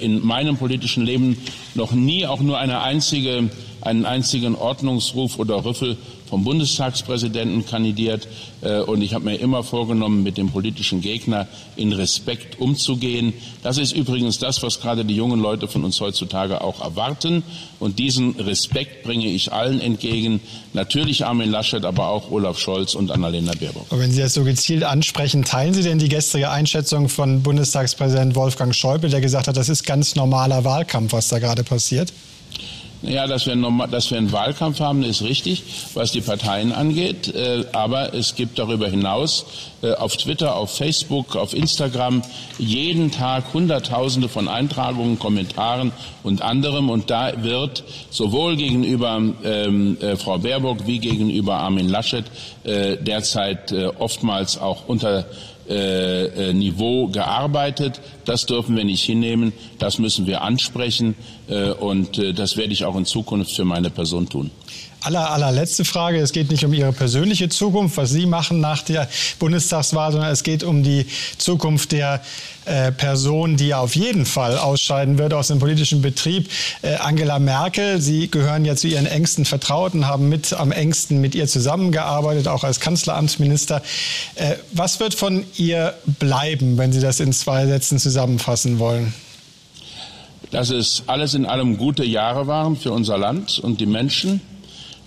in 0.00 0.26
meinem 0.26 0.56
politischen 0.56 1.04
Leben 1.06 1.38
noch 1.74 1.92
nie 1.92 2.26
auch 2.26 2.40
nur 2.40 2.58
eine 2.58 2.80
einzige, 2.80 3.48
einen 3.86 4.04
einzigen 4.04 4.54
Ordnungsruf 4.56 5.38
oder 5.38 5.64
Rüffel 5.64 5.96
vom 6.28 6.42
Bundestagspräsidenten 6.42 7.64
kandidiert 7.66 8.26
äh, 8.60 8.80
und 8.80 9.00
ich 9.00 9.14
habe 9.14 9.24
mir 9.24 9.36
immer 9.36 9.62
vorgenommen, 9.62 10.24
mit 10.24 10.36
dem 10.36 10.50
politischen 10.50 11.00
Gegner 11.00 11.46
in 11.76 11.92
Respekt 11.92 12.58
umzugehen. 12.58 13.32
Das 13.62 13.78
ist 13.78 13.92
übrigens 13.92 14.38
das, 14.38 14.62
was 14.62 14.80
gerade 14.80 15.04
die 15.04 15.14
jungen 15.14 15.40
Leute 15.40 15.68
von 15.68 15.84
uns 15.84 16.00
heutzutage 16.00 16.62
auch 16.62 16.80
erwarten 16.80 17.44
und 17.78 17.98
diesen 18.00 18.32
Respekt 18.40 19.04
bringe 19.04 19.26
ich 19.26 19.52
allen 19.52 19.80
entgegen. 19.80 20.40
Natürlich 20.72 21.24
Armin 21.24 21.50
Laschet, 21.50 21.84
aber 21.84 22.08
auch 22.08 22.30
Olaf 22.32 22.58
Scholz 22.58 22.94
und 22.94 23.12
Annalena 23.12 23.52
Baerbock. 23.52 23.86
Und 23.90 24.00
wenn 24.00 24.10
Sie 24.10 24.20
das 24.20 24.34
so 24.34 24.42
gezielt 24.42 24.82
ansprechen, 24.82 25.44
teilen 25.44 25.74
Sie 25.74 25.82
denn 25.82 25.98
die 25.98 26.08
gestrige 26.08 26.50
Einschätzung 26.50 27.08
von 27.08 27.42
Bundestagspräsident 27.42 28.34
Wolfgang 28.34 28.74
Schäuble, 28.74 29.10
der 29.10 29.20
gesagt 29.20 29.46
hat, 29.46 29.56
das 29.56 29.68
ist 29.68 29.84
ganz 29.84 30.16
normaler 30.16 30.64
Wahlkampf, 30.64 31.12
was 31.12 31.28
da 31.28 31.38
gerade 31.38 31.62
passiert? 31.62 32.12
Ja, 33.02 33.26
dass 33.26 33.46
wir, 33.46 33.54
dass 33.90 34.10
wir 34.10 34.18
einen 34.18 34.32
Wahlkampf 34.32 34.80
haben, 34.80 35.04
ist 35.04 35.22
richtig, 35.22 35.62
was 35.94 36.12
die 36.12 36.22
Parteien 36.22 36.72
angeht. 36.72 37.32
Äh, 37.34 37.64
aber 37.72 38.14
es 38.14 38.34
gibt 38.34 38.58
darüber 38.58 38.88
hinaus 38.88 39.44
äh, 39.82 39.92
auf 39.92 40.16
Twitter, 40.16 40.56
auf 40.56 40.74
Facebook, 40.76 41.36
auf 41.36 41.52
Instagram 41.52 42.22
jeden 42.58 43.10
Tag 43.10 43.52
Hunderttausende 43.52 44.28
von 44.28 44.48
Eintragungen, 44.48 45.18
Kommentaren 45.18 45.92
und 46.22 46.42
anderem. 46.42 46.88
Und 46.88 47.10
da 47.10 47.44
wird 47.44 47.84
sowohl 48.10 48.56
gegenüber 48.56 49.20
ähm, 49.44 49.98
äh, 50.00 50.16
Frau 50.16 50.38
Baerbock 50.38 50.86
wie 50.86 50.98
gegenüber 50.98 51.58
Armin 51.58 51.88
Laschet 51.88 52.24
äh, 52.64 52.96
derzeit 52.96 53.72
äh, 53.72 53.86
oftmals 53.98 54.58
auch 54.58 54.88
unter 54.88 55.26
äh, 55.68 56.52
Niveau 56.52 57.08
gearbeitet. 57.08 58.00
Das 58.24 58.46
dürfen 58.46 58.76
wir 58.76 58.84
nicht 58.84 59.04
hinnehmen. 59.04 59.52
Das 59.78 59.98
müssen 59.98 60.26
wir 60.26 60.42
ansprechen. 60.42 61.16
Äh, 61.48 61.70
und 61.70 62.18
äh, 62.18 62.32
das 62.32 62.56
werde 62.56 62.72
ich 62.72 62.84
auch 62.84 62.96
in 62.96 63.04
Zukunft 63.04 63.54
für 63.54 63.64
meine 63.64 63.90
Person 63.90 64.28
tun. 64.28 64.50
Aller, 65.02 65.30
allerletzte 65.30 65.84
Frage. 65.84 66.18
Es 66.18 66.32
geht 66.32 66.50
nicht 66.50 66.64
um 66.64 66.72
Ihre 66.72 66.92
persönliche 66.92 67.48
Zukunft, 67.48 67.96
was 67.96 68.10
Sie 68.10 68.26
machen 68.26 68.60
nach 68.60 68.82
der 68.82 69.08
Bundestagswahl, 69.38 70.10
sondern 70.10 70.32
es 70.32 70.42
geht 70.42 70.64
um 70.64 70.82
die 70.82 71.06
Zukunft 71.38 71.92
der 71.92 72.22
äh, 72.64 72.90
Person, 72.90 73.56
die 73.56 73.72
auf 73.72 73.94
jeden 73.94 74.26
Fall 74.26 74.58
ausscheiden 74.58 75.16
wird 75.18 75.32
aus 75.32 75.48
dem 75.48 75.60
politischen 75.60 76.02
Betrieb. 76.02 76.50
Angela 76.98 77.38
Merkel, 77.38 78.00
Sie 78.00 78.28
gehören 78.28 78.64
ja 78.64 78.74
zu 78.74 78.88
Ihren 78.88 79.06
engsten 79.06 79.44
Vertrauten, 79.44 80.08
haben 80.08 80.28
mit 80.28 80.54
am 80.54 80.72
engsten 80.72 81.20
mit 81.20 81.36
ihr 81.36 81.46
zusammengearbeitet, 81.46 82.48
auch 82.48 82.64
als 82.64 82.80
Kanzleramtsminister. 82.80 83.82
Was 84.72 84.98
wird 84.98 85.14
von 85.14 85.44
ihr 85.56 85.94
bleiben, 86.18 86.78
wenn 86.78 86.92
Sie 86.92 87.00
das 87.00 87.20
in 87.20 87.32
zwei 87.32 87.66
Sätzen 87.66 88.00
zusammenfassen 88.00 88.80
wollen? 88.80 89.14
Dass 90.50 90.70
es 90.70 91.04
alles 91.06 91.34
in 91.34 91.44
allem 91.46 91.76
gute 91.76 92.04
Jahre 92.04 92.46
waren 92.46 92.76
für 92.76 92.92
unser 92.92 93.18
Land 93.18 93.58
und 93.58 93.80
die 93.80 93.86
Menschen 93.86 94.40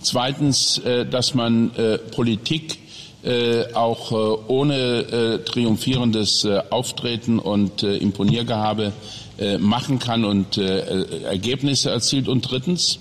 Zweitens, 0.02 0.78
äh, 0.78 1.04
dass 1.04 1.34
man 1.34 1.74
äh, 1.76 1.98
Politik 1.98 2.78
äh, 3.22 3.74
auch 3.74 4.12
ohne 4.48 5.44
triumphierendes 5.44 6.46
Auftreten 6.70 7.38
und 7.38 7.82
Imponiergehabe 7.82 8.92
machen 9.58 9.98
kann 9.98 10.24
und 10.24 10.56
Ergebnisse 10.56 11.90
erzielt. 11.90 12.28
Und 12.28 12.50
drittens, 12.50 12.98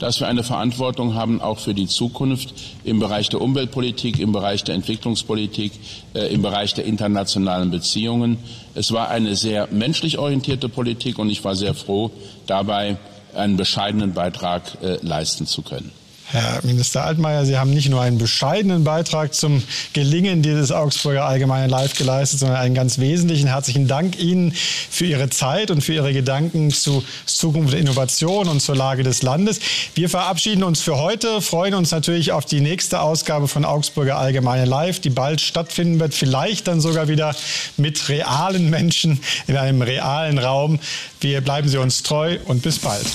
dass 0.00 0.18
wir 0.18 0.26
eine 0.26 0.42
Verantwortung 0.42 1.14
haben, 1.14 1.40
auch 1.40 1.60
für 1.60 1.74
die 1.74 1.86
Zukunft 1.86 2.54
im 2.82 2.98
Bereich 2.98 3.28
der 3.28 3.40
Umweltpolitik, 3.40 4.18
im 4.18 4.32
Bereich 4.32 4.64
der 4.64 4.74
Entwicklungspolitik, 4.74 5.72
äh, 6.14 6.32
im 6.34 6.42
Bereich 6.42 6.74
der 6.74 6.86
internationalen 6.86 7.70
Beziehungen. 7.70 8.38
Es 8.74 8.90
war 8.90 9.10
eine 9.10 9.36
sehr 9.36 9.68
menschlich 9.70 10.18
orientierte 10.18 10.68
Politik 10.68 11.18
und 11.18 11.30
ich 11.30 11.44
war 11.44 11.54
sehr 11.54 11.74
froh, 11.74 12.10
dabei 12.46 12.96
einen 13.34 13.56
bescheidenen 13.56 14.14
Beitrag 14.14 14.62
äh, 14.82 14.98
leisten 15.02 15.46
zu 15.46 15.62
können. 15.62 15.92
Herr 16.32 16.60
Minister 16.62 17.04
Altmaier, 17.04 17.44
Sie 17.44 17.58
haben 17.58 17.70
nicht 17.70 17.88
nur 17.88 18.00
einen 18.00 18.18
bescheidenen 18.18 18.84
Beitrag 18.84 19.34
zum 19.34 19.64
Gelingen 19.94 20.42
dieses 20.42 20.70
Augsburger 20.70 21.24
Allgemeinen 21.24 21.68
Live 21.68 21.96
geleistet, 21.96 22.38
sondern 22.38 22.58
einen 22.58 22.74
ganz 22.76 22.98
wesentlichen. 22.98 23.48
Herzlichen 23.48 23.88
Dank 23.88 24.16
Ihnen 24.20 24.52
für 24.52 25.06
Ihre 25.06 25.28
Zeit 25.28 25.72
und 25.72 25.82
für 25.82 25.94
Ihre 25.94 26.12
Gedanken 26.12 26.70
zu 26.70 27.02
Zukunft 27.26 27.72
der 27.72 27.80
Innovation 27.80 28.46
und 28.46 28.60
zur 28.60 28.76
Lage 28.76 29.02
des 29.02 29.22
Landes. 29.22 29.58
Wir 29.96 30.08
verabschieden 30.08 30.62
uns 30.62 30.80
für 30.80 30.98
heute, 30.98 31.40
freuen 31.40 31.74
uns 31.74 31.90
natürlich 31.90 32.30
auf 32.30 32.44
die 32.44 32.60
nächste 32.60 33.00
Ausgabe 33.00 33.48
von 33.48 33.64
Augsburger 33.64 34.16
Allgemeine 34.16 34.66
Live, 34.66 35.00
die 35.00 35.10
bald 35.10 35.40
stattfinden 35.40 35.98
wird, 35.98 36.14
vielleicht 36.14 36.68
dann 36.68 36.80
sogar 36.80 37.08
wieder 37.08 37.34
mit 37.76 38.08
realen 38.08 38.70
Menschen 38.70 39.20
in 39.48 39.56
einem 39.56 39.82
realen 39.82 40.38
Raum. 40.38 40.78
Wir 41.20 41.40
bleiben 41.40 41.68
Sie 41.68 41.78
uns 41.78 42.04
treu 42.04 42.38
und 42.46 42.62
bis 42.62 42.78
bald. 42.78 43.06